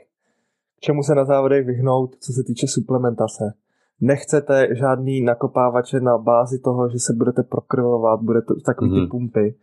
čemu 0.79 1.03
se 1.03 1.15
na 1.15 1.25
závodech 1.25 1.65
vyhnout, 1.65 2.15
co 2.19 2.33
se 2.33 2.43
týče 2.43 2.67
suplementace. 2.67 3.53
Nechcete 4.01 4.67
žádný 4.75 5.21
nakopávače 5.21 5.99
na 5.99 6.17
bázi 6.17 6.59
toho, 6.59 6.89
že 6.89 6.99
se 6.99 7.13
budete 7.13 7.43
prokrvovat, 7.43 8.21
budete 8.21 8.53
takový 8.65 8.91
mm-hmm. 8.91 8.93
ty 8.93 8.99
mhm. 8.99 9.09
pumpy, 9.09 9.55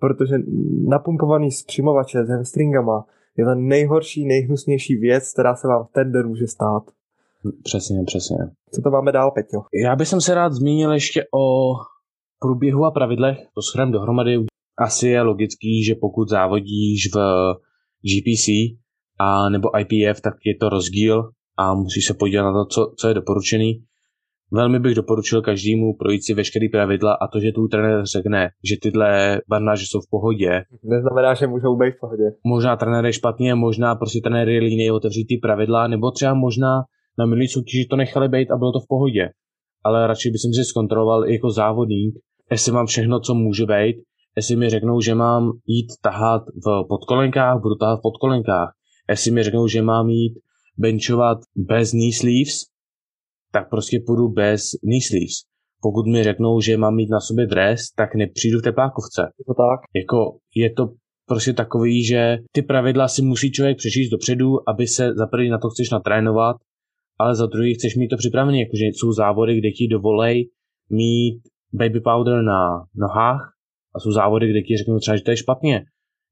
protože 0.00 0.36
napumpovaný 0.88 1.50
zpřímovače 1.50 2.24
s 2.24 2.28
hamstringama 2.28 3.04
je 3.36 3.44
ta 3.44 3.54
nejhorší, 3.54 4.26
nejhnusnější 4.26 4.96
věc, 4.96 5.32
která 5.32 5.54
se 5.56 5.68
vám 5.68 5.84
v 5.84 5.92
ten 5.92 6.12
den 6.12 6.28
může 6.28 6.46
stát. 6.46 6.82
Přesně, 7.62 8.02
přesně. 8.06 8.36
Co 8.70 8.82
to 8.82 8.90
máme 8.90 9.12
dál, 9.12 9.30
Peťo? 9.30 9.62
Já 9.84 9.96
bych 9.96 10.08
se 10.08 10.34
rád 10.34 10.52
zmínil 10.52 10.92
ještě 10.92 11.24
o 11.34 11.74
průběhu 12.40 12.84
a 12.84 12.90
pravidlech. 12.90 13.38
To 13.54 13.60
shrem 13.72 13.92
dohromady. 13.92 14.36
Asi 14.78 15.08
je 15.08 15.22
logický, 15.22 15.84
že 15.84 15.94
pokud 16.00 16.28
závodíš 16.28 17.10
v 17.14 17.18
GPC 18.08 18.48
a 19.20 19.48
nebo 19.48 19.68
IPF, 19.78 20.20
tak 20.20 20.34
je 20.46 20.56
to 20.60 20.68
rozdíl 20.68 21.30
a 21.58 21.74
musíš 21.74 22.06
se 22.06 22.14
podívat 22.14 22.42
na 22.42 22.52
to, 22.52 22.66
co, 22.66 22.94
co 22.98 23.08
je 23.08 23.14
doporučený. 23.14 23.84
Velmi 24.52 24.80
bych 24.80 24.94
doporučil 24.94 25.42
každému 25.42 25.96
projít 25.98 26.24
si 26.24 26.34
veškerý 26.34 26.68
pravidla 26.68 27.12
a 27.12 27.28
to, 27.28 27.40
že 27.40 27.52
tu 27.52 27.68
trenér 27.68 28.06
řekne, 28.06 28.48
že 28.70 28.76
tyhle 28.82 29.40
barnáže 29.48 29.84
jsou 29.86 30.00
v 30.00 30.10
pohodě. 30.10 30.62
Neznamená, 30.84 31.34
že 31.34 31.46
můžou 31.46 31.76
být 31.76 31.94
v 31.94 32.00
pohodě. 32.00 32.24
Možná 32.44 32.76
trenér 32.76 33.06
je 33.06 33.12
špatně, 33.12 33.54
možná 33.54 33.94
prostě 33.94 34.20
trenér 34.24 34.48
je 34.48 34.60
líný 34.60 34.90
otevřít 34.90 35.24
ty 35.24 35.36
pravidla, 35.36 35.88
nebo 35.88 36.10
třeba 36.10 36.34
možná 36.34 36.82
na 37.18 37.26
minulý 37.26 37.48
soutěži 37.48 37.86
to 37.90 37.96
nechali 37.96 38.28
být 38.28 38.50
a 38.50 38.56
bylo 38.56 38.72
to 38.72 38.80
v 38.80 38.88
pohodě. 38.88 39.28
Ale 39.84 40.06
radši 40.06 40.30
bych 40.30 40.40
si 40.40 40.64
zkontroloval 40.64 41.28
i 41.28 41.32
jako 41.32 41.50
závodník, 41.50 42.14
jestli 42.50 42.72
mám 42.72 42.86
všechno, 42.86 43.20
co 43.20 43.34
může 43.34 43.66
být, 43.66 43.96
jestli 44.36 44.56
mi 44.56 44.70
řeknou, 44.70 45.00
že 45.00 45.14
mám 45.14 45.50
jít 45.66 45.86
tahat 46.02 46.42
v 46.66 46.84
podkolenkách, 46.88 47.60
budu 47.62 47.74
tahat 47.74 47.98
v 47.98 48.02
podkolenkách. 48.02 48.68
Jestli 49.10 49.30
mi 49.30 49.42
řeknou, 49.42 49.68
že 49.68 49.82
mám 49.82 50.08
jít 50.08 50.34
benchovat 50.76 51.38
bez 51.56 51.90
knee 51.90 52.12
sleeves, 52.12 52.64
tak 53.52 53.70
prostě 53.70 54.00
půjdu 54.06 54.28
bez 54.28 54.62
knee 54.80 55.02
sleeves. 55.02 55.36
Pokud 55.82 56.06
mi 56.06 56.24
řeknou, 56.24 56.60
že 56.60 56.76
mám 56.76 56.94
mít 56.94 57.10
na 57.10 57.20
sobě 57.20 57.46
dres, 57.46 57.80
tak 57.96 58.14
nepřijdu 58.14 58.58
v 58.58 58.62
teplákovce. 58.62 59.22
to 59.46 59.54
tak? 59.54 59.80
Jako 59.94 60.38
je 60.54 60.72
to 60.72 60.88
prostě 61.26 61.52
takový, 61.52 62.04
že 62.04 62.38
ty 62.52 62.62
pravidla 62.62 63.08
si 63.08 63.22
musí 63.22 63.52
člověk 63.52 63.76
přečíst 63.78 64.10
dopředu, 64.10 64.68
aby 64.68 64.86
se 64.86 65.14
za 65.14 65.26
prvý 65.26 65.48
na 65.48 65.58
to 65.58 65.70
chceš 65.70 65.90
natrénovat, 65.90 66.56
ale 67.18 67.34
za 67.34 67.46
druhý 67.46 67.74
chceš 67.74 67.96
mít 67.96 68.08
to 68.08 68.16
připravené, 68.16 68.58
jakože 68.58 68.84
jsou 68.84 69.12
závody, 69.12 69.58
kde 69.58 69.70
ti 69.70 69.88
dovolej 69.88 70.50
mít 70.90 71.40
baby 71.72 72.00
powder 72.00 72.42
na 72.42 72.84
nohách 72.94 73.52
a 73.94 74.00
jsou 74.00 74.10
závody, 74.12 74.50
kde 74.50 74.62
ti 74.62 74.76
řeknou 74.76 74.98
třeba, 74.98 75.16
že 75.16 75.22
to 75.22 75.30
je 75.30 75.36
špatně. 75.36 75.84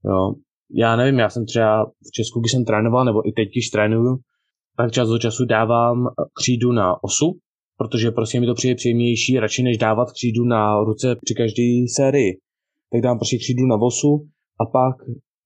Jo. 0.05 0.33
Já 0.71 0.97
nevím, 0.97 1.19
já 1.19 1.29
jsem 1.29 1.47
třeba 1.47 1.87
v 1.87 2.11
Česku, 2.13 2.41
když 2.41 2.53
jsem 2.53 2.65
trénoval, 2.65 3.05
nebo 3.05 3.29
i 3.29 3.33
teď, 3.33 3.49
když 3.49 3.71
trénuju, 3.71 4.17
tak 4.77 4.93
čas 4.93 5.09
od 5.09 5.19
času 5.19 5.45
dávám 5.45 6.07
křídu 6.39 6.73
na 6.73 7.05
osu, 7.05 7.39
protože 7.79 8.11
prostě 8.11 8.41
mi 8.41 8.47
to 8.47 8.55
přijde 8.55 8.75
příjemnější, 8.75 9.39
radši 9.39 9.63
než 9.63 9.79
dávat 9.79 10.13
křídu 10.13 10.45
na 10.45 10.81
ruce 10.81 11.17
při 11.25 11.35
každé 11.35 11.63
sérii. 11.97 12.33
Tak 12.93 13.01
dám 13.01 13.19
prostě 13.19 13.39
křídu 13.39 13.67
na 13.67 13.77
osu 13.77 14.29
a 14.61 14.65
pak 14.67 14.97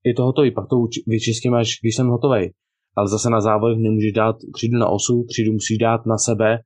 je 0.04 0.14
to 0.14 0.24
hotový, 0.24 0.50
pak 0.50 0.68
to 0.68 0.76
vyčistím 1.06 1.54
až 1.54 1.78
když 1.82 1.96
jsem 1.96 2.08
hotový. 2.08 2.50
Ale 2.96 3.08
zase 3.08 3.30
na 3.30 3.40
závodech 3.40 3.78
nemůžeš 3.78 4.12
dát 4.12 4.36
křídu 4.54 4.78
na 4.78 4.88
osu, 4.88 5.24
křídu 5.28 5.52
musíš 5.52 5.78
dát 5.78 6.06
na 6.06 6.18
sebe, 6.18 6.58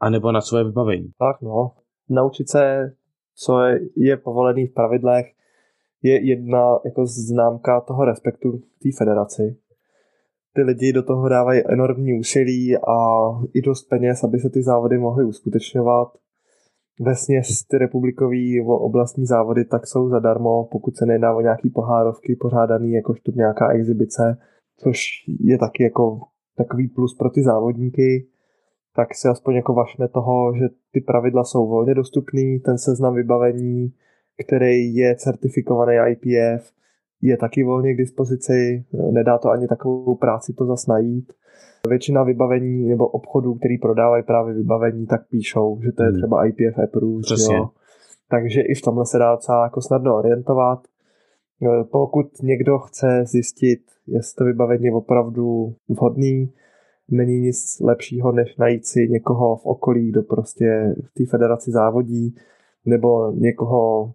anebo 0.00 0.32
na 0.32 0.40
svoje 0.40 0.64
vybavení. 0.64 1.06
Tak 1.18 1.42
no, 1.42 1.70
naučit 2.14 2.48
se, 2.48 2.92
co 3.34 3.60
je, 3.96 4.16
povolený 4.16 4.66
v 4.66 4.74
pravidlech, 4.74 5.26
je 6.02 6.26
jedna 6.28 6.78
jako 6.84 7.06
známka 7.06 7.80
toho 7.80 8.04
respektu 8.04 8.58
té 8.58 8.88
federaci. 8.98 9.56
Ty 10.54 10.62
lidi 10.62 10.92
do 10.92 11.02
toho 11.02 11.28
dávají 11.28 11.62
enormní 11.66 12.18
úsilí 12.18 12.76
a 12.76 13.28
i 13.54 13.62
dost 13.62 13.82
peněz, 13.82 14.24
aby 14.24 14.38
se 14.38 14.50
ty 14.50 14.62
závody 14.62 14.98
mohly 14.98 15.24
uskutečňovat. 15.24 16.08
Ve 17.00 17.16
směs 17.16 17.64
ty 17.64 17.78
republikový 17.78 18.60
oblastní 18.60 19.26
závody 19.26 19.64
tak 19.64 19.86
jsou 19.86 20.08
zadarmo, 20.08 20.68
pokud 20.72 20.96
se 20.96 21.06
nejedná 21.06 21.34
o 21.34 21.40
nějaký 21.40 21.70
pohárovky 21.70 22.36
pořádaný 22.36 22.92
jakožto 22.92 23.32
nějaká 23.34 23.68
exibice, 23.68 24.38
což 24.76 24.98
je 25.40 25.58
taky 25.58 25.82
jako 25.82 26.20
takový 26.56 26.88
plus 26.88 27.16
pro 27.16 27.30
ty 27.30 27.42
závodníky 27.42 28.28
tak 28.96 29.14
si 29.14 29.28
aspoň 29.28 29.54
jako 29.54 29.74
vašme 29.74 30.08
toho, 30.08 30.52
že 30.56 30.64
ty 30.92 31.00
pravidla 31.00 31.44
jsou 31.44 31.68
volně 31.68 31.94
dostupný, 31.94 32.60
ten 32.60 32.78
seznam 32.78 33.14
vybavení, 33.14 33.92
který 34.46 34.94
je 34.94 35.16
certifikovaný 35.16 35.96
IPF, 36.10 36.72
je 37.22 37.36
taky 37.36 37.62
volně 37.62 37.94
k 37.94 37.96
dispozici, 37.96 38.84
nedá 39.10 39.38
to 39.38 39.50
ani 39.50 39.68
takovou 39.68 40.14
práci 40.14 40.52
to 40.52 40.66
zas 40.66 40.86
najít. 40.86 41.32
Většina 41.88 42.22
vybavení 42.22 42.88
nebo 42.88 43.08
obchodů, 43.08 43.54
který 43.54 43.78
prodávají 43.78 44.22
právě 44.22 44.54
vybavení, 44.54 45.06
tak 45.06 45.28
píšou, 45.28 45.80
že 45.84 45.92
to 45.92 46.02
je 46.02 46.08
hmm. 46.08 46.18
třeba 46.18 46.46
IPF 46.46 46.78
approved. 46.84 47.24
Jo. 47.52 47.68
Takže 48.30 48.60
i 48.60 48.74
v 48.74 48.82
tomhle 48.82 49.06
se 49.06 49.18
dá 49.18 49.32
docela 49.32 49.64
jako 49.64 49.80
snadno 49.80 50.16
orientovat. 50.16 50.80
Pokud 51.90 52.42
někdo 52.42 52.78
chce 52.78 53.24
zjistit, 53.26 53.80
jestli 54.06 54.36
to 54.38 54.44
vybavení 54.44 54.84
je 54.84 54.92
opravdu 54.92 55.74
vhodný, 55.88 56.52
není 57.10 57.40
nic 57.40 57.80
lepšího, 57.80 58.32
než 58.32 58.56
najít 58.56 58.86
si 58.86 59.08
někoho 59.10 59.56
v 59.56 59.66
okolí, 59.66 60.10
kdo 60.10 60.22
prostě 60.22 60.94
v 61.04 61.14
té 61.14 61.24
federaci 61.30 61.70
závodí, 61.70 62.34
nebo 62.84 63.32
někoho, 63.32 64.12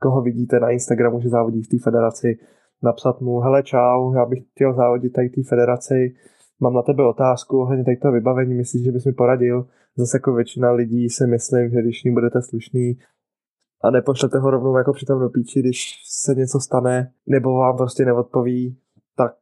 koho 0.00 0.22
vidíte 0.22 0.60
na 0.60 0.70
Instagramu, 0.70 1.20
že 1.20 1.28
závodí 1.28 1.62
v 1.62 1.68
té 1.68 1.76
federaci, 1.78 2.38
napsat 2.82 3.20
mu, 3.20 3.40
hele 3.40 3.62
čau, 3.62 4.14
já 4.14 4.26
bych 4.26 4.42
chtěl 4.50 4.74
závodit 4.74 5.12
tady 5.12 5.28
té 5.28 5.42
federaci, 5.48 6.14
mám 6.60 6.74
na 6.74 6.82
tebe 6.82 7.08
otázku 7.08 7.60
ohledně 7.60 7.84
tady 7.84 7.96
toho 7.96 8.12
vybavení, 8.12 8.54
myslíš, 8.54 8.84
že 8.84 8.92
bys 8.92 9.04
mi 9.04 9.12
poradil? 9.12 9.66
Zase 9.96 10.16
jako 10.16 10.32
většina 10.32 10.72
lidí 10.72 11.10
si 11.10 11.26
myslím, 11.26 11.70
že 11.70 11.82
když 11.82 12.04
ní 12.04 12.12
budete 12.12 12.42
slušný 12.42 12.98
a 13.84 13.90
nepošlete 13.90 14.38
ho 14.38 14.50
rovnou 14.50 14.76
jako 14.76 14.92
přitom 14.92 15.20
do 15.20 15.28
píči, 15.28 15.60
když 15.60 15.94
se 16.08 16.34
něco 16.34 16.60
stane, 16.60 17.12
nebo 17.26 17.52
vám 17.54 17.76
prostě 17.76 18.04
neodpoví, 18.04 18.78
tak 19.16 19.34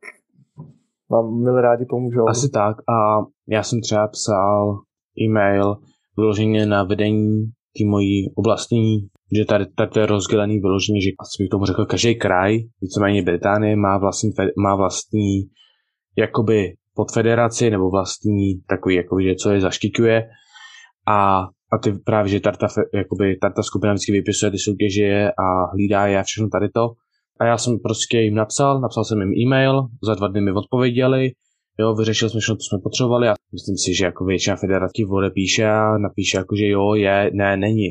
vám 1.11 1.43
milé 1.43 1.63
rádi 1.63 1.85
pomůžou. 1.91 2.29
Asi 2.29 2.51
tak. 2.51 2.77
A 2.77 3.27
já 3.49 3.63
jsem 3.63 3.81
třeba 3.81 4.09
psal 4.09 4.79
e-mail 5.21 5.77
vyloženě 6.17 6.67
na 6.67 6.85
vedení 6.85 7.45
té 7.79 7.85
mojí 7.85 8.35
oblastní, 8.35 9.09
že 9.39 9.45
tady, 9.45 9.67
tady 9.67 10.01
je 10.01 10.07
rozdělený 10.07 10.61
vyloženě, 10.61 11.01
že 11.01 11.11
asi 11.21 11.43
bych 11.43 11.49
tomu 11.51 11.65
řekl, 11.65 11.85
každý 11.87 12.19
kraj, 12.19 12.59
víceméně 12.81 13.23
Británie 13.23 13.77
má 13.77 13.99
vlastní, 13.99 14.31
má 14.63 14.77
vlastní 14.77 15.41
jakoby 16.19 16.75
podfederaci 16.95 17.71
nebo 17.71 17.91
vlastní 17.91 18.61
takový, 18.69 18.95
jakoby, 18.95 19.25
že 19.25 19.35
co 19.35 19.51
je 19.51 19.61
zaštiťuje. 19.61 20.23
A, 21.09 21.41
a 21.73 21.79
ty 21.83 21.93
právě, 21.93 22.31
že 22.31 22.41
Tarta, 22.41 22.67
jakoby, 22.95 23.37
Tarta 23.37 23.63
skupina 23.63 23.93
vždycky 23.93 24.13
vypisuje 24.13 24.51
ty 24.51 24.59
soutěže 24.59 25.31
a 25.31 25.71
hlídá 25.73 26.07
je 26.07 26.19
a 26.19 26.23
všechno 26.23 26.49
tady 26.49 26.69
to 26.69 26.89
a 27.41 27.47
já 27.47 27.59
jsem 27.59 27.79
prostě 27.79 28.19
jim 28.19 28.35
napsal, 28.35 28.81
napsal 28.81 29.05
jsem 29.05 29.21
jim 29.21 29.35
e-mail, 29.35 29.83
za 30.03 30.15
dva 30.15 30.29
dny 30.29 30.41
mi 30.41 30.53
odpověděli, 30.53 31.31
jo, 31.79 31.95
vyřešili 31.95 32.31
jsme 32.31 32.41
všechno, 32.41 32.57
co 32.57 32.67
jsme 32.69 32.79
potřebovali 32.83 33.29
a 33.29 33.35
myslím 33.53 33.77
si, 33.77 33.95
že 33.95 34.05
jako 34.05 34.25
většina 34.25 34.57
federací 34.57 35.05
píše 35.35 35.67
a 35.67 35.99
napíše 35.99 36.39
jako, 36.39 36.57
že 36.57 36.67
jo, 36.69 36.95
je, 36.95 37.31
ne, 37.35 37.57
není. 37.57 37.89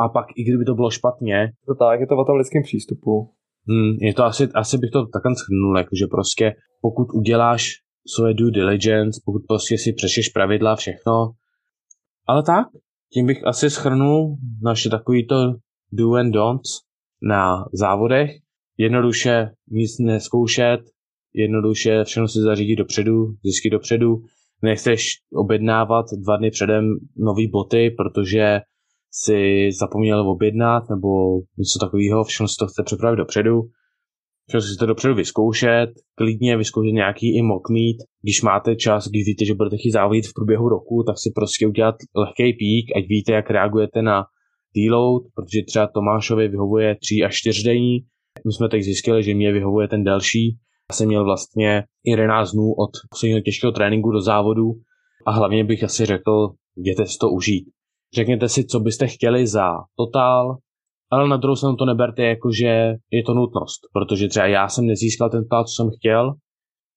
A 0.00 0.08
pak, 0.08 0.26
i 0.36 0.42
kdyby 0.44 0.64
to 0.64 0.74
bylo 0.74 0.90
špatně... 0.90 1.52
To 1.66 1.74
tak, 1.74 2.00
je 2.00 2.06
to 2.06 2.16
o 2.16 2.24
tom 2.24 2.36
lidském 2.36 2.62
přístupu. 2.62 3.30
Hmm, 3.68 3.92
je 4.00 4.14
to 4.14 4.24
asi, 4.24 4.48
asi 4.54 4.78
bych 4.78 4.90
to 4.90 5.06
takhle 5.06 5.34
shrnul, 5.34 5.78
jakože 5.78 6.06
prostě 6.06 6.52
pokud 6.80 7.06
uděláš 7.14 7.70
svoje 8.14 8.34
due 8.34 8.50
diligence, 8.50 9.20
pokud 9.24 9.42
prostě 9.48 9.78
si 9.78 9.92
přešeš 9.92 10.28
pravidla, 10.28 10.76
všechno. 10.76 11.30
Ale 12.26 12.42
tak, 12.42 12.66
tím 13.14 13.26
bych 13.26 13.46
asi 13.46 13.70
schrnul 13.70 14.36
naše 14.62 14.88
takovýto 14.88 15.36
do 15.92 16.14
and 16.14 16.30
don'ts 16.30 16.70
na 17.22 17.64
závodech 17.72 18.30
jednoduše 18.78 19.50
nic 19.70 19.98
neskoušet, 19.98 20.80
jednoduše 21.34 22.04
všechno 22.04 22.28
si 22.28 22.40
zařídit 22.40 22.76
dopředu, 22.76 23.26
zjistit 23.44 23.70
dopředu, 23.70 24.22
nechceš 24.62 25.06
objednávat 25.34 26.06
dva 26.24 26.36
dny 26.36 26.50
předem 26.50 26.84
nové 27.16 27.42
boty, 27.52 27.90
protože 27.90 28.60
si 29.10 29.68
zapomněl 29.80 30.30
objednat 30.30 30.82
nebo 30.90 31.08
něco 31.58 31.78
takového, 31.80 32.24
všechno 32.24 32.48
si 32.48 32.56
to 32.58 32.66
chce 32.66 32.82
připravit 32.82 33.16
dopředu. 33.16 33.62
Chtěl 34.48 34.60
si 34.60 34.76
to 34.78 34.86
dopředu 34.86 35.14
vyzkoušet, 35.14 35.90
klidně 36.14 36.56
vyzkoušet 36.56 36.92
nějaký 36.92 37.36
i 37.36 37.42
mock 37.42 37.70
meet. 37.70 37.96
Když 38.22 38.42
máte 38.42 38.76
čas, 38.76 39.08
když 39.08 39.26
víte, 39.26 39.44
že 39.44 39.54
budete 39.54 39.76
chtít 39.76 39.90
závodit 39.90 40.26
v 40.26 40.34
průběhu 40.34 40.68
roku, 40.68 41.02
tak 41.06 41.16
si 41.18 41.30
prostě 41.34 41.66
udělat 41.66 41.94
lehký 42.16 42.52
pík, 42.58 42.96
ať 42.96 43.04
víte, 43.08 43.32
jak 43.32 43.50
reagujete 43.50 44.02
na 44.02 44.24
deload, 44.76 45.22
protože 45.34 45.60
třeba 45.66 45.86
Tomášovi 45.86 46.48
vyhovuje 46.48 46.96
3 47.02 47.24
až 47.26 47.36
4 47.36 47.62
denní. 47.62 47.98
My 48.46 48.52
jsme 48.52 48.68
teď 48.68 48.82
zjistili, 48.82 49.22
že 49.22 49.34
mě 49.34 49.52
vyhovuje 49.52 49.88
ten 49.88 50.04
delší. 50.04 50.58
Já 50.90 50.96
jsem 50.96 51.08
měl 51.08 51.24
vlastně 51.24 51.84
11 52.04 52.52
dnů 52.52 52.72
od 52.72 52.90
posledního 53.10 53.40
těžkého 53.40 53.72
tréninku 53.72 54.10
do 54.10 54.20
závodu 54.20 54.72
a 55.26 55.30
hlavně 55.30 55.64
bych 55.64 55.84
asi 55.84 56.06
řekl, 56.06 56.48
jděte 56.76 57.06
si 57.06 57.18
to 57.18 57.30
užít. 57.30 57.68
Řekněte 58.14 58.48
si, 58.48 58.64
co 58.64 58.80
byste 58.80 59.06
chtěli 59.06 59.46
za 59.46 59.68
totál, 59.96 60.56
ale 61.10 61.28
na 61.28 61.36
druhou 61.36 61.56
stranu 61.56 61.76
to 61.76 61.84
neberte 61.84 62.22
jako, 62.22 62.48
že 62.60 62.94
je 63.10 63.22
to 63.26 63.34
nutnost, 63.34 63.80
protože 63.92 64.28
třeba 64.28 64.46
já 64.46 64.68
jsem 64.68 64.86
nezískal 64.86 65.30
ten 65.30 65.42
totál, 65.42 65.64
co 65.64 65.72
jsem 65.76 65.90
chtěl, 65.98 66.32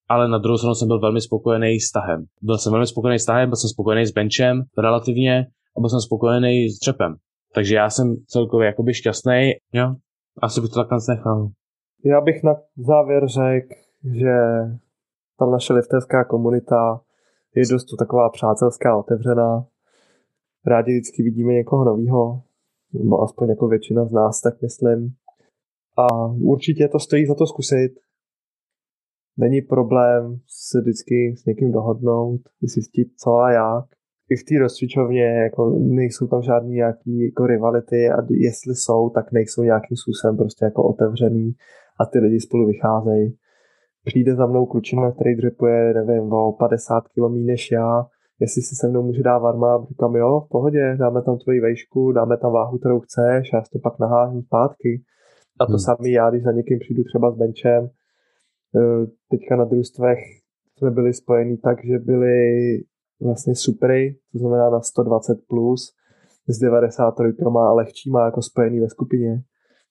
ale 0.09 0.27
na 0.27 0.37
druhou 0.37 0.57
stranu 0.57 0.75
jsem 0.75 0.87
byl 0.87 0.99
velmi 0.99 1.21
spokojený 1.21 1.79
s 1.79 1.91
tahem. 1.91 2.25
Byl 2.41 2.57
jsem 2.57 2.71
velmi 2.71 2.87
spokojený 2.87 3.19
s 3.19 3.25
tahem, 3.25 3.49
byl 3.49 3.55
jsem 3.55 3.69
spokojený 3.69 4.05
s 4.05 4.11
benchem 4.11 4.63
relativně 4.77 5.45
a 5.77 5.79
byl 5.79 5.89
jsem 5.89 5.99
spokojený 5.99 6.69
s 6.69 6.79
dřepem. 6.79 7.15
Takže 7.53 7.75
já 7.75 7.89
jsem 7.89 8.15
celkově 8.27 8.65
jakoby 8.65 8.93
šťastný, 8.93 9.51
jo, 9.73 9.95
asi 10.41 10.61
bych 10.61 10.69
to 10.69 10.75
takhle 10.75 10.97
nechal. 11.09 11.49
Já 12.05 12.21
bych 12.21 12.43
na 12.43 12.55
závěr 12.77 13.27
řekl, 13.27 13.75
že 14.03 14.35
ta 15.39 15.45
naše 15.45 15.73
liftevská 15.73 16.23
komunita 16.23 17.01
je 17.55 17.63
dost 17.71 17.95
taková 17.99 18.29
přátelská, 18.29 18.97
otevřená. 18.97 19.65
Rádi 20.65 20.91
vždycky 20.91 21.23
vidíme 21.23 21.53
někoho 21.53 21.85
nového, 21.85 22.41
nebo 22.93 23.21
aspoň 23.21 23.49
jako 23.49 23.67
většina 23.67 24.05
z 24.05 24.11
nás, 24.11 24.41
tak 24.41 24.61
myslím. 24.61 25.15
A 25.97 26.25
určitě 26.25 26.87
to 26.87 26.99
stojí 26.99 27.25
za 27.25 27.35
to 27.35 27.47
zkusit. 27.47 27.91
Není 29.37 29.61
problém 29.61 30.39
se 30.47 30.81
vždycky 30.81 31.35
s 31.37 31.45
někým 31.45 31.71
dohodnout, 31.71 32.41
zjistit 32.61 33.07
co 33.17 33.31
a 33.35 33.51
jak. 33.51 33.85
I 34.29 34.35
v 34.35 34.43
té 34.43 34.59
rozcvičovně 34.59 35.23
jako 35.23 35.69
nejsou 35.79 36.27
tam 36.27 36.41
žádný 36.41 36.71
nějaký 36.71 37.25
jako 37.25 37.47
rivality 37.47 38.09
a 38.09 38.17
jestli 38.29 38.75
jsou, 38.75 39.09
tak 39.09 39.31
nejsou 39.31 39.63
nějakým 39.63 39.97
způsobem 39.97 40.37
prostě 40.37 40.65
jako 40.65 40.83
otevřený 40.83 41.51
a 41.99 42.05
ty 42.05 42.19
lidi 42.19 42.39
spolu 42.39 42.67
vycházejí. 42.67 43.37
Přijde 44.05 44.35
za 44.35 44.45
mnou 44.45 44.65
klučina, 44.65 45.11
který 45.11 45.35
dřepuje, 45.35 45.93
nevím, 45.93 46.33
o 46.33 46.53
50 46.59 47.03
km 47.07 47.45
než 47.45 47.71
já, 47.71 48.05
jestli 48.39 48.61
si 48.61 48.75
se 48.75 48.87
mnou 48.87 49.03
může 49.03 49.23
dát 49.23 49.37
varma, 49.37 49.85
říkám, 49.89 50.15
jo, 50.15 50.41
v 50.45 50.49
pohodě, 50.49 50.95
dáme 50.99 51.21
tam 51.21 51.37
tvoji 51.37 51.59
vejšku, 51.59 52.11
dáme 52.11 52.37
tam 52.37 52.51
váhu, 52.51 52.77
kterou 52.77 52.99
chceš, 52.99 53.49
já 53.53 53.63
si 53.63 53.69
to 53.71 53.79
pak 53.79 53.99
nahážím 53.99 54.41
zpátky. 54.41 55.03
A 55.59 55.65
to 55.65 55.71
hmm. 55.71 55.79
samý 55.79 56.11
já, 56.11 56.29
když 56.29 56.43
za 56.43 56.51
někým 56.51 56.79
přijdu 56.79 57.03
třeba 57.03 57.31
s 57.31 57.37
benchem, 57.37 57.89
eh, 58.75 59.05
teďka 59.31 59.55
na 59.55 59.65
družstvech 59.65 60.19
jsme 60.77 60.91
byli 60.91 61.13
spojení 61.13 61.57
tak, 61.57 61.85
že 61.85 61.99
byli 61.99 62.37
vlastně 63.21 63.55
supry, 63.55 64.17
to 64.31 64.37
znamená 64.39 64.69
na 64.69 64.81
120 64.81 65.35
plus, 65.47 65.95
s 66.47 66.59
93 66.59 67.23
a 67.59 67.73
lehčíma 67.73 68.25
jako 68.25 68.41
spojený 68.41 68.79
ve 68.79 68.89
skupině. 68.89 69.43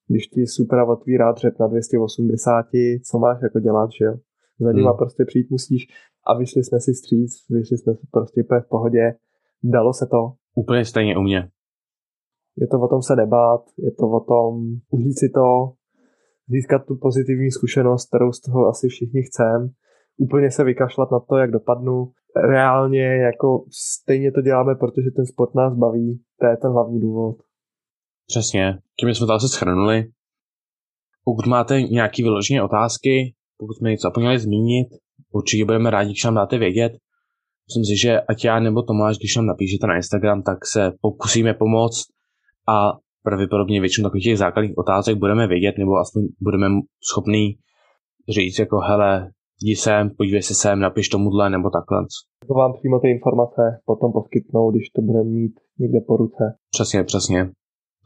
Když 0.08 0.26
ti 0.26 0.46
supra 0.46 0.84
otvírá 0.84 1.32
dřep 1.32 1.54
na 1.60 1.66
280, 1.66 2.66
co 3.10 3.18
máš 3.18 3.38
jako 3.42 3.60
dělat, 3.60 3.90
že 3.98 4.04
jo? 4.04 4.14
Za 4.60 4.72
nima 4.72 4.90
hmm. 4.90 4.98
prostě 4.98 5.24
přijít 5.24 5.50
musíš 5.50 5.82
a 6.26 6.38
vyšli 6.38 6.64
jsme 6.64 6.80
si 6.80 6.94
stříc, 6.94 7.32
vyšli 7.50 7.78
jsme 7.78 7.94
si 7.94 8.06
prostě 8.12 8.42
úplně 8.44 8.60
v 8.60 8.68
pohodě. 8.68 9.14
Dalo 9.62 9.92
se 9.92 10.06
to. 10.06 10.32
Úplně 10.54 10.84
stejně 10.84 11.16
u 11.16 11.20
mě. 11.20 11.48
Je 12.56 12.66
to 12.66 12.80
o 12.80 12.88
tom 12.88 13.02
se 13.02 13.16
nebát, 13.16 13.62
je 13.78 13.92
to 13.92 14.10
o 14.10 14.20
tom 14.20 14.64
užít 14.90 15.18
si 15.18 15.28
to, 15.28 15.72
získat 16.48 16.86
tu 16.86 16.96
pozitivní 16.96 17.50
zkušenost, 17.50 18.08
kterou 18.08 18.32
z 18.32 18.40
toho 18.40 18.68
asi 18.68 18.88
všichni 18.88 19.22
chceme, 19.22 19.68
úplně 20.16 20.50
se 20.50 20.64
vykašlat 20.64 21.10
na 21.10 21.20
to, 21.20 21.36
jak 21.36 21.50
dopadnu. 21.50 22.12
Reálně 22.36 23.02
jako 23.02 23.64
stejně 23.70 24.32
to 24.32 24.40
děláme, 24.40 24.74
protože 24.74 25.10
ten 25.16 25.26
sport 25.26 25.54
nás 25.54 25.74
baví, 25.74 26.20
to 26.40 26.46
je 26.46 26.56
ten 26.56 26.70
hlavní 26.70 27.00
důvod. 27.00 27.36
Přesně, 28.26 28.78
tím 29.00 29.14
jsme 29.14 29.26
to 29.26 29.32
asi 29.32 29.48
schrnuli. 29.48 30.04
Pokud 31.24 31.46
máte 31.46 31.82
nějaké 31.82 32.22
vyložené 32.22 32.62
otázky, 32.62 33.34
pokud 33.58 33.74
jsme 33.74 33.90
něco 33.90 34.08
zapomněli 34.08 34.38
zmínit, 34.38 34.88
určitě 35.32 35.64
budeme 35.64 35.90
rádi, 35.90 36.10
když 36.10 36.24
nám 36.24 36.34
dáte 36.34 36.58
vědět. 36.58 36.92
Myslím 37.68 37.84
si, 37.84 38.00
že 38.02 38.20
ať 38.20 38.44
já 38.44 38.60
nebo 38.60 38.82
Tomáš, 38.82 39.18
když 39.18 39.36
nám 39.36 39.46
napíšete 39.46 39.86
na 39.86 39.96
Instagram, 39.96 40.42
tak 40.42 40.58
se 40.66 40.92
pokusíme 41.00 41.54
pomoct 41.54 42.04
a 42.68 42.92
pravděpodobně 43.22 43.80
většinu 43.80 44.08
takových 44.08 44.24
těch 44.24 44.38
základních 44.38 44.78
otázek 44.78 45.18
budeme 45.18 45.46
vědět, 45.46 45.74
nebo 45.78 45.96
aspoň 45.96 46.22
budeme 46.40 46.66
schopný 47.10 47.58
říct 48.28 48.58
jako 48.58 48.78
hele, 48.78 49.30
jdi 49.64 49.76
sem, 49.76 50.10
podívej 50.10 50.42
se 50.42 50.54
sem, 50.54 50.80
napiš 50.80 51.08
tomuhle, 51.08 51.50
nebo 51.50 51.70
takhle. 51.70 52.06
To 52.48 52.54
vám 52.54 52.72
přímo 52.72 52.98
ty 52.98 53.10
informace 53.10 53.62
potom 53.84 54.12
poskytnou, 54.12 54.70
když 54.70 54.90
to 54.90 55.02
budeme 55.02 55.30
mít 55.30 55.60
někde 55.78 56.00
po 56.00 56.16
ruce. 56.16 56.54
Přesně, 56.70 57.04
přesně. 57.04 57.50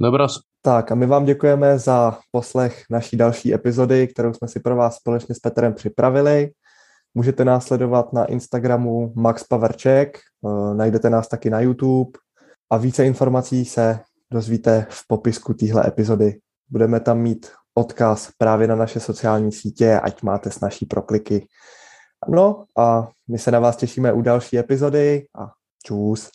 Dobros. 0.00 0.40
Tak 0.62 0.92
a 0.92 0.94
my 0.94 1.06
vám 1.06 1.24
děkujeme 1.24 1.78
za 1.78 2.18
poslech 2.32 2.82
naší 2.90 3.16
další 3.16 3.54
epizody, 3.54 4.06
kterou 4.06 4.32
jsme 4.32 4.48
si 4.48 4.61
pro 4.61 4.76
vás 4.76 4.96
společně 4.96 5.34
s 5.34 5.38
Petrem 5.38 5.74
připravili. 5.74 6.50
Můžete 7.14 7.44
nás 7.44 7.66
sledovat 7.66 8.12
na 8.12 8.24
Instagramu 8.24 9.12
Max 9.16 9.44
Paverček, 9.44 10.18
eh, 10.18 10.74
najdete 10.74 11.11
nás 11.11 11.28
taky 11.28 11.50
na 11.50 11.61
YouTube 11.61 12.11
a 12.70 12.76
více 12.76 13.06
informací 13.06 13.64
se 13.64 14.00
dozvíte 14.32 14.86
v 14.90 15.02
popisku 15.09 15.54
téhle 15.54 15.88
epizody. 15.88 16.34
Budeme 16.70 17.00
tam 17.00 17.18
mít 17.18 17.46
odkaz 17.79 18.31
právě 18.39 18.68
na 18.68 18.76
naše 18.76 19.01
sociální 19.01 19.53
sítě, 19.53 20.01
ať 20.01 20.22
máte 20.22 20.51
s 20.51 20.61
naší 20.61 20.87
prokliky. 20.87 21.49
No 22.29 22.64
a 22.79 23.09
my 23.29 23.39
se 23.39 23.51
na 23.51 23.61
vás 23.61 23.76
těšíme 23.76 24.12
u 24.12 24.22
další 24.22 24.59
epizody 24.59 25.26
a 25.39 25.53
čus. 25.85 26.31